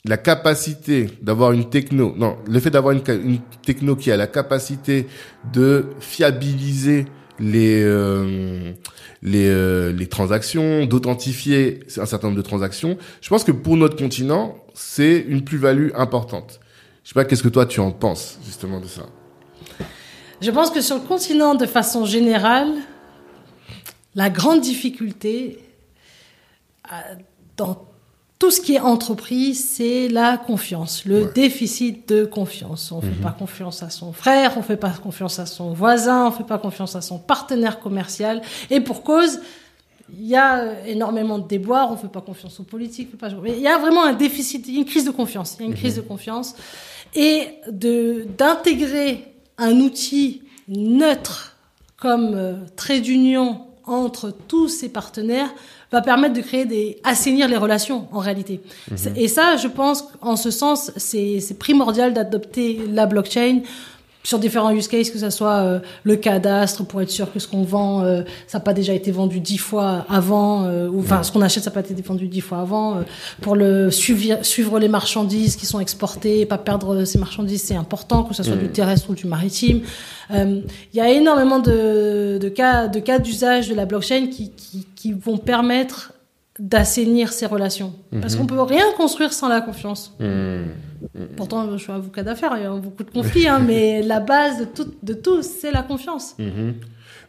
la 0.04 0.16
capacité 0.16 1.08
d'avoir 1.22 1.52
une 1.52 1.70
techno 1.70 2.14
non 2.16 2.36
le 2.46 2.60
fait 2.60 2.70
d'avoir 2.70 2.94
une, 2.94 3.40
techno 3.64 3.96
qui 3.96 4.10
a 4.10 4.16
la 4.16 4.26
capacité 4.26 5.06
de 5.52 5.86
fiabiliser 6.00 7.06
les 7.38 7.84
les 9.22 9.92
les 9.92 10.06
transactions 10.06 10.86
d'authentifier 10.86 11.80
un 11.96 12.06
certain 12.06 12.28
nombre 12.28 12.38
de 12.38 12.42
transactions. 12.42 12.96
Je 13.20 13.28
pense 13.28 13.44
que 13.44 13.52
pour 13.52 13.76
notre 13.76 13.96
continent 13.96 14.56
c'est 14.74 15.18
une 15.18 15.42
plus-value 15.44 15.90
importante. 15.94 16.60
Je 17.04 17.10
sais 17.10 17.14
pas 17.14 17.24
qu'est-ce 17.24 17.42
que 17.42 17.48
toi 17.48 17.66
tu 17.66 17.80
en 17.80 17.92
penses 17.92 18.38
justement 18.44 18.80
de 18.80 18.86
ça? 18.86 19.06
Je 20.40 20.50
pense 20.50 20.70
que 20.70 20.80
sur 20.80 20.96
le 20.96 21.02
continent, 21.02 21.54
de 21.54 21.66
façon 21.66 22.04
générale, 22.04 22.74
la 24.14 24.28
grande 24.28 24.60
difficulté 24.60 25.58
euh, 26.92 26.96
dans 27.56 27.88
tout 28.38 28.50
ce 28.50 28.60
qui 28.60 28.74
est 28.74 28.80
entreprise, 28.80 29.66
c'est 29.66 30.08
la 30.08 30.36
confiance, 30.36 31.06
le 31.06 31.32
déficit 31.34 32.06
de 32.08 32.26
confiance. 32.26 32.92
On 32.92 32.96
ne 32.96 33.02
fait 33.02 33.08
mhm. 33.08 33.22
pas 33.22 33.30
confiance 33.30 33.82
à 33.82 33.88
son 33.88 34.12
frère, 34.12 34.52
on 34.56 34.60
ne 34.60 34.64
fait 34.64 34.76
pas 34.76 34.90
confiance 34.90 35.38
à 35.38 35.46
son 35.46 35.72
voisin, 35.72 36.26
on 36.26 36.30
ne 36.30 36.34
fait 36.34 36.44
pas 36.44 36.58
confiance 36.58 36.94
à 36.96 37.00
son 37.00 37.18
partenaire 37.18 37.80
commercial. 37.80 38.42
Et 38.68 38.80
pour 38.80 39.02
cause, 39.02 39.40
il 40.12 40.26
y 40.26 40.36
a 40.36 40.86
énormément 40.86 41.38
de 41.38 41.48
déboires, 41.48 41.88
on 41.88 41.94
ne 41.94 41.98
fait 41.98 42.08
pas 42.08 42.20
confiance 42.20 42.60
aux 42.60 42.64
politiques. 42.64 43.16
Pas... 43.16 43.30
il 43.46 43.60
y 43.60 43.68
a 43.68 43.78
vraiment 43.78 44.04
un 44.04 44.12
déficit, 44.12 44.68
une 44.68 44.84
crise 44.84 45.06
de 45.06 45.10
confiance. 45.12 45.56
Il 45.58 45.62
y 45.62 45.64
a 45.64 45.68
une 45.68 45.74
crise 45.74 45.96
mhm. 45.96 46.02
de 46.02 46.08
confiance. 46.08 46.54
Et 47.14 47.54
d'intégrer 47.70 49.34
un 49.56 49.80
outil 49.80 50.42
neutre 50.68 51.56
comme 51.96 52.34
euh, 52.34 52.54
trait 52.76 53.00
d'union 53.00 53.65
entre 53.86 54.32
tous 54.48 54.68
ces 54.68 54.88
partenaires 54.88 55.48
va 55.92 56.02
permettre 56.02 56.34
de 56.34 56.40
créer 56.40 56.64
des 56.64 56.98
assainir 57.04 57.48
les 57.48 57.56
relations 57.56 58.08
en 58.12 58.18
réalité. 58.18 58.60
Et 59.16 59.28
ça, 59.28 59.56
je 59.56 59.68
pense, 59.68 60.04
en 60.20 60.36
ce 60.36 60.50
sens, 60.50 60.90
c'est 60.96 61.58
primordial 61.58 62.12
d'adopter 62.12 62.80
la 62.92 63.06
blockchain 63.06 63.60
sur 64.26 64.40
différents 64.40 64.72
use 64.72 64.88
cases, 64.88 65.10
que 65.10 65.20
ce 65.20 65.30
soit 65.30 65.58
euh, 65.58 65.78
le 66.02 66.16
cadastre 66.16 66.84
pour 66.84 67.00
être 67.00 67.10
sûr 67.10 67.32
que 67.32 67.38
ce 67.38 67.46
qu'on 67.46 67.62
vend, 67.62 68.02
euh, 68.02 68.22
ça 68.48 68.58
n'a 68.58 68.64
pas 68.64 68.74
déjà 68.74 68.92
été 68.92 69.12
vendu 69.12 69.38
dix 69.38 69.56
fois 69.58 70.04
avant, 70.08 70.64
euh, 70.64 70.88
ou 70.88 70.98
enfin 70.98 71.22
ce 71.22 71.30
qu'on 71.30 71.42
achète, 71.42 71.62
ça 71.62 71.70
n'a 71.70 71.74
pas 71.74 71.80
été 71.88 71.94
vendu 72.02 72.26
dix 72.26 72.40
fois 72.40 72.58
avant. 72.58 72.96
euh, 72.96 73.02
pour 73.40 73.54
le 73.54 73.92
suivre, 73.92 74.38
suivre 74.42 74.80
les 74.80 74.88
marchandises 74.88 75.54
qui 75.54 75.64
sont 75.64 75.78
exportées, 75.78 76.44
pas 76.44 76.58
perdre 76.58 77.04
ces 77.04 77.18
marchandises, 77.18 77.62
c'est 77.62 77.76
important, 77.76 78.24
que 78.24 78.34
ce 78.34 78.42
soit 78.42 78.56
du 78.56 78.68
terrestre 78.68 79.10
ou 79.10 79.14
du 79.14 79.28
maritime. 79.28 79.82
Euh, 80.32 80.60
Il 80.92 80.96
y 80.96 81.00
a 81.00 81.08
énormément 81.08 81.60
de, 81.60 82.38
de 82.42 82.48
cas 82.48 82.88
de 82.88 82.98
cas 82.98 83.20
d'usage 83.20 83.68
de 83.68 83.76
la 83.76 83.86
blockchain 83.86 84.26
qui, 84.26 84.50
qui, 84.50 84.88
qui 84.96 85.12
vont 85.12 85.38
permettre 85.38 86.12
d'assainir 86.58 87.32
ces 87.32 87.46
relations. 87.46 87.92
Parce 88.20 88.36
qu'on 88.36 88.46
peut 88.46 88.60
rien 88.62 88.84
construire 88.96 89.32
sans 89.32 89.48
la 89.48 89.60
confiance. 89.60 90.16
Pourtant, 91.36 91.70
je 91.72 91.82
suis 91.82 91.92
avocat 91.92 92.22
d'affaires, 92.22 92.52
il 92.56 92.62
y 92.62 92.66
a 92.66 92.70
beaucoup 92.70 93.04
de 93.04 93.10
conflits, 93.10 93.46
hein, 93.46 93.58
mais 93.66 94.02
la 94.02 94.20
base 94.20 94.60
de 94.60 94.64
tout, 94.64 94.94
de 95.02 95.14
tout 95.14 95.42
c'est 95.42 95.70
la 95.70 95.82
confiance. 95.82 96.34
Mhm. 96.38 96.74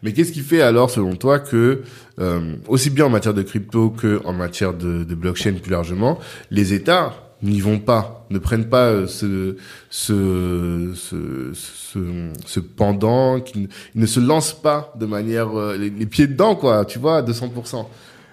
Mais 0.03 0.13
qu'est-ce 0.13 0.31
qui 0.31 0.41
fait 0.41 0.61
alors, 0.61 0.91
selon 0.91 1.15
toi, 1.15 1.39
que 1.39 1.81
euh, 2.19 2.55
aussi 2.67 2.89
bien 2.89 3.05
en 3.05 3.09
matière 3.09 3.33
de 3.33 3.41
crypto 3.41 3.89
que 3.89 4.21
en 4.25 4.33
matière 4.33 4.73
de, 4.73 5.03
de 5.03 5.15
blockchain 5.15 5.53
plus 5.53 5.71
largement, 5.71 6.19
les 6.51 6.73
États 6.73 7.13
n'y 7.43 7.59
vont 7.59 7.79
pas, 7.79 8.25
ne 8.29 8.39
prennent 8.39 8.69
pas 8.69 8.87
euh, 8.87 9.07
ce 9.07 9.57
ce 9.89 10.91
ce, 10.95 11.51
ce, 11.53 11.99
ce 12.45 12.59
pendant, 12.59 13.39
qui 13.39 13.59
ne, 13.59 13.67
ils 13.95 14.01
ne 14.01 14.05
se 14.05 14.19
lancent 14.19 14.59
pas 14.59 14.93
de 14.99 15.05
manière 15.05 15.57
euh, 15.57 15.77
les, 15.77 15.89
les 15.89 16.05
pieds 16.05 16.27
dedans, 16.27 16.55
quoi, 16.55 16.85
tu 16.85 16.99
vois, 16.99 17.17
à 17.17 17.21
200%. 17.21 17.85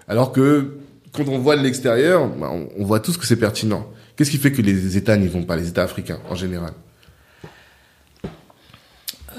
Alors 0.06 0.32
que 0.32 0.74
quand 1.14 1.28
on 1.28 1.38
voit 1.38 1.56
de 1.56 1.62
l'extérieur, 1.62 2.28
bah, 2.28 2.50
on, 2.52 2.68
on 2.76 2.84
voit 2.84 3.00
tous 3.00 3.16
que 3.16 3.24
c'est 3.26 3.36
pertinent. 3.36 3.86
Qu'est-ce 4.16 4.30
qui 4.30 4.38
fait 4.38 4.52
que 4.52 4.62
les 4.62 4.96
États 4.96 5.16
n'y 5.16 5.28
vont 5.28 5.44
pas, 5.44 5.56
les 5.56 5.68
États 5.68 5.82
africains 5.82 6.20
en 6.28 6.34
général? 6.34 6.72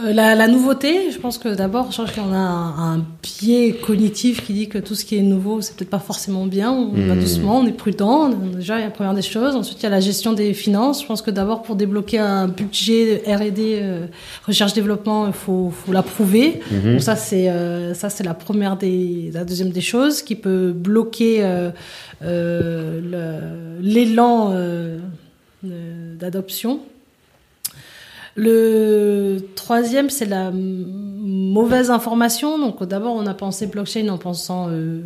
Euh, 0.04 0.12
la, 0.12 0.36
la 0.36 0.48
nouveauté, 0.48 1.10
je 1.12 1.18
pense 1.18 1.38
que 1.38 1.48
d'abord, 1.56 1.92
je 1.92 1.98
pense 1.98 2.12
qu'on 2.12 2.34
a 2.34 2.38
un, 2.38 2.96
un 2.96 3.06
biais 3.24 3.74
cognitif 3.74 4.44
qui 4.46 4.52
dit 4.54 4.68
que 4.68 4.78
tout 4.78 4.94
ce 4.94 5.06
qui 5.06 5.16
est 5.16 5.22
nouveau, 5.22 5.62
c'est 5.62 5.74
peut-être 5.76 5.90
pas 5.90 6.00
forcément 6.00 6.46
bien. 6.46 6.72
On 6.72 6.90
va 6.92 7.16
Hmm. 7.16 7.20
doucement, 7.20 7.60
on 7.60 7.66
est 7.68 7.72
prudent. 7.72 8.30
Déjà, 8.30 8.76
il 8.78 8.80
y 8.80 8.84
a 8.84 8.88
la 8.88 8.92
première 8.92 9.14
des 9.14 9.22
choses. 9.22 9.56
Ensuite, 9.56 9.80
il 9.82 9.84
y 9.84 9.86
a 9.86 9.90
la 9.90 10.02
gestion 10.02 10.34
des 10.34 10.54
finances. 10.54 11.02
Je 11.02 11.08
pense 11.08 11.22
que 11.22 11.32
d'abord, 11.32 11.62
pour 11.62 11.76
débloquer 11.78 12.20
un 12.20 12.48
budget 12.50 13.24
R&D, 13.26 13.80
euh, 13.82 14.08
recherche-développement, 14.46 15.28
il 15.28 15.34
faut, 15.34 15.70
faut 15.72 15.94
l'approuver. 15.94 16.60
Donc 16.72 17.02
ça, 17.02 17.16
c'est 17.16 17.50
euh, 17.50 17.94
ça, 17.94 18.10
c'est 18.10 18.24
la 18.24 18.34
première 18.34 18.76
des, 18.76 19.32
la 19.34 19.46
deuxième 19.46 19.70
des 19.70 19.82
choses 19.82 20.22
qui 20.24 20.36
peut 20.36 20.74
bloquer 20.76 21.44
euh, 21.44 21.72
euh, 22.24 23.80
l'élan 23.82 24.52
euh, 24.54 25.00
d'adoption. 26.20 26.80
Le 28.36 29.38
troisième, 29.56 30.10
c'est 30.10 30.26
la 30.26 30.52
mauvaise 30.54 31.90
information. 31.90 32.60
Donc 32.60 32.84
d'abord, 32.84 33.16
on 33.16 33.26
a 33.28 33.34
pensé 33.34 33.66
blockchain 33.66 34.10
en 34.10 34.18
pensant 34.18 34.68
euh, 34.70 35.02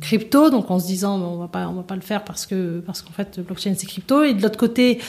crypto, 0.00 0.50
donc 0.50 0.70
en 0.70 0.78
se 0.78 0.86
disant 0.86 1.20
on 1.20 1.38
va 1.38 1.48
pas, 1.48 1.66
on 1.68 1.72
va 1.72 1.82
pas 1.82 1.96
le 1.96 2.02
faire 2.02 2.22
parce 2.22 2.46
que 2.46 2.80
parce 2.86 3.02
qu'en 3.02 3.10
fait 3.10 3.40
blockchain 3.40 3.74
c'est 3.76 3.86
crypto. 3.86 4.22
Et 4.22 4.32
de 4.32 4.42
l'autre 4.42 4.58
côté, 4.58 5.00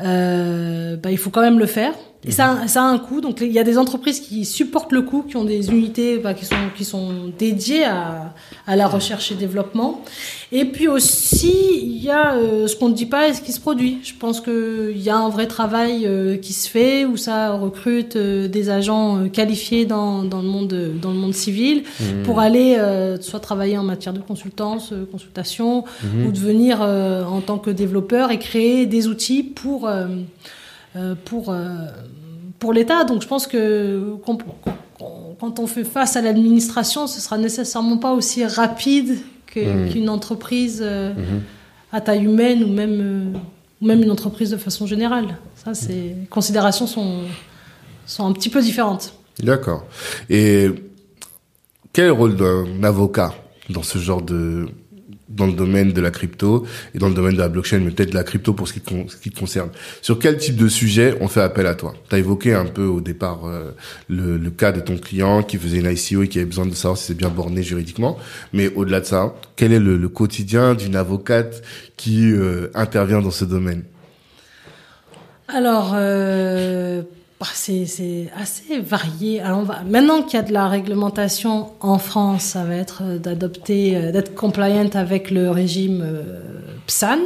euh, 0.00 0.96
bah, 0.96 1.10
il 1.10 1.16
faut 1.16 1.30
quand 1.30 1.40
même 1.40 1.58
le 1.58 1.66
faire. 1.66 1.94
Et 2.26 2.32
ça, 2.32 2.66
ça 2.66 2.82
a 2.82 2.86
un 2.86 2.98
coût. 2.98 3.20
Donc 3.20 3.40
il 3.40 3.52
y 3.52 3.58
a 3.58 3.64
des 3.64 3.78
entreprises 3.78 4.20
qui 4.20 4.44
supportent 4.44 4.92
le 4.92 5.02
coût, 5.02 5.22
qui 5.22 5.36
ont 5.36 5.44
des 5.44 5.70
unités 5.70 6.18
bah, 6.18 6.34
qui 6.34 6.44
sont 6.44 6.56
qui 6.76 6.84
sont 6.84 7.32
dédiées 7.38 7.84
à 7.84 8.34
à 8.66 8.74
la 8.74 8.88
recherche 8.88 9.30
et 9.30 9.34
développement. 9.34 10.02
Et 10.50 10.64
puis 10.64 10.88
aussi, 10.88 11.54
il 11.82 12.02
y 12.02 12.10
a 12.10 12.34
euh, 12.34 12.66
ce 12.66 12.76
qu'on 12.76 12.88
ne 12.88 12.94
dit 12.94 13.06
pas 13.06 13.28
et 13.28 13.34
ce 13.34 13.40
qui 13.40 13.52
se 13.52 13.60
produit. 13.60 13.98
Je 14.02 14.14
pense 14.14 14.40
qu'il 14.40 14.98
y 14.98 15.08
a 15.08 15.16
un 15.16 15.28
vrai 15.28 15.46
travail 15.46 16.06
euh, 16.06 16.36
qui 16.36 16.52
se 16.52 16.68
fait 16.68 17.04
où 17.04 17.16
ça 17.16 17.52
recrute 17.52 18.16
euh, 18.16 18.48
des 18.48 18.70
agents 18.70 19.18
euh, 19.18 19.28
qualifiés 19.28 19.84
dans, 19.84 20.24
dans, 20.24 20.42
le 20.42 20.48
monde, 20.48 20.74
dans 21.00 21.10
le 21.10 21.16
monde 21.16 21.34
civil 21.34 21.84
pour 22.24 22.40
aller 22.40 22.76
euh, 22.78 23.20
soit 23.20 23.40
travailler 23.40 23.78
en 23.78 23.84
matière 23.84 24.12
de 24.12 24.20
consultance, 24.20 24.90
euh, 24.92 25.04
consultation, 25.10 25.84
ou 26.26 26.30
devenir 26.30 26.78
euh, 26.82 27.24
en 27.24 27.40
tant 27.40 27.58
que 27.58 27.70
développeur 27.70 28.30
et 28.30 28.38
créer 28.38 28.86
des 28.86 29.08
outils 29.08 29.42
pour, 29.42 29.88
pour, 31.24 31.50
euh, 31.50 31.54
pour 32.58 32.72
l'État. 32.72 33.04
Donc 33.04 33.22
je 33.22 33.28
pense 33.28 33.46
que 33.46 34.14
quand 35.38 35.58
on 35.60 35.66
fait 35.66 35.84
face 35.84 36.16
à 36.16 36.22
l'administration, 36.22 37.06
ce 37.06 37.20
sera 37.20 37.38
nécessairement 37.38 37.98
pas 37.98 38.12
aussi 38.12 38.44
rapide 38.44 39.18
que- 39.46 39.90
qu'une 39.92 40.08
entreprise 40.08 40.80
euh, 40.82 41.12
à 41.92 42.00
taille 42.00 42.24
humaine 42.24 42.64
ou 42.64 42.68
même, 42.72 42.98
euh, 43.00 43.38
ou 43.82 43.86
même 43.86 44.02
une 44.02 44.10
entreprise 44.10 44.50
de 44.50 44.56
façon 44.56 44.86
générale. 44.86 45.36
Ça, 45.64 45.72
les 45.88 46.14
considérations 46.30 46.86
sont, 46.86 47.22
sont 48.06 48.26
un 48.26 48.32
petit 48.32 48.48
peu 48.48 48.60
différentes. 48.62 49.12
D'accord. 49.42 49.84
Et 50.30 50.70
quel 51.92 52.04
est 52.04 52.08
le 52.08 52.12
rôle 52.14 52.36
d'un 52.36 52.82
avocat 52.82 53.34
dans 53.68 53.82
ce 53.82 53.98
genre 53.98 54.22
de 54.22 54.66
dans 55.28 55.46
le 55.46 55.52
domaine 55.52 55.92
de 55.92 56.00
la 56.00 56.10
crypto 56.10 56.66
et 56.94 56.98
dans 56.98 57.08
le 57.08 57.14
domaine 57.14 57.34
de 57.34 57.38
la 57.38 57.48
blockchain, 57.48 57.80
mais 57.80 57.90
peut-être 57.90 58.10
de 58.10 58.14
la 58.14 58.24
crypto 58.24 58.52
pour 58.52 58.68
ce 58.68 58.74
qui, 58.74 58.80
te 58.80 59.38
concerne. 59.38 59.70
Sur 60.02 60.18
quel 60.18 60.36
type 60.36 60.56
de 60.56 60.68
sujet 60.68 61.16
on 61.20 61.28
fait 61.28 61.40
appel 61.40 61.66
à 61.66 61.74
toi? 61.74 61.94
Tu 62.08 62.14
as 62.14 62.18
évoqué 62.18 62.54
un 62.54 62.66
peu 62.66 62.84
au 62.84 63.00
départ 63.00 63.46
euh, 63.46 63.72
le, 64.08 64.50
cas 64.50 64.72
de 64.72 64.80
ton 64.80 64.96
client 64.96 65.42
qui 65.42 65.58
faisait 65.58 65.78
une 65.78 65.90
ICO 65.90 66.22
et 66.22 66.28
qui 66.28 66.38
avait 66.38 66.46
besoin 66.46 66.66
de 66.66 66.74
savoir 66.74 66.96
si 66.96 67.06
c'est 67.06 67.16
bien 67.16 67.28
borné 67.28 67.62
juridiquement. 67.62 68.18
Mais 68.52 68.72
au-delà 68.74 69.00
de 69.00 69.06
ça, 69.06 69.34
quel 69.56 69.72
est 69.72 69.80
le, 69.80 69.96
le 69.96 70.08
quotidien 70.08 70.74
d'une 70.74 70.96
avocate 70.96 71.62
qui 71.96 72.30
euh, 72.32 72.68
intervient 72.74 73.20
dans 73.20 73.30
ce 73.30 73.44
domaine? 73.44 73.82
Alors, 75.48 75.92
euh, 75.94 77.02
bah, 77.38 77.46
c'est 77.52 78.28
assez 78.34 78.80
varié. 78.80 79.40
Alors, 79.40 79.58
on 79.58 79.62
va, 79.62 79.82
maintenant 79.82 80.22
qu'il 80.22 80.38
y 80.38 80.42
a 80.42 80.42
de 80.42 80.54
la 80.54 80.68
réglementation 80.68 81.72
en 81.80 81.98
France, 81.98 82.44
ça 82.44 82.64
va 82.64 82.76
être 82.76 83.02
euh, 83.02 83.18
d'adopter, 83.18 83.94
euh, 83.94 84.10
d'être 84.10 84.34
compliant 84.34 84.88
avec 84.94 85.30
le 85.30 85.50
régime 85.50 86.00
euh, 86.02 86.40
PSAN. 86.86 87.18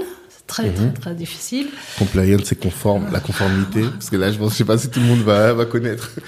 C'est 0.50 0.62
très, 0.62 0.70
très, 0.72 0.92
très 0.92 1.14
difficile. 1.14 1.68
Compliance, 1.98 2.42
c'est 2.44 2.58
conforme, 2.58 3.06
la 3.12 3.20
conformité. 3.20 3.82
Parce 3.82 4.10
que 4.10 4.16
là, 4.16 4.32
je 4.32 4.38
je 4.42 4.48
sais 4.48 4.64
pas 4.64 4.76
si 4.78 4.88
tout 4.90 5.00
le 5.00 5.06
monde 5.06 5.20
va, 5.20 5.52
va 5.52 5.64
connaître. 5.64 6.10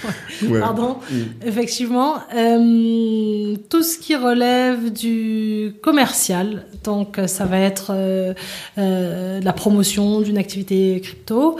Ouais. 0.49 0.59
Pardon. 0.61 0.97
Effectivement, 1.45 2.17
euh, 2.37 3.55
tout 3.71 3.83
ce 3.83 3.99
qui 3.99 4.17
relève 4.17 4.93
du 4.93 5.75
commercial, 5.83 6.65
donc 6.83 7.19
euh, 7.19 7.27
ça 7.29 7.45
va 7.45 7.59
être 7.61 7.93
euh, 7.95 8.35
euh, 8.79 9.41
la 9.41 9.53
promotion 9.53 10.21
d'une 10.21 10.37
activité 10.39 11.01
crypto, 11.01 11.57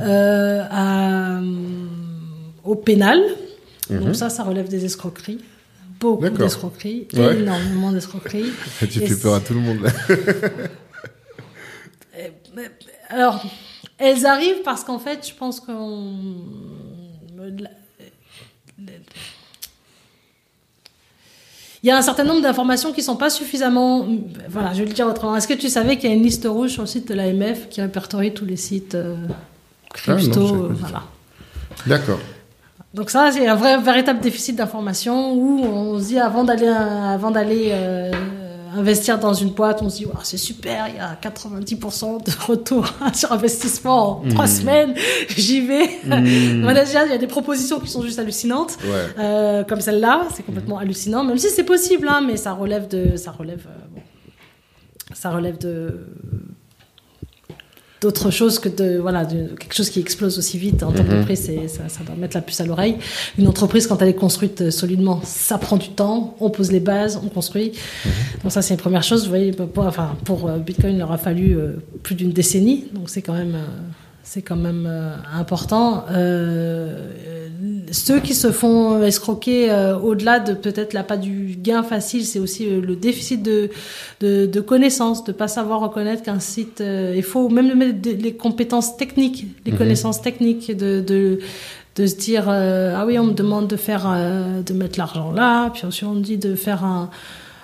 à, 0.00 1.40
au 2.64 2.74
pénal. 2.74 3.20
Donc 3.90 4.16
ça, 4.16 4.28
ça 4.28 4.42
relève 4.42 4.68
des 4.68 4.84
escroqueries. 4.84 5.38
Beaucoup 6.00 6.28
d'escroqueries, 6.28 7.06
Ouais. 7.14 7.38
énormément 7.38 7.90
d'escroqueries. 7.90 8.50
tu 8.90 9.02
Et 9.02 9.06
fais 9.06 9.16
peur 9.16 9.34
à 9.34 9.40
tout 9.40 9.54
le 9.54 9.60
monde, 9.60 9.80
là. 9.82 9.90
Alors, 13.08 13.44
elles 13.98 14.26
arrivent 14.26 14.62
parce 14.64 14.84
qu'en 14.84 14.98
fait, 14.98 15.26
je 15.28 15.34
pense 15.34 15.60
qu'on. 15.60 16.14
Il 21.82 21.88
y 21.88 21.92
a 21.92 21.96
un 21.96 22.02
certain 22.02 22.24
nombre 22.24 22.40
d'informations 22.40 22.92
qui 22.92 23.02
sont 23.02 23.16
pas 23.16 23.30
suffisamment. 23.30 24.06
Voilà, 24.48 24.72
je 24.72 24.80
vais 24.80 24.86
le 24.86 24.92
dire 24.92 25.06
autrement. 25.06 25.36
Est-ce 25.36 25.46
que 25.46 25.54
tu 25.54 25.68
savais 25.68 25.96
qu'il 25.96 26.10
y 26.10 26.12
a 26.12 26.16
une 26.16 26.22
liste 26.22 26.46
rouge 26.46 26.70
sur 26.70 26.82
le 26.82 26.88
site 26.88 27.08
de 27.08 27.14
l'AMF 27.14 27.68
qui 27.68 27.80
répertorie 27.80 28.34
tous 28.34 28.44
les 28.44 28.56
sites 28.56 28.94
euh, 28.94 29.14
Ah, 29.28 30.10
non, 30.10 30.16
crypto 30.16 30.40
euh. 30.40 30.68
Voilà. 30.72 31.04
D'accord. 31.86 32.18
Donc 32.92 33.10
ça, 33.10 33.30
c'est 33.30 33.46
un 33.46 33.54
vrai 33.54 33.74
un 33.74 33.80
véritable 33.80 34.20
déficit 34.20 34.56
d'information 34.56 35.34
où 35.34 35.60
on 35.62 35.98
se 36.00 36.06
dit 36.06 36.18
avant 36.18 36.44
d'aller 36.44 36.66
avant 36.66 37.30
d'aller 37.30 37.68
euh, 37.70 38.10
investir 38.76 39.18
dans 39.18 39.34
une 39.34 39.50
boîte, 39.50 39.82
on 39.82 39.88
se 39.88 39.96
dit 39.98 40.06
c'est 40.22 40.36
super, 40.36 40.88
il 40.88 40.96
y 40.96 40.98
a 40.98 41.14
90% 41.22 42.24
de 42.24 42.46
retour 42.46 42.86
sur 43.14 43.32
investissement 43.32 44.20
en 44.22 44.28
trois 44.28 44.46
semaines, 44.46 44.94
j'y 45.36 45.60
vais. 45.66 45.88
voilà, 46.62 46.84
déjà, 46.84 47.04
il 47.06 47.10
y 47.10 47.14
a 47.14 47.18
des 47.18 47.26
propositions 47.26 47.80
qui 47.80 47.88
sont 47.88 48.02
juste 48.02 48.18
hallucinantes, 48.18 48.76
Ouais. 48.84 49.06
euh, 49.18 49.64
comme 49.64 49.80
celle-là, 49.80 50.26
c'est 50.34 50.42
complètement 50.44 50.78
hallucinant, 50.78 51.24
même 51.24 51.38
si 51.38 51.48
c'est 51.48 51.64
possible, 51.64 52.08
hein, 52.08 52.22
mais 52.26 52.36
ça 52.36 52.52
relève 52.52 52.88
de, 52.88 53.16
ça 53.16 53.30
relève, 53.30 53.66
euh, 53.68 53.84
bon, 53.94 54.02
ça 55.14 55.30
relève 55.30 55.58
de 55.58 56.06
d'autre 58.02 58.30
chose 58.30 58.58
que 58.58 58.68
de 58.68 58.98
voilà 58.98 59.24
de 59.24 59.46
quelque 59.58 59.74
chose 59.74 59.88
qui 59.90 60.00
explose 60.00 60.38
aussi 60.38 60.58
vite 60.58 60.82
en 60.82 60.92
tant 60.92 61.02
Mhm. 61.02 61.08
qu'entreprise 61.08 61.50
ça, 61.68 61.88
ça 61.88 62.04
doit 62.04 62.14
mettre 62.14 62.36
la 62.36 62.42
puce 62.42 62.60
à 62.60 62.66
l'oreille 62.66 62.96
une 63.38 63.48
entreprise 63.48 63.86
quand 63.86 64.00
elle 64.02 64.08
est 64.08 64.14
construite 64.14 64.60
euh, 64.60 64.70
solidement 64.70 65.20
ça 65.24 65.56
prend 65.56 65.76
du 65.78 65.88
temps 65.90 66.36
on 66.40 66.50
pose 66.50 66.70
les 66.72 66.80
bases 66.80 67.18
on 67.24 67.28
construit 67.28 67.72
Mhm. 68.04 68.10
donc 68.42 68.52
ça 68.52 68.60
c'est 68.62 68.74
une 68.74 68.80
première 68.80 69.02
chose 69.02 69.22
vous 69.24 69.30
voyez 69.30 69.52
pour, 69.52 69.84
enfin 69.86 70.16
pour 70.24 70.46
euh, 70.48 70.58
Bitcoin 70.58 70.94
il 70.94 70.98
leur 70.98 71.12
a 71.12 71.18
fallu 71.18 71.56
euh, 71.56 71.76
plus 72.02 72.14
d'une 72.14 72.32
décennie 72.32 72.84
donc 72.92 73.08
c'est 73.08 73.22
quand 73.22 73.32
même 73.34 73.54
euh, 73.54 73.64
c'est 74.28 74.42
quand 74.42 74.56
même 74.56 74.86
euh, 74.88 75.14
important. 75.32 76.04
Euh, 77.96 78.06
ceux 78.06 78.20
qui 78.20 78.34
se 78.34 78.50
font 78.52 79.02
escroquer 79.02 79.70
euh, 79.70 79.98
au-delà 79.98 80.38
de 80.40 80.52
peut-être 80.54 80.92
la 80.92 81.02
pas 81.02 81.16
du 81.16 81.56
gain 81.58 81.82
facile, 81.82 82.24
c'est 82.24 82.38
aussi 82.38 82.66
euh, 82.66 82.80
le 82.80 82.96
déficit 82.96 83.42
de, 83.42 83.70
de, 84.20 84.46
de 84.46 84.60
connaissances, 84.60 85.24
de 85.24 85.32
pas 85.32 85.48
savoir 85.48 85.80
reconnaître 85.80 86.22
qu'un 86.22 86.40
site, 86.40 86.80
euh, 86.80 87.14
il 87.16 87.22
faut 87.22 87.48
même 87.48 88.00
les 88.04 88.34
compétences 88.34 88.96
techniques, 88.96 89.46
les 89.64 89.72
Mhm. 89.72 89.78
connaissances 89.78 90.20
techniques 90.22 90.76
de, 90.76 91.00
de 91.00 91.38
de 91.96 92.06
se 92.06 92.14
dire 92.16 92.50
ah 92.50 93.04
oui 93.06 93.18
on 93.18 93.24
me 93.24 93.32
demande 93.32 93.68
de 93.68 93.76
faire 93.76 94.04
de 94.66 94.72
mettre 94.74 94.98
l'argent 94.98 95.32
là, 95.32 95.70
puis 95.70 95.86
aussi 95.86 96.04
on 96.04 96.12
me 96.12 96.20
dit 96.20 96.36
de 96.36 96.54
faire 96.54 96.84
un 96.84 97.08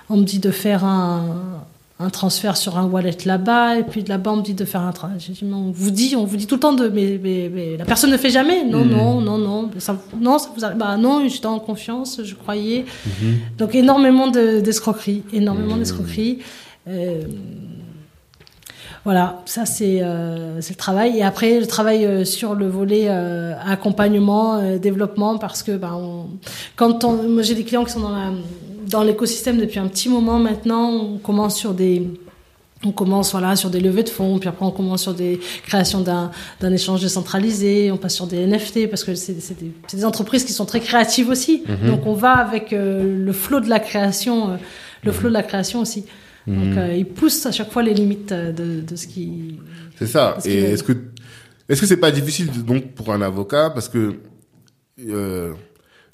on 0.09 0.17
me 0.17 0.23
dit 0.23 0.39
de 0.39 0.49
faire 0.49 0.83
un 0.83 1.63
un 1.99 2.09
transfert 2.09 2.57
sur 2.57 2.77
un 2.77 2.85
wallet 2.85 3.15
là-bas 3.25 3.77
et 3.77 3.83
puis 3.83 4.03
de 4.03 4.09
là-bas 4.09 4.31
on 4.31 4.37
me 4.37 4.41
dit 4.41 4.55
de 4.55 4.65
faire 4.65 4.81
un 4.81 4.89
tra- 4.91 5.09
j'ai 5.19 5.33
dit, 5.33 5.45
mais 5.45 5.53
on 5.53 5.71
vous 5.71 5.91
dit 5.91 6.15
on 6.17 6.25
vous 6.25 6.37
dit 6.37 6.47
tout 6.47 6.55
le 6.55 6.59
temps 6.59 6.73
de 6.73 6.87
mais, 6.89 7.19
mais, 7.21 7.49
mais 7.53 7.77
la 7.77 7.85
personne 7.85 8.11
ne 8.11 8.17
fait 8.17 8.31
jamais 8.31 8.65
non 8.65 8.83
Mhm. 8.83 8.91
non 8.91 9.21
non 9.21 9.37
non 9.37 9.69
ça, 9.77 9.95
non 10.19 10.39
ça 10.39 10.49
vous 10.55 10.65
arrive 10.65 10.77
bah 10.77 10.97
non 10.97 11.27
j'étais 11.29 11.45
en 11.45 11.59
confiance 11.59 12.19
je 12.23 12.33
croyais 12.35 12.85
donc 13.59 13.75
énormément 13.75 14.27
de- 14.27 14.59
d'escroqueries 14.59 15.21
énormément 15.33 15.73
Mhm. 15.75 15.79
d'escroqueries 15.79 16.39
Euh, 16.87 17.21
voilà, 19.05 19.41
ça 19.45 19.65
c'est 19.65 20.01
euh, 20.01 20.61
c'est 20.61 20.73
le 20.73 20.77
travail. 20.77 21.17
Et 21.17 21.23
après, 21.23 21.59
le 21.59 21.67
travail 21.67 22.05
euh, 22.05 22.23
sur 22.25 22.55
le 22.55 22.67
volet 22.69 23.05
euh, 23.09 23.53
accompagnement, 23.65 24.61
développement, 24.77 25.37
parce 25.37 25.61
que 25.63 25.73
ben, 25.75 25.93
on, 25.93 26.25
quand 26.75 27.03
on, 27.03 27.23
moi 27.29 27.41
j'ai 27.41 27.55
des 27.55 27.63
clients 27.65 27.83
qui 27.83 27.91
sont 27.91 27.99
dans 27.99 28.09
la 28.15 28.31
dans 28.93 29.03
l'écosystème 29.03 29.57
depuis 29.59 29.79
un 29.79 29.87
petit 29.87 30.07
moment 30.07 30.39
maintenant. 30.39 30.89
On 30.91 31.17
commence 31.17 31.57
sur 31.57 31.73
des 31.73 32.07
on 32.85 32.91
commence 32.91 33.31
voilà 33.31 33.55
sur 33.55 33.69
des 33.69 33.79
levées 33.79 34.03
de 34.03 34.09
fonds, 34.09 34.37
puis 34.39 34.49
après 34.49 34.65
on 34.65 34.71
commence 34.71 35.03
sur 35.03 35.13
des 35.13 35.39
créations 35.65 36.01
d'un 36.01 36.31
d'un 36.61 36.71
échange 36.71 37.01
décentralisé, 37.01 37.91
on 37.91 37.97
passe 37.97 38.13
sur 38.15 38.27
des 38.27 38.45
NFT 38.45 38.89
parce 38.89 39.03
que 39.05 39.15
c'est 39.15 39.39
c'est 39.39 39.57
des, 39.57 39.71
c'est 39.87 39.97
des 39.97 40.05
entreprises 40.05 40.43
qui 40.43 40.53
sont 40.53 40.65
très 40.65 40.79
créatives 40.81 41.29
aussi. 41.29 41.63
Mhm. 41.67 41.89
Donc 41.91 42.05
on 42.05 42.13
va 42.13 42.33
avec 42.33 42.71
euh, 42.73 43.25
le 43.29 43.33
flot 43.33 43.61
de 43.61 43.69
la 43.69 43.79
création, 43.79 44.35
euh, 44.51 44.55
le 45.03 45.11
flot 45.11 45.29
de 45.29 45.33
la 45.33 45.43
création 45.43 45.79
aussi. 45.79 46.01
Donc 46.45 46.73
Mhm. 46.73 46.77
euh, 46.77 46.95
ils 47.01 47.05
poussent 47.05 47.45
à 47.45 47.53
chaque 47.53 47.71
fois 47.71 47.83
les 47.83 47.93
limites 47.93 48.33
de, 48.33 48.81
de 48.81 48.95
ce 48.97 49.07
qui. 49.07 49.59
C'est 49.97 50.07
ça. 50.07 50.37
Et 50.45 50.57
est-ce 50.73 50.83
que 50.83 50.93
est-ce 51.69 51.79
que 51.81 51.87
c'est 51.87 51.97
pas 52.07 52.11
difficile 52.11 52.47
donc 52.71 52.91
pour 52.95 53.13
un 53.13 53.21
avocat? 53.21 53.69
Parce 53.69 53.87
que 53.87 54.19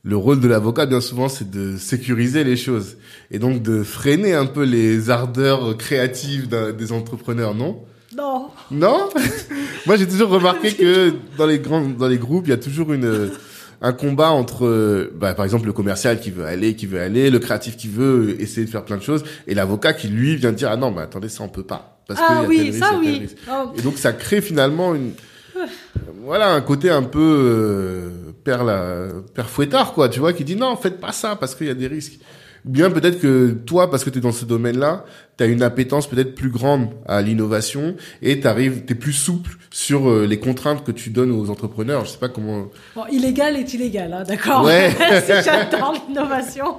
le 0.04 0.16
rôle 0.16 0.40
de 0.40 0.48
l'avocat 0.48 0.86
bien 0.86 1.02
souvent 1.02 1.30
c'est 1.30 1.50
de 1.50 1.78
sécuriser 1.78 2.44
les 2.44 2.56
choses 2.56 2.98
et 3.32 3.40
donc 3.40 3.62
de 3.62 3.84
freiner 3.84 4.34
un 4.34 4.46
peu 4.46 4.64
les 4.64 5.10
ardeurs 5.10 5.78
créatives 5.78 6.48
des 6.50 6.92
entrepreneurs, 6.92 7.54
non? 7.54 7.84
Non. 8.16 8.48
Non? 8.72 9.10
Moi 9.86 9.98
j'ai 9.98 10.08
toujours 10.08 10.30
remarqué 10.30 10.74
que 10.74 11.14
dans 11.38 11.46
les 11.46 11.60
grands 11.60 11.88
dans 11.88 12.08
les 12.08 12.18
groupes, 12.18 12.48
il 12.48 12.52
y 12.52 12.54
a 12.54 12.58
toujours 12.58 12.94
une 12.94 13.32
un 13.82 13.94
combat 13.94 14.32
entre 14.32 15.10
bah, 15.16 15.34
par 15.34 15.46
exemple 15.46 15.66
le 15.66 15.74
commercial 15.74 16.20
qui 16.20 16.32
veut 16.32 16.46
aller, 16.46 16.76
qui 16.76 16.86
veut 16.86 17.00
aller, 17.00 17.30
le 17.30 17.40
créatif 17.40 17.78
qui 17.78 17.88
veut 17.88 18.36
essayer 18.42 18.66
de 18.66 18.72
faire 18.72 18.84
plein 18.84 18.98
de 18.98 19.04
choses 19.04 19.24
et 19.48 19.54
l'avocat 19.54 19.94
qui 19.94 20.08
lui 20.08 20.36
vient 20.36 20.52
dire 20.52 20.70
ah 20.72 20.78
non 20.78 20.92
mais 20.92 21.02
attendez 21.02 21.30
ça 21.30 21.44
on 21.44 21.50
peut 21.50 21.64
pas 21.64 22.00
parce 22.08 22.20
ah 22.28 22.44
oui, 22.48 22.62
risque, 22.62 22.80
ça 22.80 22.98
oui. 23.00 23.28
Oh, 23.50 23.72
Et 23.78 23.82
donc 23.82 23.98
ça 23.98 24.12
crée 24.14 24.42
finalement 24.42 24.96
une 24.96 25.12
voilà 26.24 26.54
un 26.54 26.62
côté 26.62 26.90
un 26.90 27.04
peu 27.04 27.20
euh, 27.20 28.10
père 28.44 28.64
la 28.64 29.08
père 29.34 29.50
fouettard 29.50 29.94
quoi, 29.94 30.10
tu 30.10 30.20
vois, 30.20 30.34
qui 30.34 30.44
dit 30.44 30.56
non, 30.56 30.76
faites 30.76 31.00
pas 31.00 31.12
ça 31.12 31.36
parce 31.36 31.56
qu'il 31.56 31.68
y 31.68 31.72
a 31.72 31.76
des 31.76 31.88
risques. 31.88 32.20
Bien 32.66 32.92
peut-être 32.92 33.20
que 33.20 33.52
toi 33.52 33.90
parce 33.90 34.04
que 34.04 34.10
tu 34.10 34.20
es 34.20 34.22
dans 34.22 34.32
ce 34.32 34.46
domaine-là, 34.46 35.06
tu 35.40 35.44
as 35.44 35.48
une 35.48 35.64
appétence 35.64 36.06
peut-être 36.08 36.36
plus 36.36 36.50
grande 36.50 36.90
à 37.08 37.22
l'innovation 37.22 37.96
et 38.22 38.42
tu 38.42 38.48
arrives 38.48 38.84
tu 38.86 38.92
es 38.92 38.96
plus 38.96 39.14
souple 39.14 39.52
sur 39.72 40.10
euh, 40.10 40.26
les 40.26 40.38
contraintes 40.38 40.84
que 40.84 40.92
tu 40.92 41.12
donnes 41.12 41.32
aux 41.32 41.50
entrepreneurs, 41.50 42.04
je 42.04 42.12
sais 42.12 42.18
pas 42.18 42.28
comment 42.28 42.66
Bon, 42.94 43.04
illégal 43.10 43.56
est 43.56 43.74
illégal, 43.74 44.12
hein, 44.12 44.24
d'accord 44.28 44.66
Ouais. 44.66 44.92
Si 45.26 45.34
j'adore 45.46 45.94
l'innovation, 46.08 46.78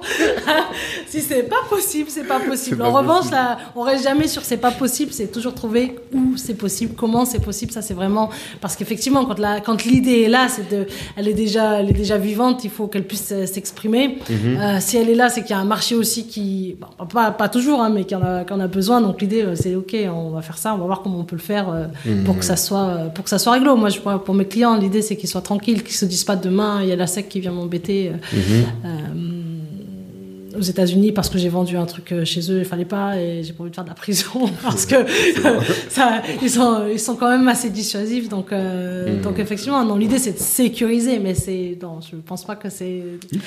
si 1.07 1.21
c'est 1.21 1.43
pas 1.43 1.63
possible, 1.69 2.09
c'est 2.09 2.27
pas 2.27 2.39
possible. 2.39 2.81
En 2.83 2.91
revanche, 2.91 3.31
là, 3.31 3.57
on 3.75 3.81
reste 3.81 4.03
jamais 4.03 4.27
sur 4.27 4.43
c'est 4.43 4.57
pas 4.57 4.71
possible, 4.71 5.11
c'est 5.11 5.31
toujours 5.31 5.55
trouver 5.55 5.95
où 6.13 6.37
c'est 6.37 6.53
possible, 6.53 6.93
comment 6.95 7.25
c'est 7.25 7.39
possible. 7.39 7.71
Ça, 7.71 7.81
c'est 7.81 7.93
vraiment 7.93 8.29
parce 8.59 8.75
qu'effectivement, 8.75 9.25
quand 9.25 9.39
la, 9.39 9.59
quand 9.59 9.83
l'idée 9.85 10.21
est 10.21 10.29
là, 10.29 10.47
c'est 10.49 10.69
de, 10.69 10.85
elle 11.15 11.27
est 11.27 11.33
déjà, 11.33 11.79
elle 11.79 11.89
est 11.89 11.93
déjà 11.93 12.17
vivante. 12.17 12.63
Il 12.63 12.69
faut 12.69 12.87
qu'elle 12.87 13.07
puisse 13.07 13.31
euh, 13.31 13.45
s'exprimer. 13.45 14.19
Euh, 14.29 14.77
si 14.79 14.97
elle 14.97 15.09
est 15.09 15.15
là, 15.15 15.29
c'est 15.29 15.41
qu'il 15.41 15.51
y 15.51 15.59
a 15.59 15.59
un 15.59 15.65
marché 15.65 15.95
aussi 15.95 16.27
qui, 16.27 16.77
bon, 16.79 17.05
pas, 17.05 17.31
pas 17.31 17.49
toujours, 17.49 17.81
hein, 17.81 17.89
mais 17.89 18.05
qui 18.05 18.15
en 18.15 18.21
a, 18.21 18.43
qui 18.51 18.57
en 18.57 18.59
a 18.59 18.67
besoin. 18.67 19.01
Donc 19.01 19.21
l'idée, 19.21 19.43
euh, 19.43 19.55
c'est 19.55 19.75
ok, 19.75 19.95
on 20.13 20.29
va 20.31 20.41
faire 20.41 20.57
ça, 20.57 20.73
on 20.75 20.77
va 20.77 20.85
voir 20.85 21.01
comment 21.01 21.19
on 21.19 21.23
peut 21.23 21.35
le 21.35 21.41
faire 21.41 21.69
euh, 21.69 21.85
pour 22.25 22.37
que 22.37 22.45
ça 22.45 22.55
soit, 22.57 22.87
euh, 22.87 23.07
pour 23.09 23.23
que 23.23 23.29
ça 23.29 23.39
soit 23.39 23.53
réglo. 23.53 23.75
Moi, 23.75 23.89
je 23.89 23.99
pour 23.99 24.23
pour 24.23 24.35
mes 24.35 24.45
clients, 24.45 24.77
l'idée 24.77 25.01
c'est 25.01 25.15
qu'ils 25.15 25.29
soient 25.29 25.41
tranquilles, 25.41 25.83
qu'ils 25.83 25.95
se 25.95 26.05
disent 26.05 26.23
pas 26.25 26.35
demain, 26.35 26.81
il 26.83 26.89
y 26.89 26.91
a 26.91 26.95
la 26.95 27.07
SEC 27.07 27.29
qui 27.29 27.39
vient 27.39 27.51
m'embêter. 27.51 28.09
euh, 28.09 28.61
euh, 28.85 28.89
aux 30.57 30.61
États-Unis 30.61 31.11
parce 31.11 31.29
que 31.29 31.37
j'ai 31.37 31.49
vendu 31.49 31.77
un 31.77 31.85
truc 31.85 32.11
euh, 32.11 32.25
chez 32.25 32.51
eux, 32.51 32.59
il 32.59 32.65
fallait 32.65 32.85
pas 32.85 33.17
et 33.17 33.43
j'ai 33.43 33.53
pas 33.53 33.61
envie 33.63 33.69
de 33.71 33.75
faire 33.75 33.83
de 33.83 33.89
la 33.89 33.95
prison 33.95 34.49
parce 34.63 34.85
que 34.85 34.95
ça, 35.89 36.21
ils 36.41 36.49
sont, 36.49 36.87
ils 36.91 36.99
sont 36.99 37.15
quand 37.15 37.29
même 37.29 37.47
assez 37.47 37.69
dissuasifs. 37.69 38.29
Donc, 38.29 38.51
euh, 38.51 39.15
Mhm. 39.15 39.21
donc 39.21 39.39
effectivement, 39.39 39.83
non, 39.83 39.95
l'idée 39.95 40.19
c'est 40.19 40.33
de 40.33 40.39
sécuriser, 40.39 41.19
mais 41.19 41.33
c'est, 41.33 41.77
non, 41.81 41.99
je 42.01 42.15
pense 42.17 42.45
pas 42.45 42.55
que 42.55 42.69
c'est, 42.69 43.03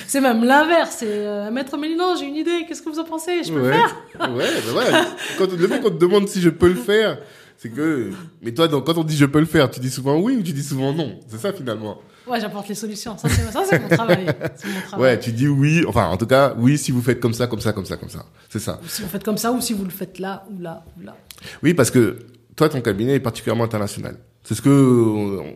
c'est 0.06 0.20
même 0.20 0.44
l'inverse. 0.44 0.96
C'est 0.98 1.06
euh, 1.08 1.50
maître 1.50 1.76
Mélinon, 1.76 2.16
j'ai 2.18 2.26
une 2.26 2.36
idée, 2.36 2.64
qu'est-ce 2.68 2.82
que 2.82 2.90
vous 2.90 2.98
en 2.98 3.04
pensez 3.04 3.42
Je 3.44 3.52
peux 3.52 3.58
le 3.58 3.64
ouais. 3.64 3.72
faire 3.72 3.94
Ouais, 4.34 4.44
bah 4.66 4.72
voilà. 4.72 5.04
Quand, 5.38 5.50
le 5.52 5.68
fait 5.68 5.80
qu'on 5.80 5.90
te 5.90 5.98
demande 5.98 6.28
si 6.28 6.40
je 6.40 6.50
peux 6.50 6.68
le 6.68 6.74
faire, 6.74 7.18
c'est 7.56 7.68
que 7.70 8.10
mais 8.42 8.52
toi 8.52 8.68
donc, 8.68 8.84
quand 8.86 8.98
on 8.98 9.04
dit 9.04 9.16
je 9.16 9.26
peux 9.26 9.40
le 9.40 9.46
faire, 9.46 9.70
tu 9.70 9.80
dis 9.80 9.90
souvent 9.90 10.18
oui 10.18 10.36
ou 10.36 10.42
tu 10.42 10.52
dis 10.52 10.62
souvent 10.62 10.92
non? 10.92 11.18
C'est 11.28 11.38
ça 11.40 11.52
finalement. 11.52 11.98
Ouais, 12.26 12.40
j'apporte 12.40 12.68
les 12.68 12.74
solutions. 12.74 13.16
Ça, 13.18 13.28
c'est, 13.28 13.78
mon 13.78 13.88
travail. 13.88 14.26
C'est 14.56 14.68
mon 14.68 14.80
travail. 14.80 15.12
Ouais, 15.12 15.18
tu 15.18 15.32
dis 15.32 15.46
oui, 15.46 15.84
enfin 15.86 16.06
en 16.06 16.16
tout 16.16 16.26
cas, 16.26 16.54
oui 16.56 16.78
si 16.78 16.90
vous 16.90 17.02
faites 17.02 17.20
comme 17.20 17.34
ça, 17.34 17.46
comme 17.46 17.60
ça, 17.60 17.72
comme 17.72 17.84
ça, 17.84 17.96
comme 17.96 18.08
ça. 18.08 18.24
C'est 18.48 18.60
ça. 18.60 18.80
Si 18.88 19.02
vous 19.02 19.08
faites 19.08 19.24
comme 19.24 19.36
ça 19.36 19.52
ou 19.52 19.60
si 19.60 19.74
vous 19.74 19.84
le 19.84 19.90
faites 19.90 20.18
là 20.18 20.44
ou 20.50 20.60
là 20.60 20.84
ou 20.98 21.04
là. 21.04 21.16
Oui, 21.62 21.74
parce 21.74 21.90
que 21.90 22.18
toi, 22.56 22.68
ton 22.68 22.80
cabinet 22.80 23.14
est 23.14 23.20
particulièrement 23.20 23.64
international. 23.64 24.16
C'est 24.42 24.54
ce 24.54 24.62
que 24.62 24.68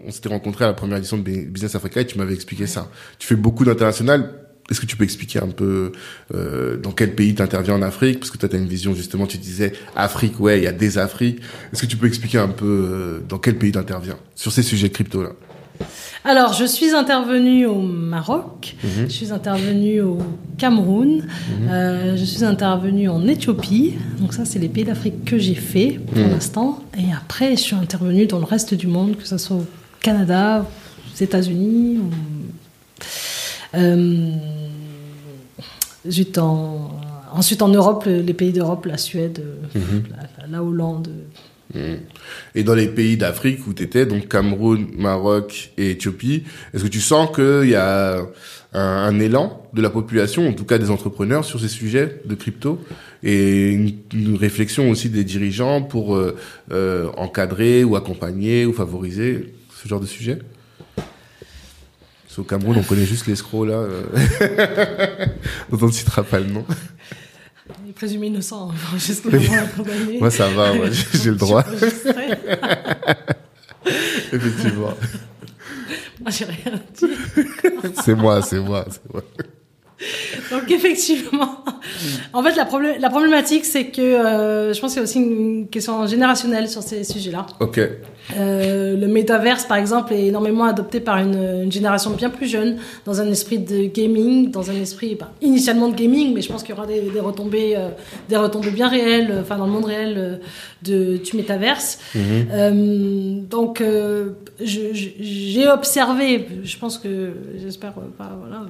on 0.07 0.11
s'était 0.11 0.31
rencontré 0.31 0.65
à 0.65 0.69
la 0.69 0.75
première 0.75 0.97
édition 0.97 1.19
de 1.19 1.23
Business 1.23 1.75
Africa 1.75 2.01
et 2.01 2.07
tu 2.07 2.19
m'avais 2.19 2.35
expliqué 2.35 2.67
ça. 2.67 2.89
Tu 3.19 3.27
fais 3.27 3.37
beaucoup 3.37 3.65
d'international. 3.65 4.35
Est-ce 4.71 4.81
que 4.81 4.87
tu 4.87 4.97
peux 4.97 5.05
expliquer 5.05 5.39
un 5.39 5.49
peu 5.49 5.93
euh, 6.35 6.77
dans 6.77 6.93
quel 6.93 7.15
pays 7.15 7.35
tu 7.35 7.41
interviens 7.41 7.75
en 7.75 7.83
Afrique? 7.83 8.21
Parce 8.21 8.31
que 8.31 8.37
toi, 8.37 8.49
tu 8.51 8.57
as 8.57 8.59
une 8.59 8.67
vision, 8.67 8.95
justement, 8.95 9.27
tu 9.27 9.39
disais 9.39 9.73
Afrique, 9.97 10.39
ouais, 10.41 10.59
il 10.59 10.65
y 10.65 10.67
a 10.67 10.73
des 10.73 10.99
Afriques. 10.99 11.41
Est-ce 11.73 11.83
que 11.83 11.87
tu 11.87 11.97
peux 11.97 12.07
expliquer 12.07 12.39
un 12.39 12.49
peu 12.49 12.67
euh, 12.67 13.21
dans 13.27 13.39
quel 13.39 13.57
pays 13.57 13.73
tu 13.73 13.79
interviens 13.79 14.19
sur 14.35 14.53
ces 14.53 14.63
sujets 14.63 14.91
crypto-là? 14.91 15.31
Alors, 16.25 16.53
je 16.53 16.65
suis 16.65 16.91
intervenue 16.91 17.67
au 17.67 17.77
Maroc, 17.81 18.75
je 18.85 19.07
suis 19.07 19.33
intervenue 19.33 20.01
au 20.03 20.19
Cameroun, 20.59 21.23
euh, 21.71 22.17
je 22.17 22.25
suis 22.25 22.45
intervenue 22.45 23.09
en 23.09 23.27
Éthiopie. 23.27 23.95
Donc 24.21 24.35
ça, 24.35 24.45
c'est 24.45 24.59
les 24.59 24.69
pays 24.69 24.85
d'Afrique 24.85 25.25
que 25.25 25.39
j'ai 25.39 25.55
fait 25.55 26.01
pour 26.13 26.19
Mhm. 26.19 26.31
l'instant. 26.33 26.81
Et 26.99 27.13
après, 27.17 27.53
je 27.57 27.61
suis 27.63 27.77
intervenue 27.77 28.27
dans 28.27 28.39
le 28.41 28.45
reste 28.45 28.75
du 28.75 28.89
monde, 28.89 29.17
que 29.17 29.27
ce 29.27 29.39
soit 29.39 29.57
au 29.57 29.67
Canada, 30.01 30.67
aux 30.67 31.23
États-Unis. 31.23 31.99
ou- 31.99 32.11
Euh, 33.77 34.31
en- 36.39 36.91
Ensuite, 37.35 37.61
en 37.61 37.69
Europe, 37.69 38.05
les 38.07 38.33
pays 38.33 38.53
d'Europe, 38.53 38.87
la 38.87 38.97
Suède, 38.97 39.43
Mhm. 39.75 40.05
la, 40.41 40.47
la 40.49 40.63
Hollande. 40.65 41.09
Et 42.55 42.65
dans 42.65 42.75
les 42.75 42.89
pays 42.89 43.17
d'Afrique 43.17 43.67
où 43.67 43.75
tu 43.75 43.83
étais, 43.83 44.07
donc 44.07 44.29
Cameroun, 44.29 44.87
Maroc 44.97 45.73
et 45.77 45.91
Éthiopie, 45.91 46.45
est-ce 46.73 46.85
que 46.85 46.89
tu 46.89 47.01
sens 47.01 47.29
qu'il 47.35 47.69
y 47.69 47.75
a 47.75 48.23
un, 48.73 49.21
élan 49.21 49.63
de 49.73 49.83
la 49.83 49.91
population, 49.91 50.49
en 50.49 50.53
tout 50.53 50.65
cas 50.65 50.79
des 50.79 50.91
entrepreneurs, 50.91 51.45
sur 51.45 51.61
ces 51.61 51.69
sujets 51.69 52.21
de 52.25 52.35
crypto 52.35 52.81
et 53.23 53.71
une, 53.71 53.93
une 54.13 54.37
réflexion 54.37 54.91
aussi 54.91 55.11
des 55.11 55.25
dirigeants 55.25 55.83
pour 55.83 56.17
euh, 56.17 56.37
euh, 56.73 57.11
encadrer 57.17 57.85
ou 57.85 57.97
accompagner 57.97 58.65
ou 58.65 58.73
favoriser 58.73 59.55
ce 59.83 59.89
genre 59.89 60.01
de 60.01 60.07
sujet? 60.07 60.39
Parce 60.97 62.37
qu'au 62.37 62.45
Cameroun, 62.45 62.77
on 62.79 62.83
connaît 62.83 63.07
juste 63.07 63.27
l'escroc 63.27 63.67
là, 63.67 63.75
euh, 63.75 64.03
dont 65.71 65.79
on 65.83 65.87
ne 65.87 65.93
citera 65.93 66.23
pas 66.23 66.41
le 66.41 66.47
nom. 66.47 66.65
Présumé 67.99 68.29
innocent 68.29 68.71
hein, 68.71 68.97
jusqu'à 68.97 69.29
la 69.29 69.67
condamné. 69.67 70.21
Moi, 70.21 70.31
ça 70.31 70.49
va, 70.51 70.73
ouais, 70.73 70.93
j'ai 71.15 71.31
le 71.31 71.37
droit, 71.37 71.65
effectivement. 74.33 74.95
Moi, 76.21 76.31
j'ai 76.31 76.45
rien 76.45 76.81
dit. 76.95 77.07
C'est 78.05 78.15
moi, 78.15 78.41
c'est 78.41 78.61
moi, 78.61 78.87
c'est 78.89 79.13
moi. 79.13 79.25
Donc, 80.53 80.71
effectivement, 80.71 81.65
en 82.33 82.43
fait 82.43 82.55
la, 82.55 82.69
la 82.99 83.11
problématique 83.11 83.65
c'est 83.65 83.87
que 83.87 84.01
euh, 84.01 84.73
je 84.73 84.81
pense 84.81 84.93
qu'il 84.93 84.99
y 84.99 85.01
a 85.01 85.05
aussi 85.05 85.19
une 85.19 85.69
question 85.69 86.07
générationnelle 86.07 86.69
sur 86.69 86.83
ces 86.83 87.03
sujets-là. 87.03 87.47
Ok. 87.59 87.81
Euh, 88.37 88.97
le 88.97 89.07
métaverse 89.09 89.65
par 89.65 89.79
exemple 89.79 90.13
est 90.13 90.27
énormément 90.27 90.65
adopté 90.65 91.01
par 91.01 91.19
une, 91.19 91.63
une, 91.65 91.73
génération 91.73 92.11
bien 92.11 92.31
plus 92.31 92.47
jeune, 92.47 92.77
dans 93.07 93.21
un 93.21 93.27
esprit 93.29 93.59
de 93.59 93.87
gaming, 93.87 94.51
dans 94.51 94.71
un 94.71 94.75
esprit 94.75 95.17
bah, 95.17 95.33
initialement 95.41 95.89
de 95.89 95.97
gaming, 95.97 96.33
mais 96.35 96.43
je 96.43 96.49
pense 96.49 96.63
qu'il 96.63 96.75
y 96.75 96.79
aura 96.79 96.87
des, 96.87 97.01
des 97.01 97.21
retombées, 97.21 97.75
euh, 97.77 97.89
des 98.29 98.37
retombées 98.37 98.71
bien 98.71 98.89
réelles, 98.89 99.35
enfin 99.41 99.57
dans 99.57 99.67
le 99.67 99.73
monde 99.73 99.87
réel 99.87 100.41
de, 100.83 101.17
du 101.17 101.37
métaverse. 101.37 101.99
Mhm. 102.15 103.47
Donc 103.49 103.83
j'ai 104.61 105.69
observé, 105.69 106.47
je 106.63 106.79
pense 106.79 106.99
que 106.99 107.33
j'espère 107.61 107.93
pas 107.93 108.37
voilà 108.39 108.67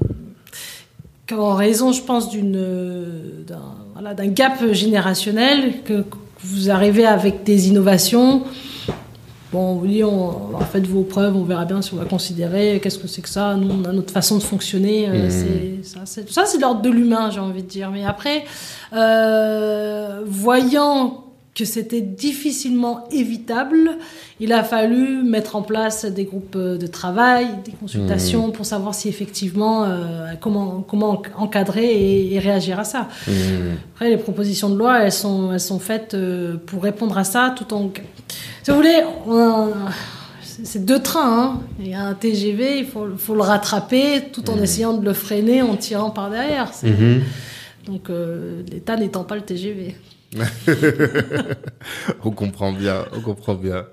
qu'en 1.28 1.54
raison, 1.54 1.92
je 1.92 2.02
pense, 2.02 2.30
d'une 2.30 3.44
d'un 3.46 3.74
voilà, 3.94 4.14
d'un 4.14 4.28
gap 4.28 4.72
générationnel, 4.72 5.82
que, 5.84 6.02
que 6.02 6.16
vous 6.44 6.70
arrivez 6.70 7.04
avec 7.04 7.42
des 7.42 7.68
innovations. 7.68 8.44
Bon, 9.50 9.80
dit, 9.82 10.04
on, 10.04 10.58
faites 10.70 10.86
vos 10.86 11.02
preuves, 11.02 11.34
on 11.34 11.42
verra 11.42 11.64
bien 11.64 11.80
si 11.80 11.94
on 11.94 11.96
va 11.96 12.04
considérer 12.04 12.80
qu'est-ce 12.82 12.98
que 12.98 13.08
c'est 13.08 13.22
que 13.22 13.28
ça. 13.30 13.54
Nous, 13.54 13.68
on 13.70 13.84
a 13.88 13.92
notre 13.92 14.12
façon 14.12 14.36
de 14.36 14.42
fonctionner. 14.42 15.08
Euh, 15.08 15.30
c'est 15.30 15.88
ça, 15.88 16.00
c'est 16.04 16.30
ça, 16.30 16.44
c'est 16.44 16.58
l'ordre 16.58 16.82
de 16.82 16.90
l'humain, 16.90 17.30
j'ai 17.30 17.40
envie 17.40 17.62
de 17.62 17.68
dire. 17.68 17.90
Mais 17.90 18.04
après, 18.04 18.44
euh, 18.92 20.22
voyant 20.26 21.24
que 21.58 21.64
c'était 21.64 22.00
difficilement 22.00 23.08
évitable, 23.10 23.96
il 24.40 24.52
a 24.52 24.62
fallu 24.62 25.22
mettre 25.24 25.56
en 25.56 25.62
place 25.62 26.04
des 26.04 26.24
groupes 26.24 26.56
de 26.56 26.86
travail, 26.86 27.48
des 27.64 27.72
consultations 27.72 28.50
pour 28.52 28.64
savoir 28.64 28.94
si 28.94 29.08
effectivement 29.08 29.84
euh, 29.84 30.34
comment 30.40 30.84
comment 30.86 31.20
encadrer 31.36 31.86
et, 31.86 32.34
et 32.34 32.38
réagir 32.38 32.78
à 32.78 32.84
ça. 32.84 33.08
Mmh. 33.26 33.32
Après, 33.94 34.08
les 34.10 34.16
propositions 34.18 34.70
de 34.70 34.76
loi, 34.78 35.02
elles 35.02 35.12
sont 35.12 35.52
elles 35.52 35.60
sont 35.60 35.80
faites 35.80 36.14
euh, 36.14 36.56
pour 36.66 36.82
répondre 36.82 37.18
à 37.18 37.24
ça, 37.24 37.54
tout 37.56 37.74
en 37.74 37.90
si 38.62 38.70
vous 38.70 38.76
voulez, 38.76 39.00
on- 39.26 39.72
c'est 40.64 40.84
deux 40.84 41.00
trains. 41.00 41.38
Hein. 41.40 41.60
Il 41.80 41.88
y 41.88 41.94
a 41.94 42.02
un 42.04 42.14
TGV, 42.14 42.80
il 42.80 42.86
faut, 42.86 43.06
faut 43.16 43.34
le 43.34 43.42
rattraper 43.42 44.24
tout 44.32 44.50
en 44.50 44.60
essayant 44.60 44.92
de 44.92 45.04
le 45.04 45.12
freiner 45.12 45.62
en 45.62 45.76
tirant 45.76 46.10
par 46.10 46.30
derrière. 46.30 46.72
Donc 47.86 48.10
euh, 48.10 48.62
l'État 48.70 48.96
n'étant 48.96 49.24
pas 49.24 49.36
le 49.36 49.42
TGV. 49.42 49.94
on 52.24 52.30
comprend 52.30 52.72
bien, 52.72 53.06
on 53.12 53.20
comprend 53.20 53.54
bien. 53.54 53.86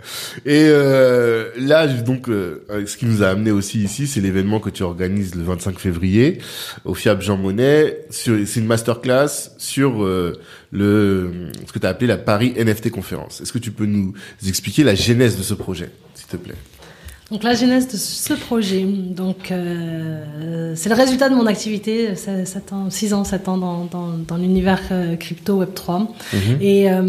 Et 0.45 0.67
euh, 0.67 1.49
là, 1.57 1.87
donc, 1.87 2.27
euh, 2.27 2.65
ce 2.85 2.97
qui 2.97 3.05
nous 3.05 3.23
a 3.23 3.27
amené 3.27 3.51
aussi 3.51 3.81
ici, 3.81 4.05
c'est 4.05 4.19
l'événement 4.19 4.59
que 4.59 4.69
tu 4.69 4.83
organises 4.83 5.35
le 5.35 5.43
25 5.43 5.79
février 5.79 6.39
au 6.83 6.93
FIAB 6.93 7.21
Jean 7.21 7.37
Monnet. 7.37 8.05
C'est 8.09 8.55
une 8.57 8.65
masterclass 8.65 9.51
sur 9.57 10.03
euh, 10.03 10.37
le 10.71 11.51
ce 11.65 11.71
que 11.71 11.79
tu 11.79 11.85
as 11.85 11.89
appelé 11.89 12.07
la 12.07 12.17
Paris 12.17 12.53
NFT 12.57 12.91
conférence. 12.91 13.39
Est-ce 13.39 13.53
que 13.53 13.59
tu 13.59 13.71
peux 13.71 13.85
nous 13.85 14.13
expliquer 14.45 14.83
la 14.83 14.95
genèse 14.95 15.37
de 15.37 15.43
ce 15.43 15.53
projet, 15.53 15.89
s'il 16.15 16.27
te 16.27 16.37
plaît? 16.37 16.55
Donc 17.31 17.41
la 17.41 17.55
genèse 17.55 17.87
de 17.87 17.97
ce 17.97 18.35
projet, 18.35 18.83
donc 18.83 19.51
euh, 19.51 20.73
c'est 20.75 20.89
le 20.89 20.95
résultat 20.95 21.27
de 21.27 21.33
mon 21.33 21.47
activité, 21.47 22.15
7 22.15 22.71
ans, 22.71 22.91
6 22.91 23.13
ans, 23.15 23.23
7 23.23 23.47
ans 23.47 23.57
dans, 23.57 23.85
dans, 23.85 24.09
dans 24.27 24.37
l'univers 24.37 24.79
euh, 24.91 25.15
crypto 25.15 25.55
Web 25.55 25.73
3. 25.73 26.07
Et, 26.61 26.91
euh, 26.91 27.01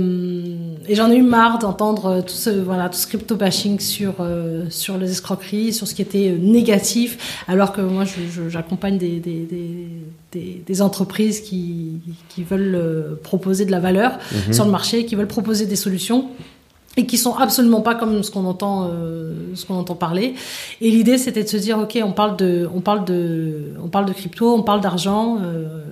et 0.88 0.94
j'en 0.94 1.10
ai 1.10 1.16
eu 1.16 1.22
marre 1.22 1.58
d'entendre 1.58 2.22
tout 2.22 2.34
ce 2.34 2.48
voilà 2.48 2.88
tout 2.88 2.96
ce 2.96 3.06
crypto 3.06 3.36
bashing 3.36 3.78
sur 3.78 4.14
euh, 4.20 4.64
sur 4.70 4.96
les 4.96 5.10
escroqueries, 5.10 5.74
sur 5.74 5.86
ce 5.86 5.94
qui 5.94 6.00
était 6.00 6.30
euh, 6.30 6.38
négatif, 6.38 7.44
alors 7.46 7.72
que 7.72 7.82
moi 7.82 8.04
j'accompagne 8.48 8.96
des, 8.96 9.20
des, 9.20 9.40
des, 9.44 9.88
des, 10.32 10.62
des 10.66 10.82
entreprises 10.82 11.42
qui, 11.42 12.00
qui 12.30 12.42
veulent 12.42 12.74
euh, 12.74 13.20
proposer 13.22 13.66
de 13.66 13.70
la 13.70 13.80
valeur 13.80 14.18
sur 14.50 14.64
le 14.64 14.70
marché, 14.70 15.04
qui 15.04 15.14
veulent 15.14 15.26
proposer 15.26 15.66
des 15.66 15.76
solutions 15.76 16.30
et 16.96 17.06
qui 17.06 17.18
sont 17.18 17.34
absolument 17.34 17.82
pas 17.82 17.94
comme 17.94 18.22
ce 18.22 18.30
qu'on 18.30 18.44
entend 18.46 18.88
euh, 18.90 19.54
ce 19.54 19.66
qu'on 19.66 19.74
entend 19.74 19.94
parler. 19.94 20.34
Et 20.80 20.90
l'idée 20.90 21.18
c'était 21.18 21.42
de 21.42 21.48
se 21.48 21.56
dire 21.56 21.78
ok 21.78 21.98
on 22.02 22.12
parle 22.12 22.36
de 22.36 22.68
on 22.74 22.80
parle 22.80 23.04
de 23.04 23.72
on 23.82 23.88
parle 23.88 24.06
de 24.06 24.12
crypto 24.12 24.54
on 24.54 24.62
parle 24.62 24.80
d'argent 24.80 25.38
euh, 25.42 25.82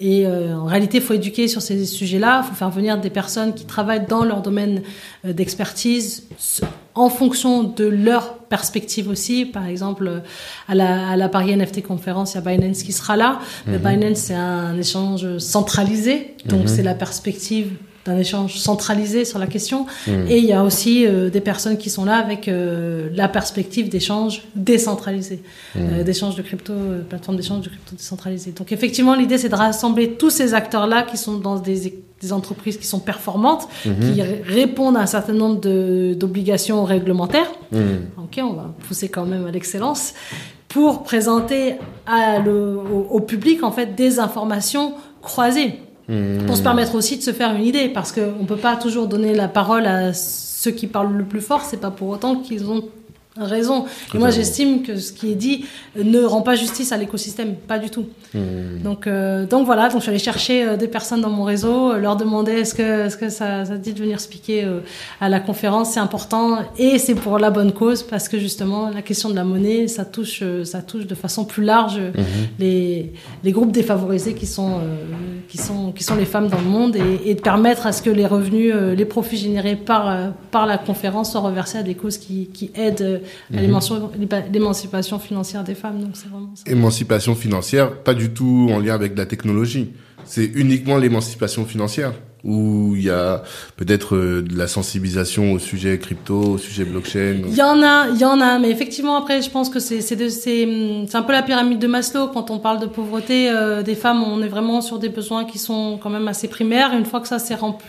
et 0.00 0.26
euh, 0.26 0.56
en 0.56 0.66
réalité 0.66 0.98
il 0.98 1.02
faut 1.02 1.14
éduquer 1.14 1.48
sur 1.48 1.62
ces 1.62 1.84
sujets 1.86 2.18
là 2.18 2.42
il 2.44 2.48
faut 2.48 2.54
faire 2.54 2.70
venir 2.70 3.00
des 3.00 3.10
personnes 3.10 3.54
qui 3.54 3.64
travaillent 3.64 4.06
dans 4.06 4.24
leur 4.24 4.42
domaine 4.42 4.82
euh, 5.24 5.32
d'expertise 5.32 6.28
en 6.94 7.08
fonction 7.08 7.62
de 7.62 7.84
leur 7.84 8.34
perspective 8.34 9.08
aussi. 9.08 9.46
Par 9.46 9.66
exemple 9.66 10.22
à 10.68 10.74
la, 10.74 11.10
à 11.10 11.16
la 11.16 11.28
Paris 11.28 11.56
NFT 11.56 11.82
conférence 11.82 12.34
il 12.34 12.36
y 12.36 12.38
a 12.38 12.40
Binance 12.42 12.82
qui 12.82 12.92
sera 12.92 13.16
là. 13.16 13.38
Mais 13.66 13.78
Binance 13.78 14.18
c'est 14.18 14.34
un 14.34 14.76
échange 14.76 15.38
centralisé 15.38 16.34
donc 16.44 16.68
c'est 16.68 16.82
la 16.82 16.94
perspective 16.94 17.76
d'un 18.06 18.16
échange 18.16 18.56
centralisé 18.58 19.24
sur 19.26 19.38
la 19.38 19.46
question. 19.46 19.86
Et 20.28 20.38
il 20.38 20.44
y 20.46 20.52
a 20.54 20.64
aussi 20.64 21.06
euh, 21.06 21.28
des 21.28 21.40
personnes 21.42 21.76
qui 21.76 21.90
sont 21.90 22.04
là 22.06 22.16
avec 22.16 22.48
euh, 22.48 23.08
la 23.14 23.28
perspective 23.28 23.90
d'échange 23.90 24.42
décentralisé, 24.54 25.42
euh, 25.76 26.02
d'échange 26.02 26.34
de 26.34 26.42
crypto, 26.42 26.72
plateforme 27.08 27.36
d'échange 27.36 27.60
de 27.62 27.68
crypto 27.68 27.94
décentralisé. 27.96 28.52
Donc 28.52 28.72
effectivement, 28.72 29.14
l'idée 29.14 29.36
c'est 29.36 29.50
de 29.50 29.54
rassembler 29.54 30.12
tous 30.12 30.30
ces 30.30 30.54
acteurs-là 30.54 31.02
qui 31.02 31.18
sont 31.18 31.36
dans 31.38 31.56
des, 31.56 31.92
des 32.22 32.32
entreprises 32.32 32.78
qui 32.78 32.86
sont 32.86 33.00
performantes, 33.00 33.68
qui 33.82 33.88
r- 34.20 34.42
répondent 34.46 34.96
à 34.96 35.00
un 35.00 35.06
certain 35.06 35.34
nombre 35.34 35.60
d'obligations 36.14 36.84
réglementaires. 36.84 37.50
Ok, 38.18 38.40
on 38.42 38.54
va 38.54 38.74
pousser 38.88 39.08
quand 39.10 39.26
même 39.26 39.46
à 39.46 39.50
l'excellence 39.50 40.14
pour 40.68 41.02
présenter 41.02 41.74
à 42.06 42.38
le- 42.38 42.78
au, 42.78 43.06
au 43.10 43.20
public 43.20 43.62
en 43.62 43.72
fait 43.72 43.94
des 43.94 44.18
informations 44.20 44.94
croisées 45.20 45.74
pour 46.46 46.56
se 46.56 46.62
permettre 46.62 46.94
aussi 46.94 47.18
de 47.18 47.22
se 47.22 47.32
faire 47.32 47.54
une 47.54 47.64
idée 47.64 47.88
parce 47.88 48.12
qu'on 48.12 48.44
peut 48.44 48.56
pas 48.56 48.76
toujours 48.76 49.06
donner 49.06 49.34
la 49.34 49.48
parole 49.48 49.86
à 49.86 50.12
ceux 50.12 50.70
qui 50.70 50.86
parlent 50.86 51.12
le 51.12 51.24
plus 51.24 51.40
fort 51.40 51.62
c'est 51.62 51.80
pas 51.80 51.90
pour 51.90 52.08
autant 52.08 52.36
qu'ils 52.36 52.70
ont 52.70 52.82
raison. 53.36 53.84
Et 54.14 54.18
moi 54.18 54.30
j'estime 54.30 54.82
que 54.82 54.96
ce 54.96 55.12
qui 55.12 55.30
est 55.30 55.36
dit 55.36 55.64
ne 55.96 56.20
rend 56.22 56.42
pas 56.42 56.56
justice 56.56 56.90
à 56.92 56.96
l'écosystème 56.96 57.54
pas 57.54 57.78
du 57.78 57.90
tout. 57.90 58.06
Donc 58.82 59.06
euh, 59.06 59.46
donc 59.46 59.66
voilà 59.66 59.88
donc 59.88 59.98
je 59.98 60.02
suis 60.02 60.10
allée 60.10 60.18
chercher 60.18 60.64
euh, 60.64 60.76
des 60.76 60.88
personnes 60.88 61.20
dans 61.20 61.30
mon 61.30 61.44
réseau 61.44 61.92
euh, 61.92 61.98
leur 61.98 62.16
demander 62.16 62.52
est-ce 62.52 62.74
que 62.74 63.06
est-ce 63.06 63.16
que 63.16 63.28
ça 63.28 63.64
ça 63.64 63.76
te 63.76 63.82
dit 63.82 63.92
de 63.92 64.00
venir 64.00 64.20
speaker 64.20 64.80
à 65.20 65.28
la 65.28 65.40
conférence. 65.40 65.92
C'est 65.92 66.00
important 66.00 66.58
et 66.76 66.98
c'est 66.98 67.14
pour 67.14 67.38
la 67.38 67.50
bonne 67.50 67.72
cause 67.72 68.02
parce 68.02 68.28
que 68.28 68.38
justement 68.38 68.90
la 68.90 69.02
question 69.02 69.30
de 69.30 69.36
la 69.36 69.44
monnaie 69.44 69.86
ça 69.86 70.04
touche 70.04 70.42
ça 70.64 70.82
touche 70.82 71.06
de 71.06 71.14
façon 71.14 71.44
plus 71.44 71.64
large 71.64 71.98
euh, 71.98 72.10
les 72.58 73.12
les 73.44 73.52
groupes 73.52 73.72
défavorisés 73.72 74.34
qui 74.34 74.46
sont 74.46 74.80
qui 75.48 75.58
sont 75.58 75.92
qui 75.92 76.02
sont 76.02 76.16
les 76.16 76.24
femmes 76.24 76.48
dans 76.48 76.60
le 76.60 76.68
monde 76.68 76.96
et, 76.96 77.30
et 77.30 77.34
de 77.34 77.40
permettre 77.40 77.86
à 77.86 77.92
ce 77.92 78.02
que 78.02 78.10
les 78.10 78.26
revenus 78.26 78.74
les 78.74 79.04
profits 79.04 79.36
générés 79.36 79.76
par 79.76 80.32
par 80.50 80.66
la 80.66 80.78
conférence 80.78 81.32
soient 81.32 81.40
reversés 81.40 81.78
à 81.78 81.82
des 81.82 81.94
causes 81.94 82.18
qui 82.18 82.48
qui 82.52 82.70
aident 82.74 83.19
à 83.54 83.60
l'émancipation- 83.60 84.10
l'émancipation 84.52 85.18
financière 85.18 85.64
des 85.64 85.74
femmes 85.74 86.00
donc 86.00 86.10
c'est 86.14 86.28
vraiment 86.28 86.52
ça. 86.54 86.62
Émancipation 86.70 87.34
financière, 87.34 88.02
pas 88.02 88.14
du 88.14 88.30
tout 88.30 88.68
en 88.72 88.78
lien 88.78 88.94
avec 88.94 89.16
la 89.16 89.26
technologie. 89.26 89.92
C'est 90.24 90.44
uniquement 90.44 90.96
l'émancipation 90.98 91.64
financière 91.64 92.12
où 92.44 92.94
il 92.96 93.02
y 93.04 93.10
a 93.10 93.42
peut-être 93.76 94.16
euh, 94.16 94.42
de 94.42 94.56
la 94.56 94.66
sensibilisation 94.66 95.52
au 95.52 95.58
sujet 95.58 95.98
crypto, 95.98 96.40
au 96.54 96.58
sujet 96.58 96.84
blockchain. 96.84 97.42
Il 97.48 97.54
y 97.54 97.62
en 97.62 97.82
a, 97.82 98.08
il 98.08 98.18
y 98.18 98.24
en 98.24 98.40
a, 98.40 98.58
mais 98.58 98.70
effectivement 98.70 99.16
après, 99.16 99.42
je 99.42 99.50
pense 99.50 99.68
que 99.68 99.78
c'est 99.78 100.00
c'est 100.00 100.16
de- 100.16 100.28
c'est 100.28 100.64
hum, 100.64 101.06
c'est 101.08 101.16
un 101.16 101.22
peu 101.22 101.32
la 101.32 101.42
pyramide 101.42 101.78
de 101.78 101.86
Maslow 101.86 102.28
quand 102.28 102.50
on 102.50 102.58
parle 102.58 102.80
de 102.80 102.86
pauvreté 102.86 103.50
euh, 103.50 103.82
des 103.82 103.94
femmes. 103.94 104.22
On 104.22 104.42
est 104.42 104.48
vraiment 104.48 104.80
sur 104.80 104.98
des 104.98 105.08
besoins 105.10 105.44
qui 105.44 105.58
sont 105.58 105.98
quand 106.02 106.10
même 106.10 106.28
assez 106.28 106.48
primaires. 106.48 106.92
Une 106.96 107.04
fois 107.04 107.20
que 107.20 107.28
ça 107.28 107.38
s'est 107.38 107.54
rempli, 107.54 107.86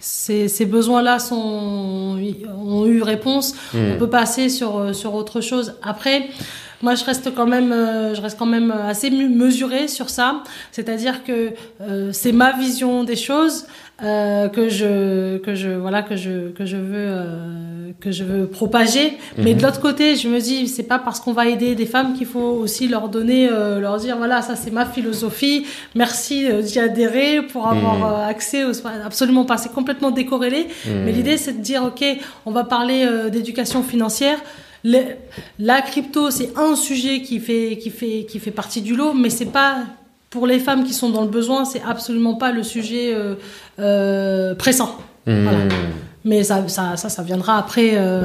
ces, 0.00 0.48
ces 0.48 0.66
besoins-là 0.66 1.18
sont 1.18 2.18
ont 2.58 2.86
eu 2.86 3.02
réponse. 3.02 3.54
On 3.74 3.98
peut 3.98 4.10
passer 4.10 4.48
sur 4.48 4.78
euh, 4.78 4.92
sur 4.92 5.14
autre 5.14 5.40
chose. 5.40 5.74
Après. 5.82 6.28
Moi, 6.82 6.96
je 6.96 7.04
reste 7.04 7.32
quand 7.34 7.46
même, 7.46 7.72
euh, 7.72 8.14
je 8.14 8.20
reste 8.20 8.38
quand 8.38 8.46
même 8.46 8.70
assez 8.72 9.10
mesurée 9.10 9.86
sur 9.88 10.10
ça. 10.10 10.42
C'est-à-dire 10.72 11.24
que 11.24 11.50
euh, 11.80 12.10
c'est 12.12 12.32
ma 12.32 12.52
vision 12.52 13.04
des 13.04 13.16
choses 13.16 13.66
euh, 14.02 14.48
que 14.48 14.68
je, 14.68 15.38
que 15.38 15.54
je, 15.54 15.68
voilà, 15.70 16.02
que 16.02 16.16
je, 16.16 16.48
que 16.50 16.66
je 16.66 16.76
veux, 16.76 16.94
euh, 16.96 17.92
que 18.00 18.10
je 18.10 18.24
veux 18.24 18.46
propager. 18.48 19.16
Mais 19.38 19.54
de 19.54 19.62
l'autre 19.62 19.80
côté, 19.80 20.16
je 20.16 20.26
me 20.28 20.40
dis, 20.40 20.66
c'est 20.66 20.82
pas 20.82 20.98
parce 20.98 21.20
qu'on 21.20 21.32
va 21.32 21.46
aider 21.46 21.76
des 21.76 21.86
femmes 21.86 22.14
qu'il 22.14 22.26
faut 22.26 22.40
aussi 22.40 22.88
leur 22.88 23.08
donner, 23.08 23.48
leur 23.48 23.98
dire, 23.98 24.16
voilà, 24.16 24.42
ça 24.42 24.56
c'est 24.56 24.72
ma 24.72 24.86
philosophie. 24.86 25.66
Merci 25.94 26.48
d'y 26.62 26.80
adhérer 26.80 27.42
pour 27.42 27.68
avoir 27.68 28.04
euh, 28.04 28.28
accès 28.28 28.64
aux 28.64 28.72
soins. 28.74 28.92
Absolument 29.06 29.44
pas. 29.44 29.56
C'est 29.56 29.72
complètement 29.72 30.10
décorrélé. 30.10 30.66
Mais 30.86 31.12
l'idée, 31.12 31.36
c'est 31.36 31.52
de 31.52 31.62
dire, 31.62 31.84
ok, 31.84 32.04
on 32.44 32.50
va 32.50 32.64
parler 32.64 33.06
d'éducation 33.30 33.84
financière. 33.84 34.38
Le- 34.84 35.14
la 35.58 35.80
crypto, 35.82 36.30
c'est 36.30 36.50
un 36.56 36.74
sujet 36.76 37.22
qui 37.22 37.38
fait, 37.40 37.78
qui 37.80 37.90
fait, 37.90 38.24
qui 38.28 38.38
fait 38.38 38.50
partie 38.50 38.80
du 38.82 38.96
lot, 38.96 39.14
mais 39.14 39.30
c'est 39.30 39.46
pas 39.52 39.84
pour 40.30 40.46
les 40.46 40.58
femmes 40.58 40.84
qui 40.84 40.92
sont 40.94 41.10
dans 41.10 41.22
le 41.22 41.28
besoin, 41.28 41.64
c'est 41.64 41.82
absolument 41.82 42.34
pas 42.34 42.52
le 42.52 42.62
sujet 42.62 43.12
euh, 43.14 43.34
euh, 43.78 44.54
pressant. 44.54 44.96
Voilà. 45.26 45.58
Mais 46.24 46.42
ça, 46.44 46.66
ça, 46.68 46.96
ça, 46.96 47.08
ça 47.08 47.22
viendra 47.22 47.58
après 47.58 47.92
euh, 47.94 48.22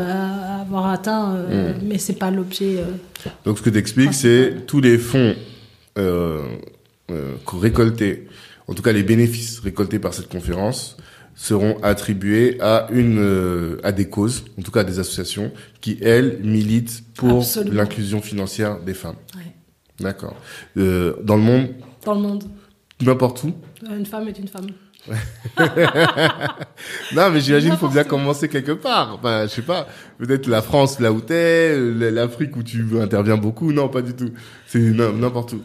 avoir 0.61 0.87
atteint, 0.89 1.33
euh, 1.35 1.73
mais 1.83 1.97
c'est 1.97 2.13
pas 2.17 2.31
l'objet. 2.31 2.77
Donc 3.43 3.57
ce 3.57 3.63
que 3.63 3.69
tu 3.69 3.77
expliques, 3.77 4.13
c'est 4.13 4.65
tous 4.67 4.81
les 4.81 4.97
fonds 4.97 5.35
récoltés, 7.61 8.27
en 8.67 8.73
tout 8.73 8.81
cas 8.83 8.91
les 8.91 9.03
bénéfices 9.03 9.59
récoltés 9.59 9.99
par 9.99 10.13
cette 10.13 10.29
conférence, 10.29 10.97
seront 11.37 11.77
attribués 11.83 12.57
à 12.59 12.87
une 12.91 13.19
euh, 13.19 13.79
à 13.83 13.91
des 13.93 14.09
causes, 14.09 14.43
en 14.59 14.63
tout 14.63 14.71
cas 14.71 14.81
à 14.81 14.83
des 14.83 14.99
associations 14.99 15.51
qui 15.79 15.97
elles 16.01 16.39
militent 16.43 17.03
pour 17.13 17.45
l'inclusion 17.71 18.21
financière 18.21 18.79
des 18.81 18.95
femmes. 18.95 19.15
Ouais. 19.35 19.53
D'accord. 19.99 20.35
Euh, 20.77 21.13
dans 21.23 21.35
le 21.37 21.43
monde, 21.43 21.67
Dans 22.03 22.15
le 22.15 22.21
monde, 22.21 22.43
n'importe 23.01 23.43
où. 23.43 23.53
une 23.89 24.05
femme 24.05 24.27
est 24.27 24.39
une 24.39 24.47
femme. 24.47 24.67
Non, 27.15 27.29
mais 27.31 27.39
j'imagine 27.39 27.69
qu'il 27.71 27.79
faut 27.79 27.87
bien 27.87 28.03
commencer 28.03 28.49
quelque 28.49 28.73
part. 28.73 29.15
Enfin, 29.15 29.43
je 29.43 29.51
sais 29.51 29.61
pas. 29.61 29.87
Peut-être 30.17 30.47
la 30.47 30.61
France 30.61 30.99
là 30.99 31.11
où 31.11 31.21
t'es, 31.21 31.71
euh, 31.71 32.11
l'Afrique 32.11 32.55
où 32.57 32.63
tu 32.63 32.85
interviens 32.99 33.37
beaucoup. 33.37 33.71
Non, 33.71 33.87
pas 33.89 34.01
du 34.01 34.13
tout. 34.13 34.31
C'est 34.65 34.79
n'importe 34.79 35.53
où. 35.53 35.61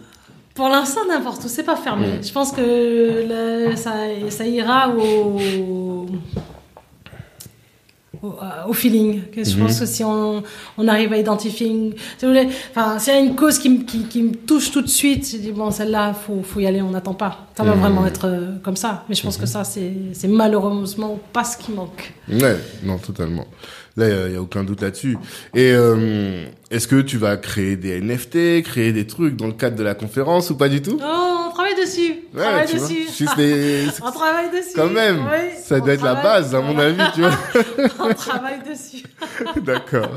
Pour 0.54 0.68
l'instant, 0.68 1.00
n'importe 1.08 1.44
où, 1.44 1.48
c'est 1.48 1.62
pas 1.62 1.76
fermé. 1.76 2.06
Mm. 2.08 2.22
Je 2.24 2.32
pense 2.32 2.52
que 2.52 2.60
le- 3.70 3.76
ça, 3.76 3.92
ça 4.28 4.46
ira 4.46 4.90
au, 4.90 5.38
au, 8.22 8.28
euh, 8.28 8.68
au 8.68 8.72
feeling. 8.74 9.22
Que 9.34 9.42
Je 9.42 9.56
pense 9.56 9.80
que 9.80 9.86
si 9.86 10.04
on, 10.04 10.42
on 10.78 10.88
arrive 10.88 11.12
à 11.12 11.16
identifier, 11.16 11.68
une, 11.68 11.92
si 12.18 12.24
vous 12.26 12.28
voulez, 12.28 12.48
enfin, 12.70 12.98
s'il 12.98 13.14
y 13.14 13.16
a 13.16 13.20
une 13.20 13.34
cause 13.34 13.58
qui, 13.58 13.70
me- 13.70 13.82
qui, 13.84 14.04
qui 14.04 14.22
me 14.22 14.34
touche 14.34 14.70
tout 14.70 14.82
de 14.82 14.88
suite, 14.88 15.26
je 15.32 15.38
dis 15.38 15.52
bon, 15.52 15.70
celle-là, 15.70 16.12
faut, 16.12 16.42
faut 16.42 16.60
y 16.60 16.66
aller, 16.66 16.82
on 16.82 16.90
n'attend 16.90 17.14
pas. 17.14 17.46
Ça 17.56 17.64
va 17.64 17.74
Mhm. 17.74 17.80
vraiment 17.80 18.06
être 18.06 18.26
euh, 18.28 18.58
comme 18.62 18.76
ça. 18.76 19.04
Mais 19.08 19.14
je 19.14 19.22
pense 19.22 19.38
que 19.38 19.46
ça, 19.46 19.64
c'est 19.64 19.92
c'est 20.12 20.28
malheureusement 20.28 21.18
pas 21.32 21.44
ce 21.44 21.56
qui 21.56 21.72
manque. 21.72 22.12
Ouais, 22.30 22.58
non, 22.82 22.98
totalement. 22.98 23.46
Là, 23.96 24.26
il 24.28 24.32
y, 24.32 24.36
a 24.36 24.40
aucun 24.40 24.64
doute 24.64 24.80
là-dessus. 24.80 25.18
Et 25.54 25.72
euh, 25.72 26.46
est-ce 26.70 26.88
que 26.88 27.02
tu 27.02 27.18
vas 27.18 27.36
créer 27.36 27.76
des 27.76 28.00
NFT, 28.00 28.62
créer 28.64 28.90
des 28.92 29.06
trucs 29.06 29.36
dans 29.36 29.46
le 29.46 29.52
cadre 29.52 29.76
de 29.76 29.82
la 29.82 29.94
conférence 29.94 30.48
ou 30.48 30.56
pas 30.56 30.70
du 30.70 30.80
tout? 30.80 30.98
Oh, 30.98 31.46
on 31.48 31.50
travaille 31.52 31.74
dessus. 31.74 32.14
On 32.32 32.38
Ouais, 32.38 32.42
travaille 32.44 32.66
vois. 32.68 32.88
dessus. 32.88 33.02
Juste 33.18 33.36
les- 33.36 33.86
on 34.02 34.10
travaille 34.10 34.50
dessus. 34.50 34.72
Quand 34.74 34.88
même, 34.88 35.18
Oui, 35.18 35.50
ça 35.62 35.78
doit 35.80 35.92
être 35.92 36.04
la 36.04 36.14
base, 36.14 36.54
à 36.54 36.62
mon 36.62 36.78
avis, 36.78 37.02
tu 37.14 37.20
vois. 37.20 37.38
on 38.00 38.14
travaille 38.14 38.60
dessus. 38.66 39.04
D'accord, 39.62 40.10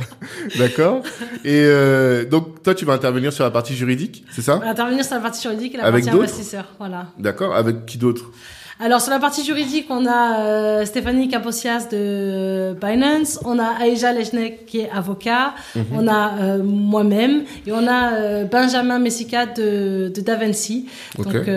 d'accord. 0.57 1.01
Et 1.43 1.51
euh, 1.65 2.23
donc, 2.25 2.63
toi, 2.63 2.73
tu 2.75 2.85
vas 2.85 2.93
intervenir 2.93 3.33
sur 3.33 3.43
la 3.43 3.51
partie 3.51 3.75
juridique, 3.75 4.23
c'est 4.31 4.41
ça? 4.41 4.55
On 4.55 4.59
va 4.59 4.69
intervenir 4.69 5.03
sur 5.03 5.15
la 5.15 5.21
partie 5.21 5.41
juridique 5.41 5.75
et 5.75 5.77
la 5.77 5.83
Avec 5.85 6.05
partie 6.05 6.17
investisseur. 6.17 6.65
Voilà. 6.79 7.07
D'accord. 7.19 7.53
Avec 7.55 7.85
qui 7.85 7.97
d'autre? 7.97 8.31
Alors 8.77 8.99
sur 8.99 9.11
la 9.11 9.19
partie 9.19 9.45
juridique, 9.45 9.85
on 9.89 10.05
a 10.05 10.41
euh, 10.41 10.85
Stéphanie 10.85 11.29
Caposias 11.29 11.87
de 11.89 12.73
Binance, 12.73 13.39
on 13.45 13.57
a 13.57 13.67
Aïja 13.79 14.11
Lejnek 14.11 14.65
qui 14.65 14.79
est 14.81 14.89
avocat, 14.89 15.53
Mhm. 15.77 15.85
on 15.93 16.07
a 16.09 16.33
euh, 16.41 16.61
moi-même 16.61 17.43
et 17.65 17.71
on 17.71 17.87
a 17.87 18.15
euh, 18.15 18.43
Benjamin 18.43 18.99
Messica 18.99 19.45
de, 19.45 20.11
de 20.13 20.19
Davinci. 20.19 20.89
Ok, 21.17 21.23
Donc 21.25 21.45
pas. 21.45 21.51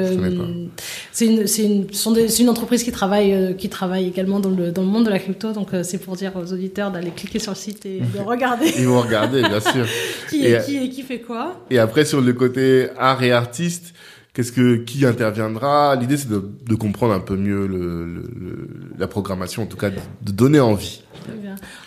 c'est 1.10 1.26
une 1.26 1.46
c'est 1.48 1.64
une 1.64 1.86
des- 2.14 2.40
une 2.40 2.48
entreprise 2.50 2.84
qui 2.84 2.92
travaille 2.92 3.32
euh, 3.34 3.52
qui 3.52 3.68
travaille 3.68 4.06
également 4.06 4.38
dans 4.38 4.50
le 4.50 4.70
dans 4.70 4.82
le 4.82 4.88
monde 4.88 5.06
de 5.06 5.10
la 5.10 5.18
crypto. 5.18 5.50
Donc 5.52 5.74
euh, 5.74 5.82
c'est 5.82 5.98
pour 5.98 6.14
dire 6.14 6.30
aux 6.36 6.52
auditeurs 6.52 6.92
d'aller 6.92 7.10
cliquer 7.10 7.40
sur 7.40 7.50
le 7.50 7.56
site 7.56 7.84
et 7.84 7.98
de 7.98 8.20
regarder 8.24 8.72
Ils 8.78 8.86
vont 8.86 9.00
regarder, 9.00 9.40
bien 9.42 9.58
sûr. 9.60 9.86
qui 10.30 10.44
Et, 10.46 10.50
est 10.50 10.54
euh, 10.54 10.60
qui 10.60 10.76
et 10.76 10.88
qui 10.88 11.02
fait 11.02 11.18
quoi. 11.18 11.56
Et 11.68 11.80
après, 11.80 12.04
sur 12.04 12.20
le 12.20 12.32
côté 12.32 12.90
art 12.96 13.20
et 13.24 13.32
artiste, 13.32 13.92
qu'est-ce 14.38 14.52
que 14.52 14.76
qui 14.76 15.04
interviendra? 15.04 15.96
L'idée, 15.96 16.16
c'est 16.16 16.28
de, 16.30 16.74
comprendre 16.76 17.12
un 17.12 17.18
peu 17.18 17.34
mieux 17.34 17.68
la 18.96 19.08
programmation, 19.08 19.64
en 19.64 19.66
tout 19.66 19.76
cas, 19.76 19.90
de, 19.90 20.30
donner 20.30 20.60
envie. 20.60 21.02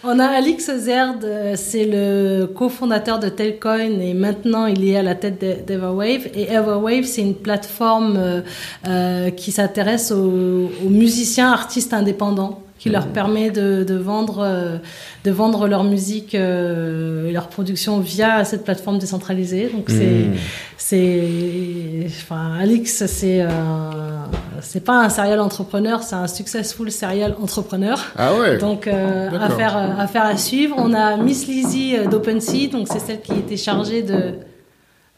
On 0.04 0.20
a 0.20 0.26
Alix 0.26 0.70
Zerd, 0.78 1.24
euh, 1.24 1.54
c'est 1.56 1.86
le 1.86 2.48
cofondateur 2.48 3.20
de 3.20 3.30
Telcoin 3.30 4.00
et 4.02 4.14
maintenant 4.14 4.66
il 4.66 4.88
est 4.88 4.98
à 4.98 5.02
la 5.02 5.16
tête 5.16 5.40
d'E- 5.40 5.66
d'Everwave. 5.66 6.28
Et 6.36 6.52
Everwave, 6.52 7.06
c'est 7.06 7.22
une 7.22 7.36
plateforme 7.36 8.18
euh, 8.18 8.42
euh, 8.88 9.30
qui 9.32 9.54
s'intéresse 9.54 10.12
aux 10.12 10.90
musiciens, 10.90 11.52
artistes 11.52 11.94
indépendants 11.94 12.62
qui 12.82 12.90
leur 12.90 13.08
permet 13.10 13.52
de, 13.52 13.84
de 13.84 13.94
vendre 13.94 14.40
euh, 14.44 14.78
de 15.24 15.30
vendre 15.30 15.68
leur 15.68 15.84
musique 15.84 16.34
euh, 16.34 17.30
et 17.30 17.32
leur 17.32 17.48
production 17.48 18.00
via 18.00 18.44
cette 18.44 18.64
plateforme 18.64 18.98
décentralisée 18.98 19.70
donc 19.72 19.86
c'est 19.90 20.02
Mmh. 20.02 20.34
c'est 20.78 22.08
enfin 22.08 22.58
Alix 22.60 23.06
c'est 23.06 23.46
c'est 24.62 24.84
pas 24.84 25.04
un 25.06 25.10
serial 25.10 25.40
entrepreneur 25.40 26.02
c'est 26.02 26.16
un 26.16 26.28
successful 26.28 26.92
serial 26.92 27.36
entrepreneur 27.42 27.98
Ah 28.18 28.34
ouais. 28.36 28.58
donc 28.58 28.88
euh, 28.88 29.30
à 29.40 29.50
faire 29.52 29.78
à 29.78 30.08
faire 30.08 30.26
à 30.26 30.38
suivre. 30.38 30.76
On 30.78 30.94
a 30.94 31.18
Miss 31.18 31.48
Lizzie 31.48 31.96
d'OpenSea, 32.10 32.68
donc 32.72 32.88
c'est 32.92 33.00
celle 33.00 33.22
qui 33.22 33.34
était 33.34 33.58
chargée 33.58 34.02
de 34.02 34.36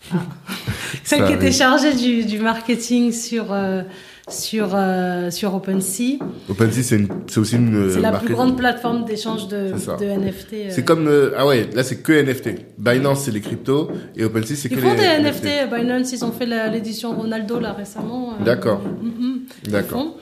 Ah. 0.13 0.17
celle 1.03 1.19
Ça 1.21 1.27
qui 1.27 1.33
était 1.33 1.51
chargée 1.51 1.93
du, 1.93 2.25
du 2.25 2.39
marketing 2.39 3.11
sur 3.11 3.45
euh, 3.51 3.83
sur 4.29 4.71
euh, 4.73 5.29
sur 5.31 5.53
OpenSea. 5.53 6.17
OpenSea, 6.49 6.81
c'est 7.27 7.37
aussi 7.37 7.55
une. 7.57 7.75
euh, 7.75 7.89
c'est 7.93 7.99
la 7.99 8.11
market- 8.11 8.25
plus 8.27 8.35
grande 8.35 8.57
plateforme 8.57 9.03
d'échange 9.05 9.47
de, 9.49 9.73
NFT. 9.73 10.53
euh. 10.53 10.67
C'est 10.69 10.85
comme 10.85 11.07
euh, 11.07 11.33
ah 11.37 11.45
ouais, 11.45 11.69
là 11.73 11.83
c'est 11.83 11.97
que 12.01 12.13
NFT. 12.13 12.49
Binance 12.77 13.25
c'est 13.25 13.31
les 13.31 13.41
cryptos 13.41 13.89
et 14.15 14.23
OpenSea 14.23 14.55
c'est 14.55 14.69
que 14.69 14.75
Ils 14.75 14.79
font 14.81 14.93
les 14.93 14.99
des 14.99 15.29
NFT. 15.29 15.69
Binance, 15.73 16.11
ils 16.13 16.23
ont 16.23 16.31
fait 16.31 16.45
l'édition 16.45 17.13
Ronaldo 17.15 17.59
là 17.59 17.73
récemment. 17.73 18.33
euh, 18.39 18.43
D'accord. 18.45 18.81
mm, 18.81 19.07
mm, 19.07 19.39
D'accord. 19.69 20.17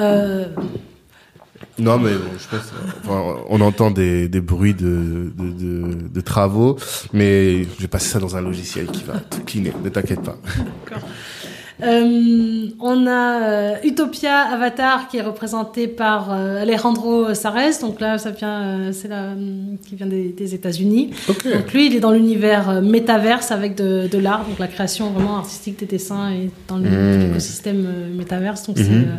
Euh, 0.00 0.46
Non 1.78 1.98
mais 1.98 2.12
bon, 2.12 2.30
je 2.38 2.48
pense 2.56 2.66
euh, 2.72 2.90
enfin, 3.04 3.42
on 3.50 3.60
entend 3.60 3.90
des, 3.90 4.28
des 4.28 4.40
bruits 4.40 4.74
de, 4.74 5.32
de, 5.36 5.50
de, 5.50 6.08
de 6.08 6.20
travaux, 6.20 6.76
mais 7.12 7.64
je 7.64 7.80
vais 7.82 7.88
passer 7.88 8.08
ça 8.08 8.20
dans 8.20 8.36
un 8.36 8.40
logiciel 8.40 8.86
qui 8.86 9.02
va 9.04 9.14
tout 9.18 9.40
cleaner. 9.44 9.72
Ne 9.84 9.88
t'inquiète 9.90 10.22
pas. 10.22 10.38
D'accord. 10.86 11.06
Euh, 11.82 12.66
on 12.80 13.06
a 13.06 13.42
euh, 13.42 13.74
Utopia 13.82 14.38
Avatar 14.38 15.08
qui 15.08 15.16
est 15.16 15.22
représenté 15.22 15.88
par 15.88 16.32
euh, 16.32 16.62
Alejandro 16.62 17.34
Sares. 17.34 17.80
Donc 17.80 18.00
là, 18.00 18.16
ça 18.18 18.30
vient, 18.30 18.92
c'est 18.92 19.08
là 19.08 19.30
qui 19.86 19.96
vient 19.96 20.06
des, 20.06 20.28
des 20.28 20.54
États-Unis. 20.54 21.10
Donc 21.26 21.72
lui, 21.72 21.86
il 21.86 21.96
est 21.96 22.00
dans 22.00 22.12
l'univers 22.12 22.80
métaverse 22.80 23.50
avec 23.50 23.74
de, 23.74 24.06
de 24.10 24.18
l'art, 24.18 24.44
donc 24.48 24.58
la 24.60 24.68
création 24.68 25.10
vraiment 25.10 25.38
artistique 25.38 25.78
des 25.80 25.86
dessins 25.86 26.30
et 26.30 26.50
dans 26.68 26.76
le- 26.78 26.84
Mm. 26.84 27.26
l'écosystème 27.26 27.84
euh, 27.86 28.14
métaverse. 28.16 28.66
Donc 28.66 28.78
c'est, 28.78 28.84
euh, 28.90 29.16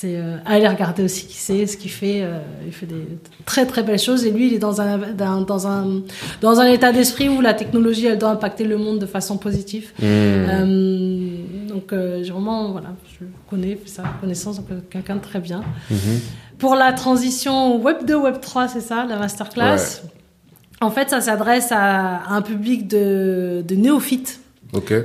c'est 0.00 0.16
euh, 0.16 0.38
aller 0.46 0.66
regarder 0.66 1.02
aussi 1.02 1.26
qui 1.26 1.36
c'est, 1.36 1.66
ce 1.66 1.76
qu'il 1.76 1.90
fait. 1.90 2.22
euh, 2.22 2.38
il 2.64 2.72
fait 2.72 2.86
des 2.86 3.06
très 3.44 3.66
très 3.66 3.82
belles 3.82 3.98
choses 3.98 4.24
et 4.24 4.30
lui, 4.30 4.46
il 4.46 4.54
est 4.54 4.58
dans 4.58 4.80
un 4.80 4.96
dans, 5.12 5.42
dans 5.42 5.66
un 5.66 6.00
dans 6.40 6.58
un 6.58 6.64
état 6.64 6.90
d'esprit 6.90 7.28
où 7.28 7.42
la 7.42 7.52
technologie, 7.52 8.06
elle 8.06 8.16
doit 8.16 8.30
impacter 8.30 8.64
le 8.64 8.78
monde 8.78 8.98
de 8.98 9.04
façon 9.04 9.36
positive. 9.36 9.90
Mmh. 9.98 10.02
Euh, 10.02 11.36
donc 11.68 11.92
j'ai 12.22 12.30
vraiment 12.32 12.72
voilà, 12.72 12.94
je 13.20 13.26
connais 13.50 13.78
sa 13.84 14.04
connaissance 14.22 14.56
donc 14.56 14.68
quelqu'un 14.88 15.16
de 15.16 15.20
très 15.20 15.40
bien. 15.40 15.62
Mhm. 15.90 16.20
Pour 16.56 16.76
la 16.76 16.94
transition 16.94 17.76
Web 17.76 18.06
2 18.06 18.14
Web 18.14 18.40
3, 18.40 18.68
c'est 18.68 18.80
ça, 18.80 19.04
la 19.06 19.18
masterclass? 19.18 20.00
En 20.80 20.90
fait, 20.90 21.10
ça 21.10 21.20
s'adresse 21.20 21.72
à, 21.72 22.16
à 22.16 22.32
un 22.32 22.40
public 22.42 22.88
de, 22.88 23.62
de 23.68 23.74
néophytes. 23.74 24.39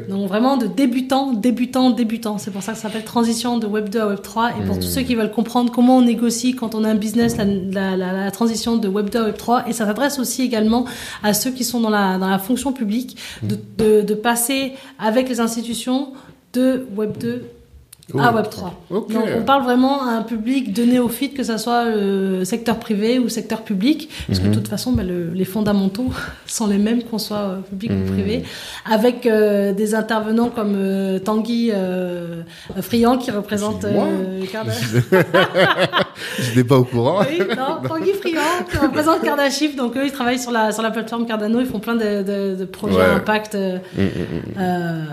Donc 0.10 0.28
vraiment 0.28 0.58
de 0.58 0.68
débutants, 0.68 1.34
débutants, 1.34 1.90
débutants. 1.90 2.38
C'est 2.38 2.52
pour 2.52 2.62
ça 2.62 2.74
que 2.74 2.78
ça 2.78 2.84
s'appelle 2.84 3.04
transition 3.04 3.58
de 3.58 3.66
Web 3.66 3.90
2 3.90 4.00
à 4.00 4.08
Web 4.08 4.22
3. 4.22 4.50
Et 4.52 4.66
pour 4.66 4.76
Mmh. 4.76 4.80
tous 4.80 4.88
ceux 4.88 5.02
qui 5.02 5.16
veulent 5.16 5.32
comprendre 5.32 5.72
comment 5.72 5.98
on 5.98 6.02
négocie 6.02 6.56
quand 6.56 6.76
on 6.76 6.84
a 6.84 6.90
un 6.90 6.96
business, 6.96 7.38
la, 7.38 7.46
la, 7.46 7.98
la, 7.98 8.14
la 8.14 8.32
transition 8.32 8.76
de 8.78 8.88
Web 8.88 9.10
2 9.10 9.20
à 9.20 9.24
Web 9.26 9.38
3. 9.38 9.68
Et 9.68 9.74
ça 9.74 9.86
s'adresse 9.86 10.20
aussi 10.20 10.44
également 10.44 10.86
à 11.24 11.34
ceux 11.34 11.52
qui 11.52 11.64
sont 11.64 11.80
dans 11.80 11.90
la, 11.90 12.18
dans 12.18 12.30
la 12.30 12.38
fonction 12.40 12.74
publique, 12.74 13.18
de, 13.44 13.58
de, 13.78 14.02
de 14.02 14.14
passer 14.14 14.74
avec 15.00 15.30
les 15.30 15.40
institutions 15.40 16.14
de 16.54 16.86
Web 16.96 17.18
2 17.18 17.44
à 18.20 18.32
Web 18.34 18.50
3. 18.50 18.74
Ok. 18.92 19.12
Donc 19.14 19.24
on 19.38 19.42
parle 19.44 19.64
vraiment 19.64 20.04
à 20.04 20.12
un 20.12 20.22
public 20.22 20.72
de 20.74 20.84
néophytes, 20.84 21.34
que 21.36 21.44
ce 21.44 21.58
soit 21.58 21.86
le 21.86 22.46
secteur 22.46 22.78
privé 22.78 23.18
ou 23.20 23.30
secteur 23.30 23.64
public, 23.64 24.10
parce 24.28 24.40
que 24.40 24.48
de 24.48 24.54
toute 24.54 24.68
façon, 24.68 24.92
bah, 24.92 25.04
le- 25.04 25.32
les 25.34 25.46
fondamentaux 25.46 26.12
sont 26.46 26.68
les 26.68 26.78
mêmes 26.78 27.04
qu'on 27.04 27.18
soit 27.18 27.38
euh, 27.38 27.60
public 27.62 27.92
ou 27.92 27.96
Mhm. 27.96 28.12
privé, 28.14 28.44
avec 28.90 29.26
euh, 29.26 29.74
des 29.74 29.96
intervenants 29.96 30.50
comme 30.50 30.76
euh, 30.78 31.20
Tanguy 31.20 31.72
euh, 31.74 32.42
Friand 32.82 33.18
qui 33.18 33.32
représente 33.32 33.86
euh, 33.86 34.42
Je 36.40 36.50
n'étais 36.50 36.64
pas 36.64 36.78
au 36.78 36.84
courant. 36.84 37.22
Oui, 37.28 37.40
non, 37.58 37.88
Tanguy 37.88 38.14
Friand 38.14 38.66
qui 38.70 38.78
représente 38.82 39.22
Cardaship. 39.24 39.76
Donc 39.76 39.96
eux, 39.98 40.06
ils 40.06 40.12
travaillent 40.12 40.40
sur 40.40 40.52
la 40.52 40.72
sur 40.72 40.84
la 40.84 40.92
plateforme 40.92 41.26
Cardano, 41.26 41.60
ils 41.60 41.66
font 41.66 41.80
plein 41.80 41.96
de, 41.96 42.22
de, 42.24 42.56
de 42.56 42.66
projets 42.66 42.96
Ouais. 42.96 43.02
à 43.04 43.14
impact 43.16 43.56
euh, 43.56 43.78
mmh, 43.98 44.02
mmh. 44.02 44.06
euh, 44.60 45.04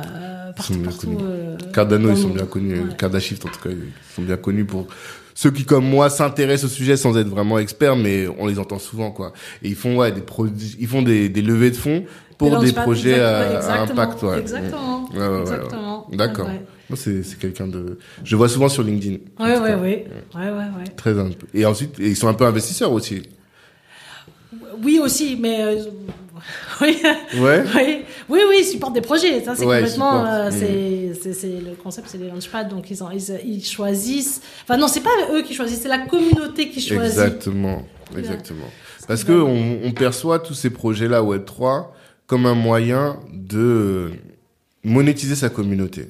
partout, 0.55 1.19
euh, 1.23 1.57
Cardano, 1.73 2.11
ils 2.11 2.17
sont 2.17 2.29
bien 2.29 2.45
connus. 2.45 2.82
Ouais. 2.89 2.97
Cardashift, 2.97 3.45
en 3.45 3.49
tout 3.49 3.61
cas, 3.61 3.71
ils 3.71 4.15
sont 4.15 4.23
bien 4.23 4.37
connus 4.37 4.65
pour 4.65 4.87
ceux 5.35 5.51
qui, 5.51 5.65
comme 5.65 5.89
moi, 5.89 6.11
s'intéressent 6.11 6.71
au 6.71 6.75
sujet 6.75 6.97
sans 6.97 7.17
être 7.17 7.29
vraiment 7.29 7.59
experts, 7.59 7.97
mais 7.97 8.27
on 8.39 8.47
les 8.47 8.59
entend 8.59 8.79
souvent, 8.79 9.11
quoi. 9.11 9.33
Et 9.63 9.69
ils 9.69 9.75
font, 9.75 9.97
ouais, 9.97 10.13
des 10.13 10.21
produits, 10.21 10.77
ils 10.79 10.87
font 10.87 11.03
des, 11.03 11.29
des 11.29 11.43
levées 11.43 11.71
de 11.71 11.77
fonds 11.77 12.05
pour 12.39 12.59
Des 12.61 12.73
projets 12.73 13.21
à, 13.21 13.83
impact, 13.83 14.23
ouais. 14.23 14.41
Exactement. 14.41 15.09
Ouais, 15.13 15.19
ouais, 15.19 15.27
ouais, 15.27 15.35
ouais. 15.35 15.41
exactement. 15.43 16.09
D'accord. 16.13 16.49
C'est, 16.95 17.23
c'est 17.23 17.39
quelqu'un 17.39 17.67
de, 17.67 17.99
je 18.23 18.37
vois 18.37 18.49
souvent 18.49 18.69
sur 18.69 18.83
LinkedIn. 18.83 19.17
ouais, 19.41 19.59
ouais, 19.59 19.75
ouais, 19.75 20.07
ouais, 20.35 20.51
ouais. 20.51 20.85
Très. 20.97 21.15
Et 21.55 21.65
ensuite, 21.65 21.97
ils 21.99 22.17
sont 22.17 22.29
un 22.29 22.35
peu 22.35 22.45
investisseurs 22.45 22.93
aussi. 22.93 23.23
Oui 24.83 24.99
aussi, 24.99 25.39
mais 25.41 25.63
euh, 25.63 25.85
oui. 26.81 27.01
Ouais. 27.41 27.65
oui, 27.75 28.05
oui, 28.29 28.41
oui, 28.49 28.57
ils 28.61 28.65
supportent 28.65 28.95
des 28.95 29.01
projets. 29.01 29.43
Ça, 29.45 29.55
c'est 29.55 29.65
Ouais, 29.65 29.81
complètement. 29.81 30.25
euh, 30.27 30.51
Mm. 30.51 31.15
c'est, 31.23 31.33
c'est, 31.33 31.47
le 31.49 31.75
concept, 31.83 32.09
c'est 32.11 32.19
les 32.19 32.29
launchpads. 32.29 32.65
Donc, 32.65 32.91
ils, 32.91 33.03
ont, 33.03 33.11
ils, 33.11 33.23
ils 33.47 33.65
choisissent. 33.65 34.41
Enfin, 34.65 34.77
non, 34.77 34.89
c'est 34.89 35.01
pas 35.03 35.11
eux 35.33 35.43
qui 35.43 35.55
choisissent, 35.55 35.81
c'est 35.83 35.89
la 35.89 36.07
communauté 36.07 36.69
qui 36.69 36.81
choisit. 36.81 37.03
Exactement, 37.19 37.83
exactement. 38.17 38.67
Parce 39.09 39.25
que 39.25 39.33
on, 39.33 39.81
on 39.85 39.93
perçoit 39.93 40.39
tous 40.39 40.55
ces 40.55 40.71
projets-là 40.71 41.23
Web 41.23 41.45
3 41.45 41.95
comme 42.27 42.47
un 42.47 42.55
moyen 42.55 43.19
de 43.33 44.11
monétiser 44.85 45.37
sa 45.37 45.49
communauté. 45.49 46.07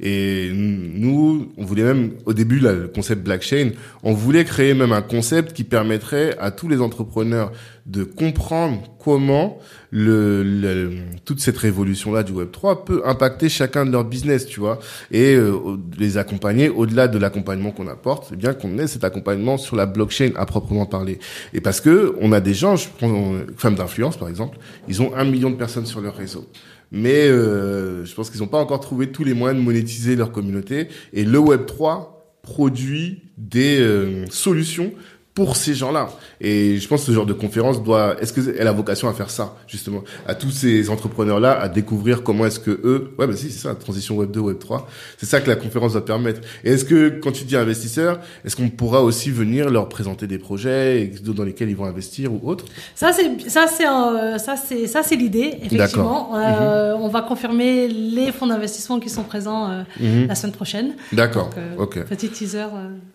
Et 0.00 0.50
nous, 0.52 1.52
on 1.56 1.64
voulait 1.64 1.84
même, 1.84 2.12
au 2.26 2.32
début, 2.32 2.58
le 2.58 2.88
concept 2.92 3.22
blockchain, 3.22 3.70
on 4.02 4.12
voulait 4.12 4.44
créer 4.44 4.74
même 4.74 4.90
un 4.92 5.02
concept 5.02 5.52
qui 5.52 5.62
permettrait 5.64 6.36
à 6.40 6.50
tous 6.50 6.68
les 6.68 6.80
entrepreneurs 6.80 7.52
de 7.86 8.02
comprendre 8.04 8.82
comment 8.98 9.58
le, 9.90 10.42
le- 10.42 10.90
toute 11.24 11.40
cette 11.40 11.56
révolution-là 11.56 12.22
du 12.24 12.32
Web 12.32 12.50
3 12.50 12.84
peut 12.84 13.02
impacter 13.06 13.48
chacun 13.48 13.86
de 13.86 13.92
leur 13.92 14.04
business, 14.04 14.46
tu 14.46 14.60
vois, 14.60 14.78
et 15.10 15.34
euh, 15.36 15.54
les 15.96 16.18
accompagner 16.18 16.68
au-delà 16.68 17.08
de 17.08 17.18
l'accompagnement 17.18 17.70
qu'on 17.70 17.86
apporte, 17.86 18.26
c'est 18.28 18.36
bien 18.36 18.52
qu'on 18.52 18.78
ait 18.78 18.88
cet 18.88 19.04
accompagnement 19.04 19.56
sur 19.56 19.76
la 19.76 19.86
blockchain 19.86 20.32
à 20.36 20.44
proprement 20.44 20.84
parler. 20.86 21.18
Et 21.54 21.60
parce 21.62 21.80
que 21.80 22.14
on 22.20 22.32
a 22.32 22.40
des 22.40 22.52
gens, 22.52 22.76
je 22.76 22.88
prends 22.98 23.08
euh, 23.34 23.46
femmes 23.56 23.76
d'influence 23.76 24.16
par 24.18 24.28
exemple, 24.28 24.58
ils 24.88 25.00
ont 25.00 25.14
un 25.16 25.24
million 25.24 25.50
de 25.50 25.56
personnes 25.56 25.86
sur 25.86 26.00
leur 26.00 26.16
réseau. 26.16 26.46
Mais 26.90 27.28
euh, 27.28 28.04
je 28.04 28.14
pense 28.14 28.30
qu'ils 28.30 28.40
n'ont 28.40 28.48
pas 28.48 28.58
encore 28.58 28.80
trouvé 28.80 29.10
tous 29.10 29.24
les 29.24 29.34
moyens 29.34 29.60
de 29.60 29.64
monétiser 29.64 30.16
leur 30.16 30.32
communauté. 30.32 30.88
Et 31.12 31.24
le 31.24 31.38
Web 31.38 31.66
3 31.66 32.38
produit 32.42 33.22
des 33.36 33.78
euh, 33.80 34.24
solutions 34.30 34.92
pour 35.38 35.56
ces 35.56 35.72
gens-là. 35.72 36.08
Et 36.40 36.78
je 36.78 36.88
pense 36.88 37.02
que 37.02 37.06
ce 37.06 37.12
genre 37.12 37.24
de 37.24 37.32
conférence 37.32 37.80
doit, 37.80 38.16
est-ce 38.20 38.32
qu'elle 38.32 38.66
a 38.66 38.72
vocation 38.72 39.08
à 39.08 39.12
faire 39.12 39.30
ça, 39.30 39.54
justement, 39.68 40.02
à 40.26 40.34
tous 40.34 40.50
ces 40.50 40.90
entrepreneurs-là, 40.90 41.52
à 41.60 41.68
découvrir 41.68 42.24
comment 42.24 42.44
est-ce 42.44 42.58
que 42.58 42.72
eux, 42.72 43.12
ouais, 43.18 43.28
bah 43.28 43.36
si, 43.36 43.52
c'est 43.52 43.60
ça, 43.68 43.74
transition 43.76 44.16
Web 44.16 44.32
2, 44.32 44.40
Web 44.40 44.58
3, 44.58 44.88
c'est 45.16 45.26
ça 45.26 45.40
que 45.40 45.48
la 45.48 45.54
conférence 45.54 45.92
doit 45.92 46.04
permettre. 46.04 46.40
Et 46.64 46.70
est-ce 46.72 46.84
que, 46.84 47.20
quand 47.22 47.30
tu 47.30 47.44
dis 47.44 47.54
investisseurs, 47.56 48.18
est-ce 48.44 48.56
qu'on 48.56 48.68
pourra 48.68 49.00
aussi 49.04 49.30
venir 49.30 49.70
leur 49.70 49.88
présenter 49.88 50.26
des 50.26 50.38
projets 50.38 51.02
et 51.02 51.12
dans 51.22 51.44
lesquels 51.44 51.70
ils 51.70 51.76
vont 51.76 51.84
investir 51.84 52.32
ou 52.32 52.40
autres 52.42 52.64
Ça 52.96 53.12
c'est 53.12 53.48
ça 53.48 53.66
c'est 53.68 53.86
euh, 53.86 54.38
ça 54.38 54.56
c'est 54.56 54.88
ça 54.88 55.04
c'est 55.04 55.14
l'idée 55.16 55.54
effectivement. 55.62 56.32
Euh, 56.34 56.94
On 56.98 57.06
va 57.08 57.22
confirmer 57.22 57.86
les 57.86 58.32
fonds 58.32 58.48
d'investissement 58.48 58.98
qui 58.98 59.08
sont 59.08 59.22
présents 59.22 59.70
euh, 59.70 59.82
Mhm. 60.00 60.26
la 60.26 60.34
semaine 60.34 60.52
prochaine. 60.54 60.88
D'accord, 61.12 61.50
euh, 61.56 61.76
ok. 61.84 62.04
Petit 62.06 62.28
teaser. 62.28 62.66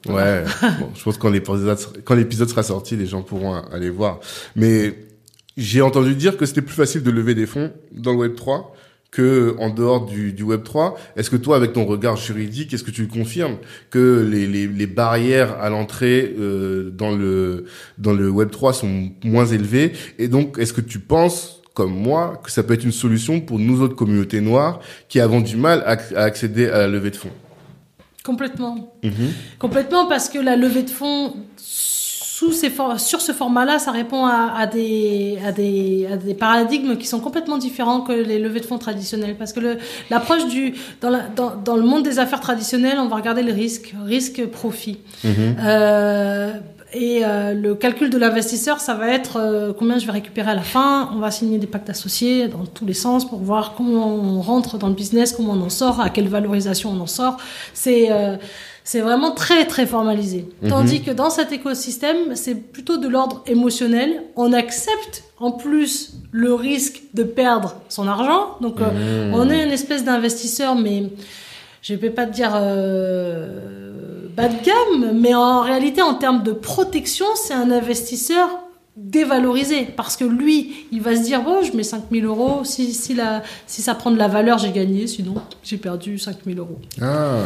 Ouais, 0.07 0.43
bon, 0.79 0.89
je 0.95 1.03
pense 1.03 1.17
que 1.17 1.21
quand 1.21 1.29
l'épisode, 1.29 1.77
quand 2.13 2.19
l'épisode 2.19 2.47
sera 2.47 2.61
sorti, 2.61 2.95
les 2.95 3.07
gens 3.07 3.23
pourront 3.23 3.55
aller 3.71 3.89
voir. 3.89 4.19
Mais 4.55 4.93
j'ai 5.57 5.81
entendu 5.81 6.13
dire 6.13 6.37
que 6.37 6.45
c'était 6.45 6.61
plus 6.61 6.75
facile 6.75 7.01
de 7.01 7.09
lever 7.09 7.33
des 7.33 7.47
fonds 7.47 7.71
dans 7.91 8.11
le 8.11 8.19
Web 8.19 8.35
3 8.35 8.75
que 9.09 9.55
en 9.59 9.71
dehors 9.71 10.05
du, 10.05 10.31
du 10.31 10.43
Web 10.43 10.63
3. 10.63 10.95
Est-ce 11.15 11.31
que 11.31 11.37
toi, 11.37 11.55
avec 11.55 11.73
ton 11.73 11.85
regard 11.85 12.17
juridique, 12.17 12.71
est-ce 12.71 12.83
que 12.83 12.91
tu 12.91 13.07
confirmes 13.07 13.57
que 13.89 14.27
les, 14.29 14.45
les, 14.45 14.67
les 14.67 14.87
barrières 14.87 15.59
à 15.59 15.69
l'entrée 15.69 16.35
euh, 16.37 16.91
dans 16.91 17.11
le 17.11 17.65
dans 17.97 18.13
le 18.13 18.29
Web 18.29 18.51
3 18.51 18.73
sont 18.73 19.09
moins 19.23 19.47
élevées? 19.47 19.93
Et 20.19 20.27
donc, 20.27 20.57
est-ce 20.59 20.73
que 20.73 20.81
tu 20.81 20.99
penses 20.99 21.61
comme 21.73 21.95
moi, 21.95 22.39
que 22.43 22.51
ça 22.51 22.61
peut 22.61 22.75
être 22.75 22.83
une 22.83 22.91
solution 22.91 23.41
pour 23.41 23.57
nous 23.57 23.81
autres 23.81 23.95
communautés 23.95 24.41
noires 24.41 24.79
qui 25.09 25.19
avons 25.19 25.41
du 25.41 25.57
mal 25.57 25.81
à, 25.87 25.97
à 26.15 26.23
accéder 26.25 26.67
à 26.67 26.77
la 26.79 26.87
levée 26.87 27.09
de 27.09 27.15
fonds? 27.15 27.31
Complètement. 28.23 28.93
Mhm. 29.03 29.31
Complètement 29.59 30.05
parce 30.07 30.29
que 30.29 30.39
la 30.39 30.55
levée 30.55 30.83
de 30.83 30.89
fonds 30.89 31.35
sous 32.35 32.51
ces 32.51 32.71
sur 32.97 33.21
ce 33.21 33.31
format-là, 33.31 33.77
ça 33.77 33.91
répond 33.91 34.25
à, 34.25 34.53
à 34.57 34.65
des, 34.65 35.37
à, 35.45 35.51
des, 35.51 36.07
à 36.13 36.17
des 36.17 36.33
paradigmes 36.33 36.97
qui 36.97 37.05
sont 37.13 37.19
complètement 37.19 37.59
différents 37.59 38.01
que 38.01 38.11
les 38.13 38.39
levées 38.39 38.59
de 38.59 38.65
fonds 38.65 38.79
traditionnelles. 38.87 39.35
Parce 39.37 39.53
que 39.53 39.59
l'approche 40.09 40.47
du 40.47 40.73
dans, 41.01 41.11
la- 41.11 41.27
dans, 41.39 41.51
dans 41.67 41.75
le 41.75 41.83
monde 41.83 42.03
des 42.03 42.17
affaires 42.17 42.39
traditionnelles, 42.39 42.97
on 42.97 43.07
va 43.07 43.17
regarder 43.17 43.43
le 43.43 43.53
risque, 43.53 43.93
risque-profit. 44.05 44.97
Mhm. 45.23 45.57
Euh, 45.63 46.53
et 46.95 47.21
euh, 47.23 47.53
le 47.53 47.75
calcul 47.75 48.09
de 48.09 48.17
l'investisseur, 48.17 48.79
ça 48.79 48.93
va 48.95 49.07
être 49.09 49.37
euh, 49.37 49.73
combien 49.77 49.97
je 49.99 50.05
vais 50.07 50.11
récupérer 50.13 50.51
à 50.51 50.55
la 50.55 50.61
fin. 50.61 51.09
On 51.13 51.19
va 51.19 51.29
signer 51.29 51.59
des 51.59 51.67
pactes 51.67 51.89
associés 51.91 52.47
dans 52.47 52.65
tous 52.65 52.85
les 52.85 52.93
sens 53.05 53.27
pour 53.29 53.39
voir 53.39 53.73
comment 53.77 54.07
on 54.07 54.41
rentre 54.41 54.77
dans 54.79 54.89
le 54.89 54.95
business, 54.95 55.33
comment 55.33 55.53
on 55.53 55.61
en 55.61 55.69
sort, 55.69 55.99
à 56.01 56.09
quelle 56.09 56.29
valorisation 56.29 56.89
on 56.95 56.99
en 56.99 57.07
sort. 57.07 57.37
C'est 57.73 58.07
euh, 58.11 58.37
c'est 58.83 58.99
vraiment 58.99 59.31
très 59.31 59.65
très 59.65 59.85
formalisé. 59.85 60.47
Tandis 60.67 61.01
que 61.01 61.11
dans 61.11 61.29
cet 61.29 61.51
écosystème, 61.51 62.35
c'est 62.35 62.55
plutôt 62.55 62.97
de 62.97 63.07
l'ordre 63.07 63.41
émotionnel. 63.47 64.23
On 64.35 64.51
accepte 64.51 65.23
en 65.39 65.51
plus 65.51 66.15
le 66.31 66.53
risque 66.53 67.01
de 67.13 67.23
perdre 67.23 67.75
son 67.87 68.07
argent. 68.07 68.57
Donc 68.61 68.81
euh, 68.81 69.31
on 69.33 69.49
est 69.49 69.63
une 69.63 69.71
espèce 69.71 70.03
d'investisseur, 70.03 70.75
mais 70.75 71.03
je 71.81 71.93
ne 71.93 71.99
vais 71.99 72.09
pas 72.09 72.25
te 72.25 72.33
dire 72.33 72.51
euh, 72.55 74.27
bas 74.35 74.49
de 74.49 74.55
gamme, 74.63 75.17
mais 75.17 75.33
en 75.33 75.61
réalité, 75.61 76.01
en 76.01 76.15
termes 76.15 76.43
de 76.43 76.51
protection, 76.51 77.25
c'est 77.35 77.53
un 77.53 77.71
investisseur 77.71 78.49
dévalorisé 78.97 79.85
parce 79.95 80.17
que 80.17 80.25
lui, 80.25 80.87
il 80.91 81.01
va 81.01 81.15
se 81.15 81.21
dire 81.21 81.41
bon, 81.41 81.61
je 81.63 81.75
mets 81.75 81.83
5000 81.83 82.25
euros, 82.25 82.61
si, 82.63 82.93
si, 82.93 83.13
la, 83.13 83.43
si 83.65 83.81
ça 83.81 83.95
prend 83.95 84.11
de 84.11 84.17
la 84.17 84.27
valeur, 84.27 84.57
j'ai 84.57 84.71
gagné, 84.71 85.07
sinon 85.07 85.35
j'ai 85.63 85.77
perdu 85.77 86.19
5000 86.19 86.59
euros. 86.59 86.79
Ah. 87.01 87.45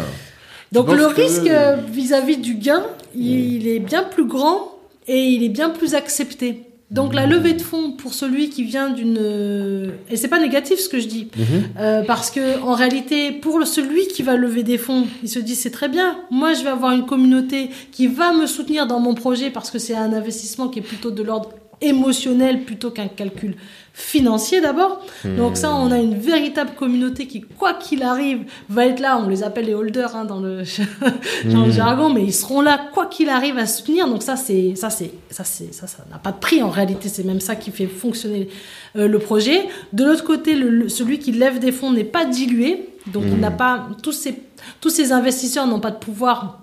Donc 0.71 0.91
le 0.91 1.07
que- 1.07 1.21
risque 1.21 1.47
euh, 1.47 1.77
vis-à-vis 1.91 2.37
du 2.37 2.55
gain, 2.55 2.83
il 3.15 3.67
est 3.67 3.79
bien 3.79 4.03
plus 4.03 4.25
grand 4.25 4.71
et 5.07 5.23
il 5.27 5.43
est 5.43 5.49
bien 5.49 5.69
plus 5.69 5.95
accepté. 5.95 6.63
Donc 6.89 7.13
la 7.13 7.25
levée 7.25 7.51
de 7.51 7.61
fonds 7.61 7.91
pour 7.91 8.13
celui 8.13 8.47
qui 8.47 8.63
vient 8.63 8.89
d'une 8.89 9.17
euh, 9.19 9.89
et 10.09 10.15
c'est 10.15 10.29
pas 10.29 10.39
négatif 10.39 10.79
ce 10.79 10.87
que 10.87 10.99
je 11.01 11.07
dis 11.07 11.27
Mhm. 11.37 11.45
euh, 11.79 12.03
parce 12.03 12.31
que 12.31 12.61
en 12.61 12.73
réalité 12.75 13.33
pour 13.33 13.65
celui 13.67 14.07
qui 14.07 14.23
va 14.23 14.37
lever 14.37 14.63
des 14.63 14.77
fonds, 14.77 15.05
il 15.21 15.27
se 15.29 15.39
dit 15.39 15.55
c'est 15.55 15.71
très 15.71 15.89
bien. 15.89 16.17
Moi 16.31 16.53
je 16.53 16.63
vais 16.63 16.69
avoir 16.69 16.93
une 16.93 17.05
communauté 17.05 17.69
qui 17.91 18.07
va 18.07 18.31
me 18.31 18.45
soutenir 18.45 18.87
dans 18.87 19.01
mon 19.01 19.15
projet 19.15 19.49
parce 19.49 19.69
que 19.69 19.79
c'est 19.79 19.95
un 19.95 20.13
investissement 20.13 20.69
qui 20.69 20.79
est 20.79 20.81
plutôt 20.81 21.11
de 21.11 21.23
l'ordre 21.23 21.49
émotionnel 21.81 22.63
plutôt 22.63 22.91
qu'un 22.91 23.07
calcul 23.07 23.55
financier 23.93 24.61
d'abord. 24.61 25.03
Donc 25.25 25.57
ça, 25.57 25.73
on 25.73 25.91
a 25.91 25.97
une 25.97 26.15
véritable 26.15 26.71
communauté 26.75 27.25
qui, 27.25 27.41
quoi 27.41 27.73
qu'il 27.73 28.03
arrive, 28.03 28.43
va 28.69 28.85
être 28.85 28.99
là. 28.99 29.17
On 29.17 29.27
les 29.27 29.41
appelle 29.41 29.65
les 29.65 29.73
holders 29.73 30.15
hein, 30.15 30.23
dans 30.23 30.39
le 30.39 30.63
dans 31.51 31.65
le 31.65 31.71
jargon, 31.71 32.09
mais 32.13 32.23
ils 32.23 32.33
seront 32.33 32.61
là 32.61 32.79
quoi 32.93 33.07
qu'il 33.07 33.27
arrive 33.29 33.57
à 33.57 33.65
soutenir. 33.65 34.07
Donc 34.07 34.21
ça, 34.21 34.35
c'est 34.35 34.75
ça, 34.75 34.91
c'est 34.91 35.11
ça, 35.31 35.43
c'est 35.43 35.73
ça, 35.73 35.87
ça 35.87 36.05
n'a 36.11 36.19
pas 36.19 36.31
de 36.31 36.37
prix 36.37 36.61
en 36.61 36.69
réalité. 36.69 37.09
C'est 37.09 37.23
même 37.23 37.39
ça 37.39 37.55
qui 37.55 37.71
fait 37.71 37.87
fonctionner 37.87 38.49
euh, 38.95 39.07
le 39.07 39.17
projet. 39.17 39.67
De 39.93 40.05
l'autre 40.05 40.23
côté, 40.23 40.55
le, 40.55 40.89
celui 40.89 41.17
qui 41.17 41.31
lève 41.31 41.57
des 41.57 41.71
fonds 41.71 41.91
n'est 41.91 42.03
pas 42.03 42.25
dilué, 42.25 42.89
donc 43.07 43.23
il 43.25 43.39
n'a 43.39 43.51
pas 43.51 43.87
tous 44.03 44.11
ces 44.11 44.35
tous 44.79 44.91
ces 44.91 45.11
investisseurs 45.11 45.65
n'ont 45.65 45.79
pas 45.79 45.91
de 45.91 45.97
pouvoir. 45.97 46.59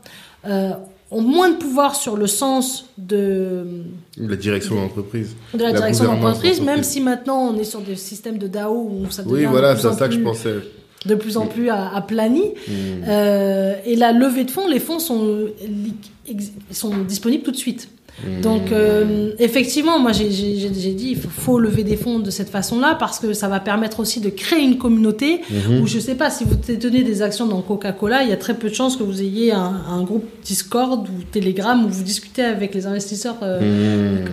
Euh, 0.46 0.70
ont 1.14 1.22
moins 1.22 1.48
de 1.50 1.56
pouvoir 1.56 1.94
sur 1.94 2.16
le 2.16 2.26
sens 2.26 2.86
de, 2.98 3.64
La 4.18 4.36
direction 4.36 4.74
de 4.74 4.80
l'entreprise. 4.80 5.34
de 5.54 5.58
la, 5.58 5.70
La 5.70 5.78
direction 5.78 6.04
gouvernance 6.06 6.24
d'entreprise, 6.34 6.60
même 6.60 6.82
si 6.82 7.00
maintenant 7.00 7.50
on 7.52 7.58
est 7.58 7.64
sur 7.64 7.80
des 7.80 7.96
systèmes 7.96 8.38
de 8.38 8.48
DAO 8.48 8.74
où 8.74 9.10
ça 9.10 9.22
devient 9.22 9.34
Oui, 9.34 9.44
voilà, 9.46 9.70
de 9.70 9.74
plus 9.74 9.82
c'est 9.82 9.88
en 9.88 9.92
à 9.92 9.96
ça 9.98 10.06
que 10.08 10.12
je 10.14 10.18
plus- 10.18 10.24
pensais. 10.24 10.54
de 11.06 11.14
plus 11.14 11.36
en 11.36 11.46
plus 11.46 11.68
à- 11.68 11.94
aplani. 11.94 12.42
Hmm. 12.66 12.72
Euh, 13.08 13.74
et 13.84 13.94
la 13.96 14.12
levée 14.12 14.44
de 14.44 14.50
fonds, 14.50 14.66
les 14.68 14.80
fonds 14.80 14.98
sont, 14.98 15.46
ex- 16.28 16.52
sont 16.70 16.96
disponibles 17.06 17.42
tout 17.44 17.52
de 17.52 17.56
suite. 17.56 17.88
Hmm. 18.22 18.40
Donc 18.42 18.70
euh, 18.70 19.32
effectivement, 19.40 19.98
moi 19.98 20.12
j'ai 20.12 20.28
dit 20.28 21.08
il 21.10 21.16
faut, 21.16 21.28
faut 21.28 21.58
lever 21.58 21.82
des 21.82 21.96
fonds 21.96 22.20
de 22.20 22.30
cette 22.30 22.48
façon-là 22.48 22.96
parce 22.98 23.18
que 23.18 23.32
ça 23.32 23.48
va 23.48 23.58
permettre 23.58 23.98
aussi 23.98 24.20
de 24.20 24.28
créer 24.30 24.62
une 24.62 24.78
communauté 24.78 25.40
Mhm. 25.50 25.80
où 25.82 25.86
je 25.86 25.98
sais 25.98 26.14
pas 26.14 26.30
si 26.30 26.44
vous 26.44 26.54
détenez 26.54 27.02
des 27.02 27.22
actions 27.22 27.46
dans 27.46 27.60
Coca-Cola, 27.60 28.22
il 28.22 28.28
y 28.30 28.32
a 28.32 28.36
très 28.36 28.54
peu 28.54 28.68
de 28.70 28.74
chances 28.74 28.96
que 28.96 29.02
vous 29.02 29.20
ayez 29.20 29.50
un, 29.52 29.80
un 29.90 30.02
groupe 30.04 30.24
Discord 30.44 31.08
ou 31.08 31.22
Telegram 31.32 31.84
où 31.84 31.88
vous 31.88 32.04
discutez 32.04 32.42
avec 32.44 32.72
les 32.74 32.86
investisseurs. 32.86 33.36
euh, 33.42 34.24
Mmh. 34.24 34.28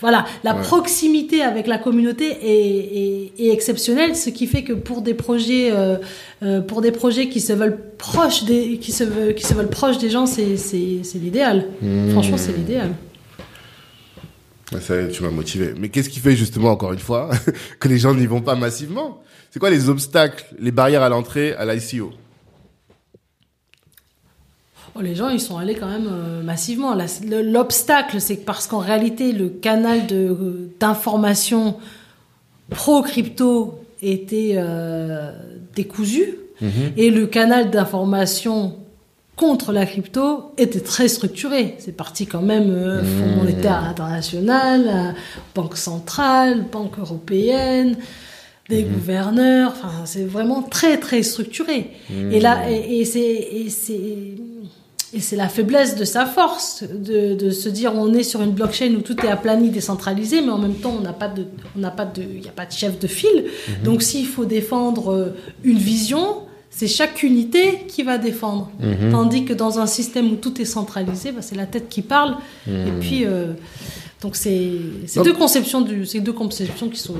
Voilà, 0.00 0.24
la 0.44 0.54
Ouais. 0.54 0.62
proximité 0.62 1.42
avec 1.42 1.66
la 1.66 1.78
communauté 1.78 2.26
est, 2.26 3.36
est, 3.40 3.46
est 3.46 3.52
exceptionnelle, 3.52 4.14
ce 4.16 4.30
qui 4.30 4.46
fait 4.46 4.62
que 4.62 4.72
pour 4.72 5.02
des 5.02 5.14
projets, 5.14 5.70
euh, 5.72 6.60
pour 6.60 6.80
des 6.82 6.92
projets 6.92 7.28
qui 7.28 7.40
se 7.40 7.52
veulent 7.52 7.78
proches 7.98 8.44
des, 8.44 8.78
qui 8.78 8.92
se 8.92 9.04
veulent, 9.04 9.34
qui 9.34 9.44
se 9.44 9.54
veulent 9.54 9.68
proches 9.68 9.98
des 9.98 10.10
gens, 10.10 10.26
c'est 10.26 10.54
l'idéal. 11.14 11.66
Mmh. 11.82 12.10
Franchement, 12.12 12.36
c'est 12.36 12.56
l'idéal. 12.56 12.92
Ça, 14.80 14.94
tu 15.06 15.22
m'as 15.22 15.30
motivé. 15.30 15.72
Mais 15.78 15.88
qu'est-ce 15.88 16.10
qui 16.10 16.20
fait 16.20 16.36
justement, 16.36 16.70
encore 16.70 16.92
une 16.92 16.98
fois, 16.98 17.30
que 17.80 17.88
les 17.88 17.98
gens 17.98 18.14
n'y 18.14 18.26
vont 18.26 18.42
pas 18.42 18.54
massivement? 18.54 19.22
C'est 19.50 19.58
quoi 19.58 19.70
les 19.70 19.88
obstacles, 19.88 20.44
les 20.58 20.70
barrières 20.72 21.02
à 21.02 21.08
l'entrée 21.08 21.54
à 21.54 21.64
l'ICO 21.64 22.10
Oh, 24.98 25.02
les 25.02 25.14
gens, 25.14 25.28
ils 25.28 25.40
sont 25.40 25.58
allés 25.58 25.74
quand 25.76 25.86
même 25.86 26.08
euh, 26.10 26.42
massivement. 26.42 26.96
L'obstacle, 27.30 28.20
c'est 28.20 28.38
que 28.38 28.44
parce 28.44 28.66
qu'en 28.66 28.78
réalité, 28.78 29.30
le 29.32 29.48
canal 29.48 30.00
euh, 30.10 30.70
d'information 30.80 31.76
pro 32.70 33.02
crypto 33.02 33.78
était 34.02 34.54
euh, 34.56 35.30
décousu 35.76 36.34
Mhm. 36.60 36.70
et 36.96 37.10
le 37.12 37.28
canal 37.28 37.70
d'information 37.70 38.74
contre 39.36 39.70
la 39.70 39.86
crypto 39.86 40.50
était 40.58 40.80
très 40.80 41.06
structuré. 41.06 41.76
C'est 41.78 41.96
parti 41.96 42.26
quand 42.26 42.42
même 42.42 42.70
euh, 42.70 43.04
Fonds 43.04 43.36
monétaire 43.36 43.84
international, 43.84 45.14
Banque 45.54 45.76
centrale, 45.76 46.64
Banque 46.72 46.98
européenne, 46.98 47.96
des 48.68 48.82
Mmh. 48.82 48.88
gouverneurs. 48.92 49.70
Enfin, 49.76 49.92
c'est 50.04 50.24
vraiment 50.24 50.62
très 50.62 50.98
très 50.98 51.22
structuré. 51.22 51.92
Mmh. 52.10 52.32
Et 52.32 52.40
là, 52.40 52.68
et, 52.68 53.00
et 53.00 53.04
c'est 53.04 54.34
et 55.14 55.20
c'est 55.20 55.36
la 55.36 55.48
faiblesse 55.48 55.96
de 55.96 56.04
sa 56.04 56.26
force 56.26 56.82
de, 56.82 57.34
de 57.34 57.50
se 57.50 57.68
dire 57.68 57.92
on 57.94 58.12
est 58.12 58.22
sur 58.22 58.42
une 58.42 58.50
blockchain 58.52 58.94
où 58.96 59.00
tout 59.00 59.18
est 59.24 59.28
aplani, 59.28 59.70
décentralisé, 59.70 60.40
mais 60.42 60.50
en 60.50 60.58
même 60.58 60.74
temps 60.74 60.94
on 60.98 61.02
n'a 61.02 61.12
pas 61.14 61.28
de 61.28 61.46
on 61.76 61.80
n'a 61.80 61.90
pas 61.90 62.04
de 62.04 62.22
il 62.22 62.40
n'y 62.42 62.48
a 62.48 62.52
pas 62.52 62.66
de 62.66 62.72
chef 62.72 62.98
de 62.98 63.06
file. 63.06 63.46
Donc 63.84 64.02
s'il 64.02 64.26
faut 64.26 64.44
défendre 64.44 65.12
euh, 65.12 65.36
une 65.64 65.78
vision, 65.78 66.38
c'est 66.70 66.88
chaque 66.88 67.22
unité 67.22 67.84
qui 67.88 68.02
va 68.02 68.18
défendre. 68.18 68.70
Mhm. 68.80 69.10
Tandis 69.10 69.44
que 69.44 69.54
dans 69.54 69.78
un 69.78 69.86
système 69.86 70.30
où 70.32 70.36
tout 70.36 70.60
est 70.60 70.66
centralisé, 70.66 71.32
bah, 71.32 71.40
c'est 71.42 71.56
la 71.56 71.66
tête 71.66 71.88
qui 71.88 72.02
parle. 72.02 72.36
Et 72.68 72.90
puis 73.00 73.24
euh, 73.24 73.52
donc 74.20 74.36
c'est 74.36 74.68
deux 75.24 75.32
conceptions 75.32 75.80
du 75.80 76.04
c'est 76.06 76.20
deux 76.20 76.32
conceptions 76.34 76.88
qui 76.88 77.00
sont 77.00 77.14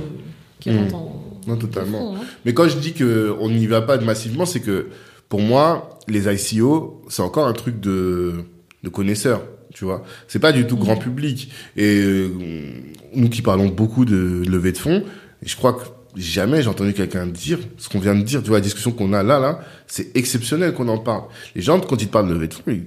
qui 0.61 0.71
Mhm. 0.71 0.79
rentrent 0.81 0.95
en 0.97 1.23
Non, 1.47 1.57
totalement. 1.57 1.99
fond, 1.99 2.17
hein. 2.17 2.25
Mais 2.45 2.53
quand 2.53 2.69
je 2.69 2.77
dis 2.77 2.93
que 2.93 3.35
on 3.41 3.49
n'y 3.49 3.67
va 3.67 3.81
pas 3.81 3.97
massivement, 3.99 4.45
c'est 4.45 4.61
que 4.61 4.89
pour 5.29 5.41
moi, 5.41 5.99
les 6.09 6.27
ICO, 6.53 7.03
c'est 7.09 7.23
encore 7.23 7.47
un 7.47 7.53
truc 7.53 7.81
de, 7.81 8.45
de 8.83 8.89
connaisseurs. 8.89 9.43
Tu 9.75 9.85
vois, 9.85 10.03
c'est 10.27 10.39
pas 10.39 10.53
du 10.53 10.67
tout 10.67 10.77
grand 10.77 10.97
public. 10.97 11.53
Et 11.77 12.01
euh, 12.01 12.31
nous 13.15 13.29
qui 13.29 13.43
parlons 13.43 13.69
beaucoup 13.69 14.05
de 14.05 14.43
levée 14.49 14.73
de 14.73 14.79
fonds, 14.79 15.05
je 15.43 15.55
crois 15.57 15.75
que 15.75 15.85
jamais 16.17 16.63
j'ai 16.63 16.69
entendu 16.69 16.95
quelqu'un 16.95 17.27
dire 17.27 17.59
ce 17.77 17.89
qu'on 17.89 18.01
vient 18.01 18.15
de 18.15 18.23
dire. 18.23 18.43
Tu 18.43 18.49
vois, 18.49 18.59
la 18.59 18.63
discussion 18.65 18.91
qu'on 18.93 19.13
a 19.13 19.23
là, 19.23 19.39
là, 19.39 19.61
c'est 19.87 20.17
exceptionnel 20.17 20.73
qu'on 20.73 20.89
en 20.89 20.99
parle. 20.99 21.25
Les 21.55 21.61
gens, 21.63 21.79
quand 21.81 22.01
ils 22.01 22.09
te 22.09 22.13
parlent 22.13 22.29
de 22.29 22.35
levée 22.35 22.49
de 22.49 22.55
fonds, 22.55 22.63
ils- 22.69 22.87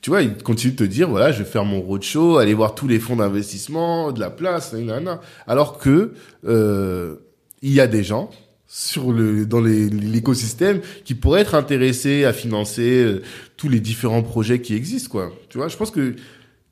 tu 0.00 0.10
vois, 0.10 0.22
ils 0.22 0.36
continuent 0.36 0.72
de 0.74 0.76
te 0.76 0.84
dire, 0.84 1.08
voilà, 1.08 1.32
je 1.32 1.38
vais 1.42 1.48
faire 1.48 1.64
mon 1.64 1.80
roadshow, 1.80 2.36
aller 2.36 2.54
voir 2.54 2.74
tous 2.76 2.86
les 2.86 3.00
fonds 3.00 3.16
d'investissement, 3.16 4.12
de 4.12 4.20
la 4.20 4.30
place, 4.30 4.72
nanana. 4.74 5.20
Alors 5.48 5.78
que 5.78 6.12
euh, 6.46 7.16
il 7.62 7.72
y 7.72 7.80
a 7.80 7.88
des 7.88 8.04
gens 8.04 8.30
sur 8.70 9.12
le 9.12 9.46
dans 9.46 9.60
l'écosystème 9.60 10.82
qui 11.04 11.14
pourraient 11.14 11.40
être 11.40 11.54
intéressés 11.54 12.24
à 12.26 12.32
financer 12.34 13.02
euh, 13.02 13.22
tous 13.56 13.68
les 13.70 13.80
différents 13.80 14.22
projets 14.22 14.60
qui 14.60 14.74
existent, 14.74 15.10
quoi. 15.10 15.32
Tu 15.48 15.56
vois, 15.58 15.68
je 15.68 15.76
pense 15.76 15.90
que 15.90 16.14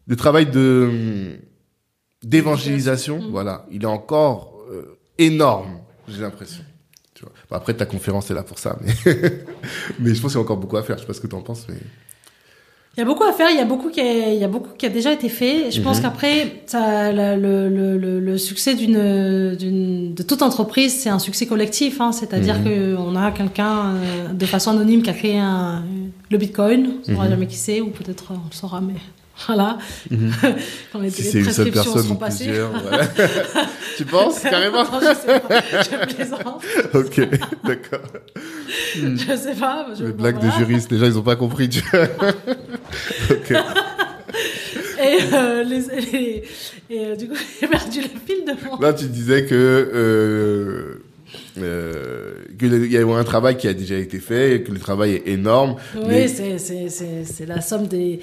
le 0.07 0.17
travail 0.17 0.47
de 0.47 1.37
d'évangélisation, 2.23 3.21
Mhm. 3.23 3.31
voilà, 3.31 3.67
il 3.71 3.83
est 3.83 3.87
encore 3.87 4.55
euh, 4.71 4.99
énorme, 5.19 5.81
j'ai 6.09 6.21
l'impression. 6.21 6.63
Tu 7.15 7.23
vois. 7.23 7.33
Bon, 7.49 7.57
après, 7.57 7.73
ta 7.75 7.87
conférence 7.87 8.31
est 8.31 8.35
là 8.35 8.43
pour 8.43 8.59
ça, 8.59 8.79
mais 8.83 8.93
mais 9.99 10.15
je 10.15 10.21
pense 10.21 10.33
qu'il 10.33 10.39
y 10.39 10.43
a 10.43 10.45
encore 10.45 10.57
beaucoup 10.59 10.77
à 10.77 10.83
faire. 10.83 10.97
Je 10.97 11.03
sais 11.03 11.07
pas 11.07 11.15
ce 11.15 11.21
que 11.21 11.27
tu 11.27 11.35
en 11.35 11.41
penses, 11.43 11.67
mais 11.69 11.77
Il 12.97 13.01
y 13.01 13.03
a 13.03 13.05
beaucoup 13.05 13.25
à 13.25 13.33
faire, 13.33 13.51
il 13.51 13.57
y 13.59 13.61
a 13.61 13.67
beaucoup 13.67 13.91
qui 13.91 14.01
a, 14.01 14.33
il 14.33 14.41
y 14.41 14.45
a 14.45 14.49
beaucoup 14.49 14.71
qui 14.79 14.87
a 14.87 14.89
déjà 14.89 15.13
été 15.13 15.29
fait. 15.29 15.71
Je 15.71 15.83
pense 15.83 15.99
Mhm. 15.99 16.03
qu'après, 16.05 16.63
le, 16.73 17.37
le, 17.69 17.99
le, 17.99 18.21
le 18.21 18.39
succès 18.39 18.75
d'une, 18.75 20.15
de 20.15 20.23
toute 20.23 20.41
entreprise, 20.41 20.95
c'est 21.01 21.11
un 21.11 21.19
succès 21.19 21.45
collectif. 21.47 22.01
Hein, 22.01 22.13
C'est-à-dire 22.13 22.59
Mhm. 22.61 22.65
que 22.65 22.97
on 22.97 23.15
a 23.15 23.31
quelqu'un 23.33 23.95
euh, 23.97 24.29
de 24.33 24.47
façon 24.47 24.71
anonyme 24.71 25.03
qui 25.03 25.11
a 25.11 25.13
créé 25.13 25.39
un, 25.39 25.83
le 26.31 26.39
Bitcoin. 26.39 26.87
On 26.87 26.99
ne 27.01 27.15
saura 27.15 27.25
Mhm. 27.27 27.31
jamais 27.33 27.47
qui 27.47 27.57
c'est, 27.57 27.83
ou 27.83 27.89
peut-être 27.91 28.33
euh, 28.33 28.37
on 28.37 28.49
le 28.51 28.55
saura, 28.55 28.81
mais 28.81 28.95
voilà. 29.47 29.77
Quand 30.91 30.99
les 31.01 31.11
si 31.11 31.23
c'est 31.23 31.41
une 31.41 31.51
seule 31.53 31.71
personne 31.73 32.11
ou 32.11 32.15
plusieurs, 32.15 32.71
voilà. 32.83 33.03
tu 33.99 34.07
penses 34.07 34.39
carrément 34.41 34.85
Non, 34.85 35.01
je 35.03 35.15
sais 35.15 35.41
pas, 35.41 35.61
je 35.83 36.15
plaisante. 36.15 36.63
Ok, 36.95 37.29
d'accord. 37.63 38.01
Je 38.95 39.37
sais 39.37 39.55
pas. 39.55 39.87
Je, 39.99 40.05
Les 40.07 40.13
blagues 40.13 40.37
voilà. 40.41 40.51
de 40.59 40.65
juristes, 40.65 40.97
gens 40.97 41.05
ils 41.05 41.19
ont 41.19 41.23
pas 41.23 41.37
compris. 41.37 41.69
Ok. 43.31 43.51
Et, 44.99 45.19
euh, 45.33 45.63
les, 45.63 45.81
les- 46.13 46.43
et 46.91 47.07
euh, 47.07 47.17
du 47.17 47.29
coup, 47.29 47.35
j'ai 47.61 47.67
perdu 47.69 48.01
le 48.03 48.09
fil 48.27 48.45
de 48.45 48.53
mon. 48.67 48.79
Là, 48.81 48.93
tu 48.93 49.07
disais 49.07 49.45
que 49.47 51.01
euh, 51.59 52.35
qu'il 52.59 52.91
y 52.93 52.97
a 52.97 53.01
eu 53.01 53.11
un 53.13 53.25
travail 53.25 53.57
qui 53.57 53.69
a 53.69 53.75
déjà 53.75 53.97
été 53.97 54.19
fait, 54.19 54.63
que 54.67 54.73
le 54.73 54.79
travail 54.79 55.15
est 55.15 55.29
énorme. 55.29 55.77
Oui, 55.97 56.03
mais- 56.09 56.29
c'est 56.29 56.59
c'est 56.59 56.89
c'est 56.89 57.25
c'est 57.25 57.47
la 57.47 57.61
somme 57.61 57.87
des. 57.87 58.21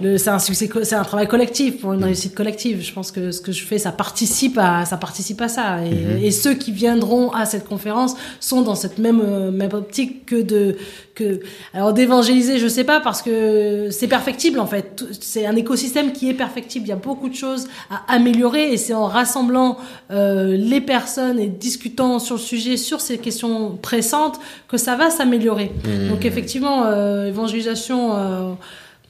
C'est 0.00 0.28
un 0.28 0.38
succès, 0.38 0.68
c'est 0.82 0.94
un 0.94 1.04
travail 1.04 1.28
collectif 1.28 1.80
pour 1.80 1.92
une 1.92 2.02
réussite 2.04 2.34
collective. 2.34 2.80
Je 2.82 2.92
pense 2.92 3.10
que 3.12 3.30
ce 3.32 3.40
que 3.42 3.52
je 3.52 3.64
fais, 3.64 3.78
ça 3.78 3.92
participe 3.92 4.56
à 4.58 4.84
ça 4.86 4.96
participe 4.96 5.40
à 5.42 5.48
ça. 5.48 5.84
Et, 5.84 5.90
Mhm. 5.90 6.24
et 6.24 6.30
ceux 6.30 6.54
qui 6.54 6.72
viendront 6.72 7.30
à 7.32 7.44
cette 7.44 7.66
conférence 7.66 8.14
sont 8.40 8.62
dans 8.62 8.74
cette 8.74 8.98
même 8.98 9.20
euh, 9.22 9.50
même 9.50 9.72
optique 9.74 10.24
que 10.26 10.40
de 10.40 10.76
que 11.14 11.40
alors 11.74 11.92
d'évangéliser, 11.92 12.58
je 12.58 12.66
sais 12.68 12.84
pas 12.84 13.00
parce 13.00 13.20
que 13.20 13.88
c'est 13.90 14.08
perfectible 14.08 14.58
en 14.58 14.66
fait. 14.66 15.04
C'est 15.20 15.44
un 15.44 15.56
écosystème 15.56 16.12
qui 16.12 16.30
est 16.30 16.34
perfectible. 16.34 16.86
Il 16.86 16.88
y 16.88 16.92
a 16.92 16.96
beaucoup 16.96 17.28
de 17.28 17.34
choses 17.34 17.68
à 17.90 18.14
améliorer 18.14 18.72
et 18.72 18.76
c'est 18.78 18.94
en 18.94 19.06
rassemblant 19.06 19.76
euh, 20.10 20.56
les 20.56 20.80
personnes 20.80 21.38
et 21.38 21.46
discutant 21.48 22.18
sur 22.18 22.36
le 22.36 22.40
sujet, 22.40 22.69
sur 22.76 23.00
ces 23.00 23.18
questions 23.18 23.76
pressantes, 23.76 24.38
que 24.68 24.76
ça 24.76 24.96
va 24.96 25.10
s'améliorer. 25.10 25.72
Mhm. 25.84 26.08
Donc 26.10 26.24
effectivement, 26.24 26.84
euh, 26.86 27.26
évangélisation, 27.26 28.16
euh, 28.16 28.52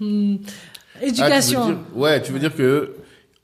hum, 0.01 0.39
Ah, 0.43 0.99
tu 1.03 1.09
éducation. 1.09 1.67
dire- 1.67 1.77
ouais, 1.95 2.21
tu 2.23 2.31
veux 2.33 2.39
dire 2.39 2.55
que 2.55 2.95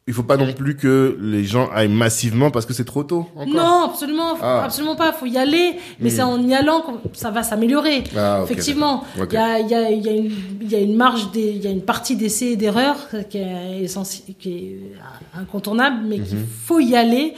il 0.09 0.13
faut 0.15 0.23
pas 0.23 0.37
non 0.37 0.53
plus 0.53 0.77
que 0.77 1.19
les 1.21 1.43
gens 1.43 1.69
aillent 1.75 1.89
massivement 1.89 2.53
parce 2.53 2.65
que 2.65 2.73
c'est 2.73 2.85
trop 2.85 3.03
tôt 3.03 3.27
encore. 3.35 3.49
non, 3.49 3.83
absolument, 3.91 4.37
faut- 4.37 4.45
Ah. 4.45 4.63
absolument 4.65 4.95
pas. 4.95 5.13
Faut 5.13 5.27
y 5.27 5.37
aller, 5.37 5.75
mais 5.99 6.11
c'est 6.11 6.23
en 6.23 6.41
y 6.47 6.55
allant 6.55 6.83
que 6.83 6.93
ça 7.15 7.33
va 7.33 7.43
s'améliorer. 7.43 8.05
Ah, 8.17 8.41
Effectivement, 8.45 9.03
il 9.17 9.33
y, 9.33 9.37
a, 9.37 9.59
il 9.59 9.69
y, 9.69 9.75
a, 9.75 9.91
il 9.91 10.07
y, 10.07 10.09
a 10.09 10.13
une, 10.13 10.33
il 10.61 10.71
y 10.71 10.77
a 10.77 10.79
une 10.79 10.95
marge, 10.95 11.27
il 11.35 11.57
y 11.57 11.67
a 11.67 11.71
une 11.71 11.81
partie 11.83 12.15
d'essai 12.15 12.53
et 12.53 12.57
d'erreur 12.57 12.95
qui 13.29 13.39
est, 13.39 13.87
qui 14.39 14.49
est 14.53 14.81
incontournable, 15.37 16.05
mais 16.07 16.21
qu'il 16.21 16.37
Mhm. 16.39 16.47
faut 16.67 16.79
y 16.79 16.95
aller 16.95 17.35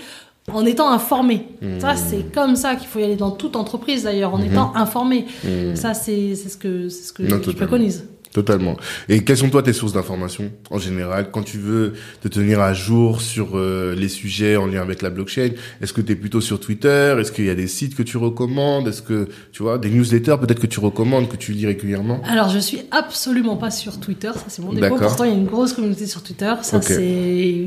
en 0.53 0.64
étant 0.66 0.90
informé. 0.90 1.46
Ça, 1.78 1.96
c'est 1.96 2.32
comme 2.32 2.57
ça 2.57 2.74
qu'il 2.76 2.88
faut 2.88 2.99
y 2.99 3.05
aller 3.05 3.16
dans 3.16 3.30
toute 3.30 3.57
entreprise 3.57 4.05
d'ailleurs, 4.05 4.34
en 4.34 4.42
étant 4.42 4.74
informé. 4.74 5.26
Mhm. 5.44 5.76
Ça, 5.76 5.94
c'est 5.94 6.34
c'est 6.34 6.49
ce 6.49 6.57
que, 6.57 6.88
ce 6.88 7.12
que 7.12 7.22
Non, 7.22 7.40
je 7.44 7.51
préconise. 7.53 8.09
Totalement. 8.33 8.76
Et 9.09 9.24
quelles 9.24 9.39
sont 9.39 9.49
toi 9.49 9.62
tes 9.62 9.72
sources 9.72 9.95
d'information 9.95 10.53
en 10.70 10.79
général 10.79 11.31
quand 11.33 11.43
tu 11.43 11.59
veux 11.59 11.95
te 12.22 12.29
tenir 12.29 12.61
à 12.61 12.74
jour 12.74 13.20
sur 13.22 13.57
euh, 13.57 13.95
les 13.95 14.09
sujets 14.09 14.57
en 14.57 14.66
lien 14.66 14.83
avec 14.83 15.03
la 15.03 15.11
blockchain? 15.11 15.51
Est-ce 15.81 15.93
que 15.93 16.01
tu 16.01 16.12
es 16.12 16.14
plutôt 16.14 16.41
sur 16.41 16.61
Twitter? 16.61 17.16
Est-ce 17.18 17.33
qu'il 17.33 17.47
y 17.47 17.51
a 17.51 17.55
des 17.55 17.66
sites 17.68 17.95
que 17.97 18.03
tu 18.03 18.16
recommandes? 18.18 18.87
Est-ce 18.89 19.03
que 19.03 19.29
tu 19.53 19.62
vois 19.62 19.79
des 19.79 19.91
newsletters 19.91 20.37
peut-être 20.41 20.61
que 20.61 20.66
tu 20.66 20.79
recommandes 20.81 21.29
que 21.29 21.37
tu 21.37 21.53
lis 21.53 21.66
régulièrement? 21.66 22.20
Alors, 22.29 22.49
je 22.51 22.59
suis 22.59 22.83
absolument 22.91 23.57
pas 23.57 23.70
sur 23.70 23.99
Twitter, 23.99 24.31
ça 24.35 24.45
c'est 24.49 24.62
mon 24.62 24.72
défaut. 24.72 24.97
Pourtant, 24.97 25.24
il 25.24 25.31
y 25.31 25.35
a 25.35 25.37
une 25.37 25.47
grosse 25.47 25.72
communauté 25.72 26.07
sur 26.07 26.22
Twitter. 26.22 26.53
Ça, 26.62 26.83
c'est 26.83 27.66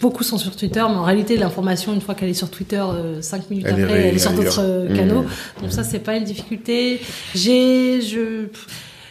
beaucoup 0.00 0.24
sont 0.24 0.38
sur 0.38 0.56
Twitter, 0.56 0.80
mais 0.88 0.96
en 0.96 1.04
réalité, 1.04 1.36
l'information, 1.36 1.94
une 1.94 2.00
fois 2.00 2.14
qu'elle 2.14 2.28
est 2.30 2.34
sur 2.34 2.50
Twitter, 2.50 2.82
euh, 2.82 3.22
cinq 3.22 3.48
minutes 3.50 3.66
Elle 3.68 3.82
après, 3.84 4.00
elle 4.08 4.14
est 4.16 4.18
sur 4.18 4.32
d'autres 4.32 4.60
euh, 4.60 4.88
Mmh. 4.88 4.96
canaux. 4.96 5.24
Donc 5.60 5.70
ça, 5.72 5.84
c'est 5.84 6.00
pas 6.00 6.16
une 6.16 6.24
difficulté. 6.24 7.00
J'ai, 7.34 8.00
je, 8.00 8.46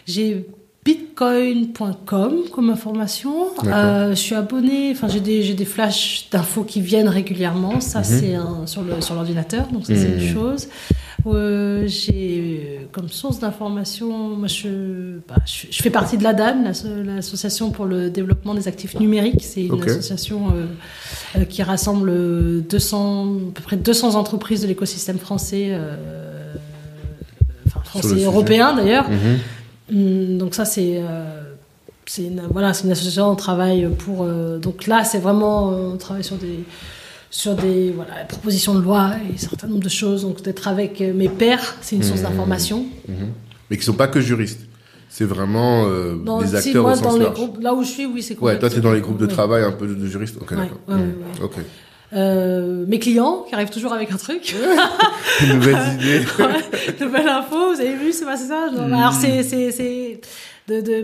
j'ai 0.06 0.46
bitcoin.com 0.84 2.34
comme 2.52 2.70
information. 2.70 3.48
Euh, 3.66 4.10
je 4.12 4.16
suis 4.16 4.36
abonné, 4.36 4.90
enfin 4.92 5.08
j'ai 5.08 5.20
des 5.20 5.54
des 5.54 5.66
flashs 5.66 6.28
d'infos 6.32 6.64
qui 6.64 6.82
viennent 6.82 7.08
régulièrement. 7.10 7.80
Ça 7.82 8.00
Mhm. 8.00 8.06
c'est 8.06 8.36
sur 8.66 8.82
le 8.82 9.02
sur 9.02 9.16
l'ordinateur, 9.16 9.68
donc 9.68 9.86
ça 9.86 9.96
c'est 9.96 10.08
Mhm. 10.08 10.20
une 10.22 10.34
chose. 10.34 10.68
Euh, 11.28 11.84
j'ai 11.86 12.80
euh, 12.82 12.86
comme 12.92 13.08
source 13.10 13.38
d'information, 13.40 14.30
moi 14.30 14.48
je, 14.48 15.20
bah, 15.28 15.36
je 15.46 15.68
je 15.70 15.84
fais 15.84 15.92
partie 15.92 16.18
de 16.18 16.24
l'ADAN, 16.24 16.64
l'asso- 16.64 16.88
l'association 17.06 17.70
pour 17.70 17.86
le 17.86 18.10
développement 18.10 18.56
des 18.56 18.68
actifs 18.68 19.00
numériques. 19.00 19.44
C'est 19.44 19.66
une 19.66 19.84
association 19.84 20.52
euh, 21.36 21.46
qui 21.46 21.62
rassemble 21.62 22.64
200 22.64 23.26
à 23.26 23.52
peu 23.54 23.62
près 23.62 23.78
200 23.78 24.16
entreprises 24.16 24.62
de 24.64 24.68
l'écosystème 24.68 25.20
français. 25.20 25.78
Enfin, 27.68 27.82
français 27.86 28.24
européen 28.24 28.74
d'ailleurs. 28.76 29.08
Mhm. 29.10 29.38
Donc 29.92 30.56
ça 30.56 30.64
c'est 30.66 30.98
euh, 31.00 31.44
c'est 32.06 32.24
une 32.24 32.42
voilà 32.50 32.74
c'est 32.74 32.86
une 32.86 32.92
association 32.92 33.30
on 33.30 33.36
travaille 33.36 33.90
pour 34.00 34.24
euh, 34.24 34.58
donc 34.58 34.88
là 34.88 35.04
c'est 35.04 35.20
vraiment 35.20 35.72
euh, 35.72 35.92
on 35.94 35.98
travaille 35.98 36.24
sur 36.24 36.38
des 36.38 36.60
sur 37.30 37.56
des 37.56 37.92
voilà 37.92 38.24
propositions 38.28 38.74
de 38.74 38.82
loi 38.82 39.12
et 39.30 39.34
un 39.34 39.38
certain 39.38 39.68
nombre 39.68 39.84
de 39.84 39.90
choses 39.90 40.22
donc 40.22 40.42
d'être 40.44 40.68
avec 40.70 41.02
mes 41.02 41.28
pairs 41.30 41.76
c'est 41.82 41.96
une 41.98 42.04
source 42.04 42.22
Mmh. 42.22 42.24
d'information 42.24 42.86
Mhm. 43.08 43.16
Mais 43.70 43.78
qui 43.78 43.84
sont 43.84 43.94
pas 43.94 44.08
que 44.08 44.20
juristes. 44.20 44.62
C'est 45.10 45.26
vraiment 45.26 45.86
euh, 45.88 46.16
Dans- 46.16 46.42
des 46.42 46.48
si, 46.48 46.56
acteurs 46.70 46.84
moi, 46.84 46.92
au 46.94 46.96
sens 46.96 47.04
dans 47.04 47.18
les 47.18 47.24
large. 47.26 47.36
groupes 47.36 47.62
là 47.62 47.74
où 47.74 47.84
je 47.84 47.90
suis 47.90 48.06
oui 48.06 48.24
c'est 48.24 48.38
Ouais, 48.40 48.58
toi 48.60 48.70
t'es 48.70 48.80
dans 48.80 48.94
les 48.94 49.02
groupes 49.02 49.18
de 49.18 49.26
Ouais. 49.26 49.32
travail 49.32 49.64
un 49.64 49.72
peu 49.74 49.88
de, 49.88 50.08
juristes. 50.08 50.38
Ok, 50.42 50.52
Ouais, 50.52 50.58
d'accord. 50.58 50.78
ouais. 50.88 51.64
Euh, 52.14 52.84
mes 52.88 53.00
clients 53.00 53.46
qui 53.48 53.56
arrivent 53.56 53.70
toujours 53.70 53.94
avec 53.94 54.12
un 54.12 54.18
truc 54.18 54.54
Une 55.42 55.54
nouvelle 55.56 55.94
idée. 55.96 56.26
Ouais, 56.40 56.96
nouvelle 57.06 57.28
info, 57.30 57.74
vous 57.74 57.80
avez 57.80 57.96
vu, 57.96 58.12
c'est 58.12 58.26
passé 58.26 58.48
ça 58.48 58.68
Mm. 58.72 58.94
Alors 58.94 59.14
c'est 59.14 59.44
c'est 59.44 59.72
c'est 59.72 60.20
de, 60.68 60.82
de 60.82 61.04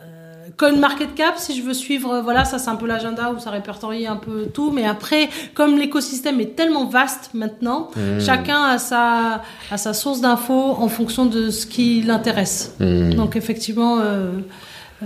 euh, 0.00 0.48
Coin 0.56 0.72
Market 0.76 1.14
Cap, 1.14 1.34
si 1.38 1.56
je 1.56 1.62
veux 1.62 1.72
suivre, 1.74 2.20
voilà, 2.22 2.44
ça 2.44 2.58
c'est 2.58 2.68
un 2.70 2.76
peu 2.76 2.86
l'agenda 2.86 3.32
où 3.32 3.38
ça 3.38 3.50
répertorie 3.50 4.06
un 4.06 4.16
peu 4.16 4.46
tout. 4.52 4.70
Mais 4.72 4.84
après, 4.86 5.28
comme 5.54 5.78
l'écosystème 5.78 6.40
est 6.40 6.56
tellement 6.56 6.86
vaste 6.86 7.30
maintenant, 7.34 7.90
Hmm. 7.96 8.20
chacun 8.20 8.62
a 8.64 8.78
sa, 8.78 9.42
a 9.70 9.76
sa 9.76 9.94
source 9.94 10.20
d'infos 10.20 10.76
en 10.78 10.88
fonction 10.88 11.26
de 11.26 11.50
ce 11.50 11.66
qui 11.66 12.02
l'intéresse. 12.02 12.74
Hmm. 12.80 13.14
Donc 13.14 13.36
effectivement, 13.36 13.98
euh, 14.00 14.32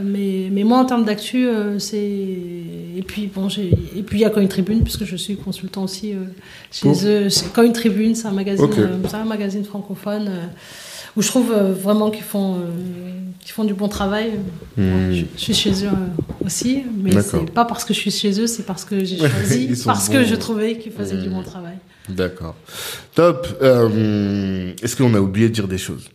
mais, 0.02 0.48
mais 0.50 0.64
moi 0.64 0.78
en 0.78 0.84
termes 0.84 1.04
d'actu, 1.04 1.46
euh, 1.46 1.78
c'est 1.78 1.96
et 1.98 3.02
puis 3.06 3.26
bon, 3.32 3.48
et 3.48 4.02
puis 4.02 4.18
il 4.18 4.22
y 4.22 4.24
a 4.24 4.30
Coin 4.30 4.46
Tribune 4.46 4.82
puisque 4.82 5.04
je 5.04 5.16
suis 5.16 5.36
consultant 5.36 5.84
aussi 5.84 6.12
euh, 6.12 6.24
chez 6.72 6.82
Pour 6.88 6.98
eux. 7.04 7.28
Coin 7.54 7.70
Tribune, 7.72 8.14
c'est 8.14 8.26
un 8.26 8.32
magazine, 8.32 8.64
Ok. 8.64 8.78
euh, 8.78 8.96
c'est 9.08 9.16
un 9.16 9.24
magazine 9.24 9.64
francophone 9.64 10.28
euh, 10.28 10.46
où 11.16 11.22
je 11.22 11.28
trouve 11.28 11.52
euh, 11.52 11.72
vraiment 11.72 12.10
qu'ils 12.10 12.24
font 12.24 12.56
euh, 12.56 12.58
qu'ils 13.40 13.52
font 13.52 13.64
du 13.64 13.74
bon 13.74 13.88
travail. 13.88 14.32
Hmm. 14.76 15.12
Je, 15.12 15.24
je 15.36 15.40
suis 15.40 15.54
chez 15.54 15.84
eux 15.84 15.90
aussi, 16.44 16.82
mais 17.02 17.12
c'est 17.22 17.50
pas 17.52 17.64
parce 17.64 17.84
que 17.84 17.92
je 17.94 17.98
suis 18.00 18.10
chez 18.10 18.40
eux, 18.40 18.46
c'est 18.46 18.64
parce 18.64 18.84
que 18.84 19.04
j'ai 19.04 19.18
choisi, 19.18 19.68
parce 19.84 20.08
bons. 20.08 20.14
que 20.14 20.24
je 20.24 20.34
trouvais 20.34 20.76
qu'ils 20.78 20.92
faisaient 20.92 21.16
du 21.18 21.28
Hmm. 21.28 21.34
bon 21.34 21.42
travail. 21.42 21.74
D'accord. 22.08 22.54
Top. 23.14 23.46
Euh, 23.62 24.72
Est-ce 24.82 24.94
qu'on 24.96 25.14
a 25.14 25.20
oublié 25.20 25.48
de 25.48 25.54
dire 25.54 25.68
des 25.68 25.78
choses? 25.78 26.08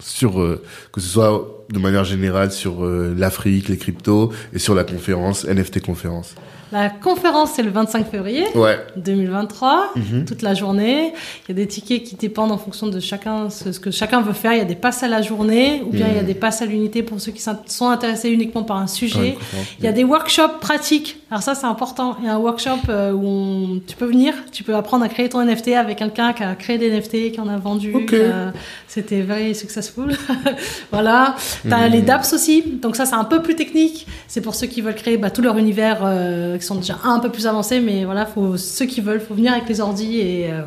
Sur 0.00 0.40
euh, 0.40 0.62
que 0.92 1.00
ce 1.00 1.08
soit 1.08 1.46
de 1.70 1.78
manière 1.78 2.04
générale 2.04 2.50
sur 2.50 2.84
euh, 2.84 3.14
l'Afrique, 3.16 3.68
les 3.68 3.76
cryptos 3.76 4.32
et 4.52 4.58
sur 4.58 4.74
la 4.74 4.84
conférence 4.84 5.44
NFT 5.44 5.80
conférence. 5.82 6.34
La 6.72 6.88
conférence 6.88 7.50
c'est 7.56 7.64
le 7.64 7.70
25 7.72 8.08
février. 8.08 8.44
Ouais. 8.54 8.78
2023, 8.96 9.90
Mhm. 9.96 10.24
toute 10.24 10.42
la 10.42 10.54
journée. 10.54 11.12
Il 11.48 11.48
y 11.48 11.50
a 11.52 11.54
des 11.54 11.66
tickets 11.66 12.04
qui 12.04 12.14
dépendent 12.14 12.52
en 12.52 12.58
fonction 12.58 12.86
de 12.86 13.00
chacun, 13.00 13.50
ce 13.50 13.70
que 13.80 13.90
chacun 13.90 14.20
veut 14.20 14.32
faire. 14.32 14.52
Il 14.52 14.58
y 14.58 14.62
a 14.62 14.64
des 14.64 14.76
passes 14.76 15.02
à 15.02 15.08
la 15.08 15.20
journée 15.20 15.82
ou 15.84 15.90
bien 15.90 16.06
il 16.08 16.14
y 16.14 16.18
a 16.18 16.22
Mhm. 16.22 16.26
des 16.28 16.34
passes 16.34 16.62
à 16.62 16.66
l'unité 16.66 17.02
pour 17.02 17.20
ceux 17.20 17.32
qui 17.32 17.42
sont- 17.42 17.88
intéressés 17.88 18.28
uniquement 18.30 18.62
par 18.62 18.76
un 18.76 18.86
sujet. 18.86 19.36
Il 19.80 19.84
y 19.84 19.88
a 19.88 19.92
des 19.92 20.04
workshops 20.04 20.60
pratiques. 20.60 21.18
Alors 21.32 21.42
ça, 21.42 21.56
c'est 21.56 21.66
important. 21.66 22.16
Il 22.20 22.26
y 22.26 22.28
a 22.28 22.34
un 22.34 22.38
workshop 22.38 22.78
euh, 22.88 23.10
où 23.12 23.26
on- 23.26 23.80
tu 23.84 23.96
peux 23.96 24.06
venir, 24.06 24.32
tu 24.52 24.62
peux 24.62 24.76
apprendre 24.76 25.04
à 25.04 25.08
créer 25.08 25.28
ton 25.28 25.40
NFT 25.40 25.74
avec 25.74 25.98
quelqu'un 25.98 26.32
qui 26.32 26.44
a 26.44 26.54
créé 26.54 26.78
des 26.78 26.88
NFT, 26.88 27.32
qui 27.32 27.40
en 27.40 27.48
a 27.48 27.56
vendu. 27.56 27.92
Ok. 27.94 28.06
qui 28.10 28.14
a- 28.16 28.52
C'était 28.86 29.22
very 29.22 29.54
successful. 29.54 29.89
voilà. 30.90 31.34
T'as 31.68 31.86
Mhm. 31.86 31.92
les 31.92 32.02
dApps 32.02 32.32
aussi. 32.32 32.62
Donc 32.82 32.96
ça, 32.96 33.06
c'est 33.06 33.14
un 33.14 33.24
peu 33.24 33.42
plus 33.42 33.56
technique. 33.56 34.06
C'est 34.28 34.40
pour 34.40 34.54
ceux 34.54 34.66
qui 34.66 34.80
veulent 34.80 34.94
créer 34.94 35.16
bah, 35.16 35.30
tout 35.30 35.42
leur 35.42 35.56
univers, 35.58 36.00
euh, 36.04 36.58
qui 36.58 36.64
sont 36.64 36.76
déjà 36.76 36.98
un 37.04 37.18
peu 37.18 37.30
plus 37.30 37.46
avancés. 37.46 37.80
Mais 37.80 38.04
voilà, 38.04 38.26
faut, 38.26 38.56
ceux 38.56 38.86
qui 38.86 39.00
veulent, 39.00 39.20
faut 39.20 39.34
venir 39.34 39.52
avec 39.52 39.68
les 39.68 39.80
ordis 39.80 40.18
et... 40.18 40.50
euh, 40.50 40.62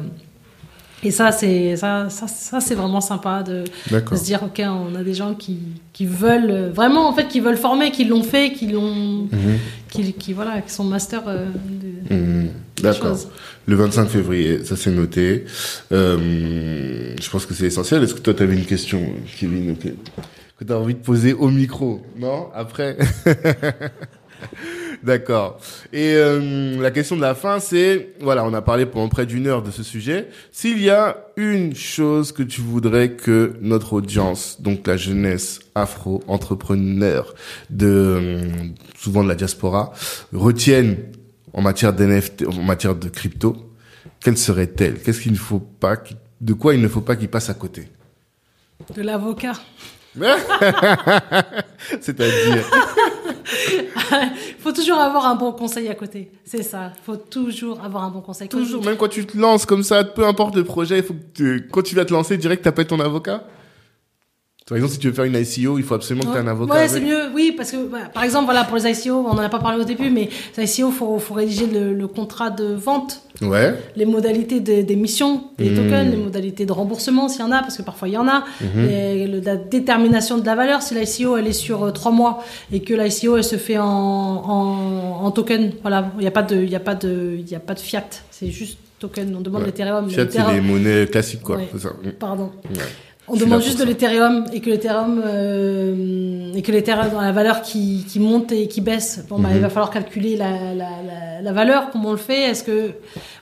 et 1.05 1.11
ça, 1.11 1.33
c'est 1.33 1.75
ça, 1.75 2.09
ça, 2.09 2.27
ça 2.29 2.61
c'est 2.61 2.75
vraiment 2.75 3.01
sympa 3.01 3.43
de, 3.43 3.65
se 4.15 4.23
dire 4.23 4.41
ok, 4.41 4.61
on 4.65 4.95
a 4.95 5.03
des 5.03 5.13
gens 5.13 5.33
qui, 5.33 5.59
qui 5.91 6.05
veulent 6.05 6.49
euh, 6.49 6.69
vraiment 6.73 7.09
en 7.09 7.13
fait, 7.13 7.27
qui 7.27 7.41
veulent 7.41 7.57
former, 7.57 7.91
qui 7.91 8.05
l'ont 8.05 8.23
fait, 8.23 8.53
qui 8.53 8.67
l'ont, 8.67 9.27
Mhm. 9.29 9.57
qui, 9.89 10.13
qui 10.13 10.31
voilà, 10.31 10.61
qui 10.61 10.71
sont 10.71 10.85
master 10.85 11.23
euh, 11.27 11.47
de, 12.09 12.15
Mhm. 12.15 12.49
D'accord. 12.83 13.17
Le 13.65 13.75
25 13.75 14.09
février, 14.09 14.65
ça 14.65 14.75
c'est 14.75 14.91
noté. 14.91 15.45
Euh, 15.93 17.15
je 17.19 17.29
pense 17.29 17.45
que 17.45 17.53
c'est 17.53 17.67
essentiel. 17.67 18.03
Est-ce 18.03 18.13
que 18.13 18.19
toi, 18.19 18.33
tu 18.33 18.43
avais 18.43 18.55
une 18.55 18.65
question, 18.65 19.01
Kevin, 19.39 19.77
que, 19.77 19.87
que 19.87 20.65
tu 20.65 20.73
as 20.73 20.77
envie 20.77 20.93
de 20.93 20.99
poser 20.99 21.31
au 21.31 21.49
micro 21.49 22.01
Non? 22.17 22.49
Après 22.53 22.97
D'accord. 25.03 25.59
Et 25.91 26.13
euh, 26.15 26.81
la 26.81 26.91
question 26.91 27.15
de 27.15 27.21
la 27.21 27.35
fin, 27.35 27.59
c'est, 27.59 28.13
voilà, 28.21 28.45
on 28.45 28.53
a 28.53 28.61
parlé 28.61 28.85
pendant 28.85 29.09
près 29.09 29.25
d'une 29.25 29.47
heure 29.47 29.61
de 29.61 29.71
ce 29.71 29.83
sujet. 29.83 30.27
S'il 30.51 30.81
y 30.81 30.89
a 30.89 31.27
une 31.35 31.75
chose 31.75 32.31
que 32.31 32.43
tu 32.43 32.61
voudrais 32.61 33.11
que 33.11 33.53
notre 33.61 33.93
audience, 33.93 34.61
donc 34.61 34.87
la 34.87 34.95
jeunesse 34.97 35.59
afro-entrepreneur 35.75 37.33
de 37.69 37.87
euh, 37.87 38.41
souvent 38.97 39.23
de 39.23 39.29
la 39.29 39.35
diaspora, 39.35 39.91
retienne 40.33 40.97
en 41.53 41.61
matière 41.61 41.93
d'NFT, 41.93 42.45
en 42.47 42.61
matière 42.63 42.95
de 42.95 43.09
crypto, 43.09 43.55
quelle 44.19 44.37
serait-elle? 44.37 44.99
Qu'est-ce 45.01 45.21
qu'il 45.21 45.31
ne 45.33 45.37
faut 45.37 45.59
pas, 45.59 45.95
de 46.41 46.53
quoi 46.53 46.73
il 46.73 46.81
ne 46.81 46.87
faut 46.87 47.01
pas 47.01 47.15
qu'il 47.15 47.29
passe 47.29 47.49
à 47.49 47.53
côté? 47.53 47.87
De 48.95 49.01
l'avocat. 49.01 49.53
C'est-à-dire? 52.01 52.63
Il 53.71 53.89
faut 54.59 54.71
toujours 54.71 54.97
avoir 54.99 55.25
un 55.25 55.35
bon 55.35 55.51
conseil 55.51 55.87
à 55.89 55.95
côté. 55.95 56.31
C'est 56.45 56.63
ça. 56.63 56.91
Il 56.95 57.03
faut 57.03 57.15
toujours 57.17 57.81
avoir 57.83 58.03
un 58.03 58.09
bon 58.09 58.21
conseil. 58.21 58.47
Toujours, 58.47 58.83
même 58.83 58.97
quand 58.97 59.07
tu 59.09 59.25
te 59.25 59.37
lances 59.37 59.65
comme 59.65 59.83
ça, 59.83 60.03
peu 60.03 60.25
importe 60.25 60.55
le 60.55 60.63
projet, 60.63 60.99
il 60.99 61.03
faut 61.03 61.13
que 61.13 61.19
tu- 61.33 61.67
quand 61.71 61.81
tu 61.81 61.95
vas 61.95 62.05
te 62.05 62.13
lancer, 62.13 62.37
direct, 62.37 62.63
t'appelles 62.63 62.87
ton 62.87 62.99
avocat? 62.99 63.43
Par 64.65 64.77
exemple, 64.77 64.93
si 64.93 64.99
tu 64.99 65.07
veux 65.09 65.13
faire 65.13 65.25
une 65.25 65.35
ICO, 65.35 65.77
il 65.77 65.83
faut 65.83 65.93
absolument 65.93 66.25
que 66.25 66.31
tu 66.31 66.37
aies 66.37 66.41
un 66.41 66.47
avocat. 66.47 66.73
Ouais, 66.73 66.87
c'est 66.87 67.01
mieux, 67.01 67.23
oui, 67.35 67.53
parce 67.55 67.71
que 67.71 67.85
bah, 67.85 67.97
par 68.13 68.23
exemple, 68.23 68.45
voilà, 68.45 68.63
pour 68.63 68.77
les 68.77 68.89
ICO, 68.89 69.11
on 69.13 69.27
en 69.31 69.37
a 69.37 69.49
pas 69.49 69.59
parlé 69.59 69.81
au 69.81 69.83
début, 69.83 70.09
mais 70.09 70.29
les 70.57 70.79
ICO, 70.79 70.89
faut, 70.89 71.19
faut 71.19 71.33
rédiger 71.33 71.67
le, 71.67 71.93
le 71.93 72.07
contrat 72.07 72.49
de 72.49 72.73
vente, 72.73 73.21
Ouais. 73.41 73.75
les 73.97 74.05
modalités 74.05 74.61
de- 74.61 74.81
d'émission 74.81 75.43
des 75.57 75.69
Mhm. 75.69 75.75
tokens, 75.75 76.11
les 76.11 76.17
modalités 76.17 76.65
de 76.65 76.71
remboursement 76.71 77.27
s'il 77.27 77.41
y 77.41 77.43
en 77.43 77.51
a, 77.51 77.59
parce 77.59 77.75
que 77.75 77.81
parfois 77.81 78.07
il 78.07 78.13
y 78.13 78.17
en 78.17 78.27
a, 78.29 78.45
Mhm. 78.61 78.89
et 78.89 79.27
le- 79.27 79.39
la 79.41 79.57
détermination 79.57 80.37
de 80.37 80.45
la 80.45 80.55
valeur. 80.55 80.81
Si 80.81 80.95
l'ICO 80.95 81.35
elle 81.35 81.47
est 81.47 81.51
sur 81.51 81.83
euh, 81.83 81.91
trois 81.91 82.11
mois 82.13 82.41
et 82.71 82.79
que 82.81 82.93
l'ICO 82.93 83.35
elle 83.35 83.43
se 83.43 83.57
fait 83.57 83.77
en, 83.77 83.85
en, 83.85 85.25
en 85.25 85.31
token, 85.31 85.73
voilà, 85.81 86.09
il 86.17 86.21
n'y 86.21 86.27
a 86.27 86.31
pas 86.31 86.43
de, 86.43 86.55
il 86.63 86.69
y 86.69 86.75
a 86.75 86.79
pas 86.79 86.95
de, 86.95 87.35
il 87.37 87.49
y 87.49 87.55
a 87.55 87.59
pas 87.59 87.73
de 87.73 87.79
fiat, 87.81 88.05
c'est 88.31 88.49
juste 88.49 88.77
token. 88.99 89.35
On 89.37 89.41
demande 89.41 89.61
Ouais. 89.63 89.67
l'Ethereum. 89.67 90.09
Fiat, 90.09 90.27
c'est 90.29 90.53
les 90.53 90.61
monnaies 90.61 91.05
classiques, 91.07 91.41
quoi. 91.41 91.57
Ouais. 91.57 91.67
Ça. 91.77 91.89
Pardon. 92.17 92.51
Ouais. 92.73 92.79
On 93.27 93.35
demande 93.37 93.61
juste 93.61 93.79
de 93.79 93.85
l'Ethereum 93.85 94.45
et 94.51 94.59
que 94.59 94.69
l'Ethereum 94.69 95.21
euh, 95.25 96.51
et 96.53 96.61
que 96.61 96.71
l'Ethereum 96.71 97.09
dans 97.11 97.21
la 97.21 97.31
valeur 97.31 97.61
qui, 97.61 98.05
qui 98.07 98.19
monte 98.19 98.51
et 98.51 98.67
qui 98.67 98.81
baisse. 98.81 99.23
Bon, 99.29 99.39
bah, 99.39 99.49
Mhm. 99.49 99.55
il 99.55 99.61
va 99.61 99.69
falloir 99.69 99.89
calculer 99.91 100.35
la, 100.35 100.51
la, 100.73 100.89
la, 101.05 101.41
la 101.41 101.51
valeur, 101.53 101.89
comment 101.91 102.09
on 102.09 102.11
le 102.11 102.17
fait. 102.17 102.41
Est-ce 102.49 102.63
que 102.63 102.91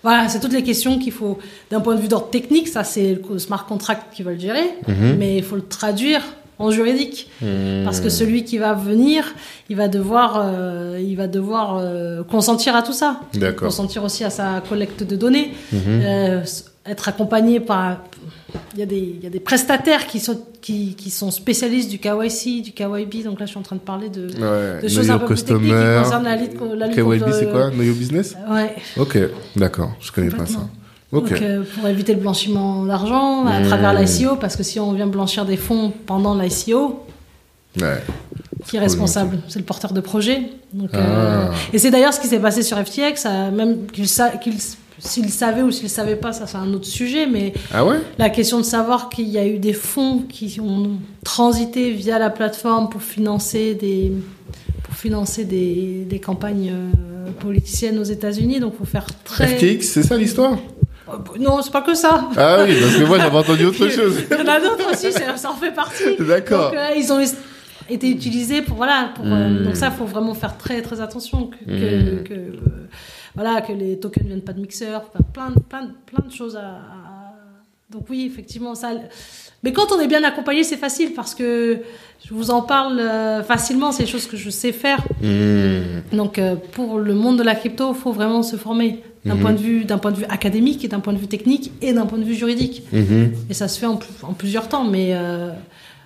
voilà, 0.04 0.30
c'est 0.30 0.40
toutes 0.40 0.54
les 0.54 0.64
questions 0.64 1.00
qu'il 1.00 1.12
faut 1.12 1.40
d'un 1.72 1.80
point 1.82 1.96
de 1.96 2.02
vue 2.02 2.08
d'ordre 2.08 2.30
technique. 2.30 2.68
Ça, 2.68 2.84
c'est 2.84 3.20
le 3.30 3.40
smart 3.40 3.66
contract 3.66 4.14
qui 4.14 4.22
va 4.24 4.32
le 4.32 4.40
gérer, 4.40 4.70
Mhm. 4.88 5.16
mais 5.18 5.38
il 5.38 5.44
faut 5.44 5.56
le 5.56 5.64
traduire 5.66 6.22
en 6.60 6.70
juridique 6.70 7.28
Mm. 7.42 7.84
parce 7.86 8.00
que 8.02 8.10
celui 8.10 8.44
qui 8.44 8.60
va 8.60 8.74
venir, 8.74 9.34
il 9.72 9.76
va 9.76 9.88
devoir, 9.88 10.40
euh, 10.46 11.00
il 11.02 11.16
va 11.18 11.26
devoir 11.26 11.78
euh, 11.80 12.22
consentir 12.24 12.76
à 12.76 12.84
tout 12.84 12.94
ça, 12.94 13.20
consentir 13.58 14.04
aussi 14.04 14.24
à 14.24 14.30
sa 14.30 14.62
collecte 14.70 15.02
de 15.04 15.16
données 15.16 15.54
Mhm. 15.74 15.80
euh, 16.04 16.44
être 16.86 17.08
accompagné 17.10 17.60
par 17.60 17.98
il 18.74 18.80
y 18.80 18.84
a 18.84 18.86
des 18.88 18.98
il 19.18 19.24
y 19.24 19.28
a 19.28 19.30
des 19.30 19.40
prestataires 19.40 20.08
qui 20.08 20.20
sont 20.20 20.42
qui, 20.62 20.96
qui 20.96 21.10
sont 21.12 21.30
spécialistes 21.32 21.90
du 21.90 22.00
KYC 22.00 22.62
du 22.64 22.72
KYB 22.72 23.24
donc 23.24 23.40
là 23.40 23.46
je 23.46 23.52
suis 23.52 23.60
en 23.60 23.64
train 23.64 23.76
de 23.76 23.82
parler 23.82 24.10
de, 24.10 24.28
Ouais. 24.28 24.82
de 24.82 24.88
choses 24.88 25.10
un 25.12 25.20
peu 25.20 25.28
plus 25.28 25.44
techniques 25.46 25.72
qui 25.74 26.04
concernent 26.04 26.24
la 26.24 26.36
lutte 26.36 26.58
co- 26.58 26.74
la 26.76 26.88
lutte 26.88 26.96
KYB, 26.96 27.32
c'est 27.34 27.52
quoi 27.52 27.70
Know 27.72 27.84
your 27.84 27.96
business 27.96 28.36
ouais 28.50 28.76
Ok, 28.98 29.18
d'accord. 29.56 29.92
Je 30.00 30.12
connais 30.12 30.30
pas 30.30 30.46
ça. 30.46 30.60
Complètement. 30.60 30.70
Ok. 31.14 31.30
donc 31.30 31.42
euh, 31.42 31.64
pour 31.76 31.88
éviter 31.90 32.14
le 32.16 32.22
blanchiment 32.22 32.84
d'argent 32.86 33.46
à 33.46 33.60
Mmh. 33.60 33.68
travers 33.68 33.94
l'ICO 33.94 34.36
parce 34.38 34.56
que 34.56 34.64
si 34.64 34.80
on 34.80 34.94
vient 34.94 35.08
blanchir 35.08 35.46
des 35.46 35.58
fonds 35.58 35.92
pendant 36.06 36.34
l'ICO 36.36 37.06
Ouais. 37.80 38.02
qui 38.68 38.78
est 38.78 38.80
responsable 38.80 39.40
C'est 39.50 39.60
le 39.60 39.66
porteur 39.66 39.94
de 39.94 40.02
projet. 40.02 40.42
Donc, 40.74 40.90
Ah. 40.94 40.98
euh, 40.98 41.48
et 41.74 41.78
c'est 41.80 41.92
d'ailleurs 41.92 42.14
ce 42.14 42.20
qui 42.20 42.28
s'est 42.28 42.40
passé 42.40 42.64
sur 42.64 42.78
FTX, 42.78 43.26
euh, 43.26 43.52
même 43.52 43.86
qu'il 43.88 44.08
sa- 44.08 44.30
qu'il- 44.32 44.56
s'il 45.04 45.30
savait 45.32 45.64
ou 45.64 45.72
s'il 45.72 45.90
savait 45.90 46.16
pas, 46.16 46.32
ça 46.32 46.46
c'est 46.48 46.58
un 46.58 46.72
autre 46.74 46.86
sujet, 46.86 47.26
mais 47.26 47.54
Ah 47.74 47.84
ouais? 47.86 47.98
la 48.20 48.30
question 48.30 48.58
de 48.60 48.64
savoir 48.64 49.10
qu'il 49.10 49.28
y 49.30 49.38
a 49.40 49.48
eu 49.48 49.58
des 49.58 49.74
fonds 49.74 50.20
qui 50.30 50.60
ont 50.62 50.92
transité 51.26 51.92
via 51.92 52.20
la 52.20 52.30
plateforme 52.30 52.88
pour 52.90 53.02
financer 53.02 53.74
des, 53.74 54.12
pour 54.84 54.94
financer 54.96 55.44
des, 55.46 56.06
des 56.08 56.20
campagnes 56.20 56.72
euh, 56.72 57.32
politiciennes 57.40 57.98
aux 57.98 58.04
États-Unis, 58.04 58.60
donc 58.60 58.78
faut 58.78 58.86
faire 58.86 59.08
très. 59.24 59.48
FTX, 59.58 59.82
c'est 59.88 60.04
ça 60.04 60.18
l'histoire? 60.18 60.54
Euh, 61.10 61.14
Non, 61.40 61.62
c'est 61.64 61.72
pas 61.72 61.82
que 61.82 61.96
ça. 61.96 62.30
Ah 62.38 62.64
oui, 62.68 62.76
parce 62.80 62.96
que 62.96 63.04
moi 63.06 63.18
j'avais 63.18 63.38
entendu 63.38 63.66
autre 63.66 63.88
chose. 63.98 64.16
Il 64.30 64.38
y 64.38 64.42
en 64.42 64.48
a 64.48 64.60
d'autres 64.60 64.92
aussi, 64.94 65.12
ça, 65.12 65.50
en 65.50 65.56
fait 65.56 65.72
partie. 65.72 66.04
D'accord. 66.20 66.70
Donc, 66.72 66.80
euh, 66.80 66.90
ils 66.96 67.12
ont 67.12 67.20
été 67.90 68.08
utilisés 68.10 68.62
pour 68.62 68.78
voilà. 68.78 69.12
Pour, 69.16 69.26
euh, 69.28 69.64
donc 69.66 69.76
ça, 69.76 69.90
faut 69.92 70.06
vraiment 70.06 70.36
faire 70.36 70.58
très 70.58 70.82
très 70.84 71.02
attention 71.02 71.48
que, 71.48 71.58
que, 71.66 71.72
Mm. 72.20 72.24
que, 72.24 72.34
euh, 72.34 72.88
voilà 73.36 73.62
que 73.62 73.74
les 73.74 74.00
tokens 74.00 74.26
viennent 74.28 74.42
pas 74.42 74.54
de 74.54 74.62
mixeurs, 74.62 75.04
enfin, 75.14 75.24
plein 75.34 75.50
de- 75.52 75.60
plein 75.60 75.92
plein 76.06 76.26
de 76.28 76.32
choses 76.32 76.56
à, 76.56 76.62
à- 76.62 77.34
Donc 77.92 78.06
oui, 78.10 78.26
effectivement 78.26 78.74
ça. 78.76 78.92
Mais 79.64 79.74
quand 79.74 79.92
on 79.92 80.00
est 80.00 80.08
bien 80.08 80.24
accompagné, 80.24 80.64
c'est 80.64 80.78
facile 80.78 81.14
parce 81.14 81.36
que 81.36 81.80
je 82.26 82.34
vous 82.34 82.50
en 82.50 82.62
parle 82.62 83.00
euh, 83.00 83.44
facilement. 83.44 83.92
C'est 83.92 84.04
des 84.04 84.10
choses 84.10 84.28
que 84.28 84.38
je 84.38 84.50
sais 84.50 84.72
faire. 84.72 85.00
Hmm. 85.22 86.16
Donc 86.16 86.40
euh, 86.40 86.56
pour 86.72 87.00
le 87.00 87.14
monde 87.14 87.38
de 87.38 87.44
la 87.44 87.54
crypto, 87.56 87.92
il 87.94 87.98
faut 88.00 88.12
vraiment 88.14 88.44
se 88.44 88.56
former 88.56 89.04
d'un 89.26 89.36
Mhm. 89.36 89.42
point 89.42 89.54
de 89.54 89.60
vue 89.60 89.86
d'un 89.86 90.00
point 90.00 90.12
de 90.12 90.18
vue 90.18 90.26
académique 90.30 90.84
et 90.84 90.88
d'un 90.88 91.00
point 91.00 91.14
de 91.14 91.20
vue 91.20 91.28
technique 91.28 91.72
et 91.82 91.94
d'un 91.94 92.06
point 92.08 92.18
de 92.18 92.24
vue 92.24 92.34
juridique. 92.34 92.84
Mhm. 92.92 93.34
Et 93.50 93.54
ça 93.54 93.68
se 93.68 93.78
fait 93.80 93.86
en 93.86 94.00
plusieurs 94.36 94.68
temps, 94.68 94.84
mais 94.86 95.10
euh, 95.14 95.52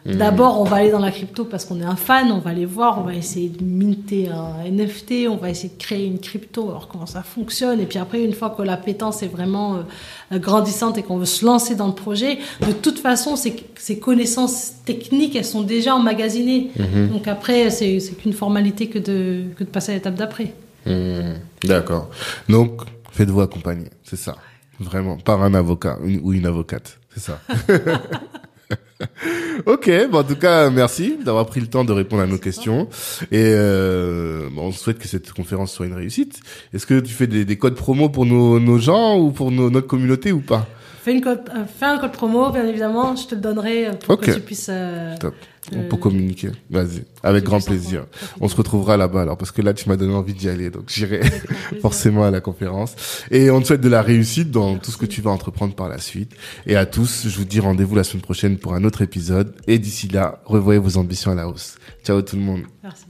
Mhm. 0.06 0.18
D'abord, 0.18 0.62
on 0.62 0.66
va 0.66 0.78
aller 0.78 0.92
dans 0.92 1.00
la 1.00 1.10
crypto 1.10 1.46
parce 1.46 1.66
qu'on 1.66 1.82
est 1.82 1.86
un 1.86 1.96
fan, 1.96 2.32
on 2.32 2.38
va 2.38 2.52
aller 2.52 2.66
voir, 2.66 3.00
on 3.00 3.04
va 3.04 3.16
essayer 3.16 3.50
de 3.50 3.64
minter 3.64 4.30
un 4.30 4.64
NFT, 4.70 5.28
on 5.28 5.38
va 5.38 5.50
essayer 5.50 5.70
de 5.70 5.82
créer 5.82 6.06
une 6.06 6.20
crypto, 6.20 6.70
alors 6.70 6.88
comment 6.88 7.08
ça 7.08 7.24
fonctionne. 7.24 7.80
Et 7.80 7.86
puis 7.86 7.98
après, 7.98 8.24
une 8.24 8.34
fois 8.34 8.52
que 8.56 8.62
la 8.62 8.78
pétence 8.78 9.24
est 9.24 9.28
vraiment 9.28 9.78
euh, 10.32 10.38
grandissante 10.38 11.00
et 11.00 11.04
qu'on 11.04 11.18
veut 11.18 11.26
se 11.26 11.44
lancer 11.44 11.74
dans 11.74 11.88
le 11.88 11.94
projet, 11.94 12.38
de 12.62 12.72
toute 12.72 13.00
façon, 13.00 13.36
ces, 13.36 13.56
ces 13.78 13.98
connaissances 13.98 14.74
techniques, 14.86 15.36
elles 15.36 15.44
sont 15.44 15.64
déjà 15.64 15.96
emmagasinées. 15.96 16.70
Mhm. 16.78 17.10
Donc 17.10 17.28
après, 17.28 17.72
c'est 17.72 17.98
qu'une 18.22 18.34
formalité 18.34 18.88
que 18.90 19.00
de, 19.00 19.46
que 19.56 19.64
de 19.64 19.70
passer 19.70 19.94
à 19.94 19.96
l'étape 19.96 20.16
d'après. 20.16 20.54
Mhm. 20.86 21.40
D'accord. 21.64 22.10
Donc, 22.48 22.82
faites-vous 23.12 23.42
accompagner, 23.42 23.90
c'est 24.04 24.18
ça. 24.18 24.36
Vraiment, 24.80 25.18
par 25.18 25.42
un 25.42 25.56
avocat 25.56 25.98
ou 26.22 26.34
une 26.34 26.46
avocate, 26.46 27.00
c'est 27.12 27.22
ça. 27.22 27.40
ok, 29.66 29.90
bon, 30.10 30.20
en 30.20 30.24
tout 30.24 30.36
cas, 30.36 30.70
merci 30.70 31.18
d'avoir 31.24 31.46
pris 31.46 31.60
le 31.60 31.68
temps 31.68 31.84
de 31.84 31.92
répondre 31.92 32.22
à 32.22 32.28
nos 32.28 32.38
questions. 32.38 32.88
Et 33.32 33.44
euh, 33.44 34.50
on 34.58 34.72
souhaite 34.72 35.00
que 35.00 35.08
cette 35.08 35.32
conférence 35.34 35.74
soit 35.74 35.86
une 35.86 35.94
réussite. 35.94 36.40
Est-ce 36.74 36.86
que 36.86 37.00
tu 37.00 37.14
fais 37.14 37.28
des, 37.28 37.46
des 37.46 37.58
codes 37.58 37.76
promo 37.76 38.10
pour 38.10 38.26
nos, 38.26 38.60
nos 38.60 38.78
gens 38.78 39.18
ou 39.20 39.32
pour 39.32 39.52
nos, 39.52 39.70
notre 39.70 39.88
communauté 39.88 40.32
ou 40.32 40.42
pas? 40.42 40.68
Fais, 41.06 41.14
une 41.14 41.22
code, 41.22 41.42
euh, 41.56 41.66
fais 41.66 41.86
un 41.86 42.00
code 42.00 42.12
promo, 42.12 42.52
bien 42.52 42.66
évidemment, 42.66 43.16
je 43.16 43.28
te 43.28 43.36
le 43.36 43.42
donnerai 43.42 43.92
pour 44.06 44.18
que 44.18 44.32
tu 44.32 44.40
puisses... 44.42 44.70
Euh. 44.70 45.16
On 45.76 45.82
peut 45.90 45.98
communiquer. 45.98 46.52
Vas-y, 46.70 47.06
avec 47.24 47.44
grand 47.44 47.60
plaisir. 47.60 48.06
On 48.40 48.48
se 48.48 48.56
retrouvera 48.56 48.98
là-bas 48.98 49.24
alors 49.24 49.36
parce 49.36 49.50
que 49.50 49.64
là 49.64 49.74
tu 49.74 49.90
m'as 49.90 49.96
donné 49.96 50.14
envie 50.14 50.36
d'y 50.36 50.48
aller, 50.48 50.70
donc 50.70 50.84
j'irai 50.90 51.22
forcément 51.82 52.24
à 52.24 52.30
la 52.30 52.40
conférence. 52.40 52.96
Et 53.32 53.50
on 53.50 53.62
te 53.62 53.66
souhaite 53.66 53.82
de 53.82 53.90
la 53.90 54.04
réussite 54.04 54.52
dans 54.52 54.78
tout 54.78 54.92
ce 54.92 54.98
que 54.98 55.08
tu 55.08 55.22
vas 55.22 55.32
entreprendre 55.32 55.74
par 55.74 55.90
la 55.90 55.98
suite. 55.98 56.34
Et 56.68 56.76
à 56.76 56.86
tous, 56.86 57.28
je 57.28 57.36
vous 57.36 57.46
dis 57.46 57.60
rendez-vous 57.60 57.96
la 57.96 58.04
semaine 58.04 58.22
prochaine 58.22 58.58
pour 58.60 58.76
un 58.76 58.84
autre 58.84 59.02
épisode. 59.02 59.56
Et 59.66 59.80
d'ici 59.80 60.08
là, 60.08 60.40
revoyez 60.46 60.80
vos 60.80 60.98
ambitions 60.98 61.32
à 61.32 61.36
la 61.36 61.48
hausse. 61.48 61.78
Ciao 62.04 62.22
tout 62.22 62.36
le 62.36 62.44
monde. 62.44 62.62
Merci. 62.84 63.06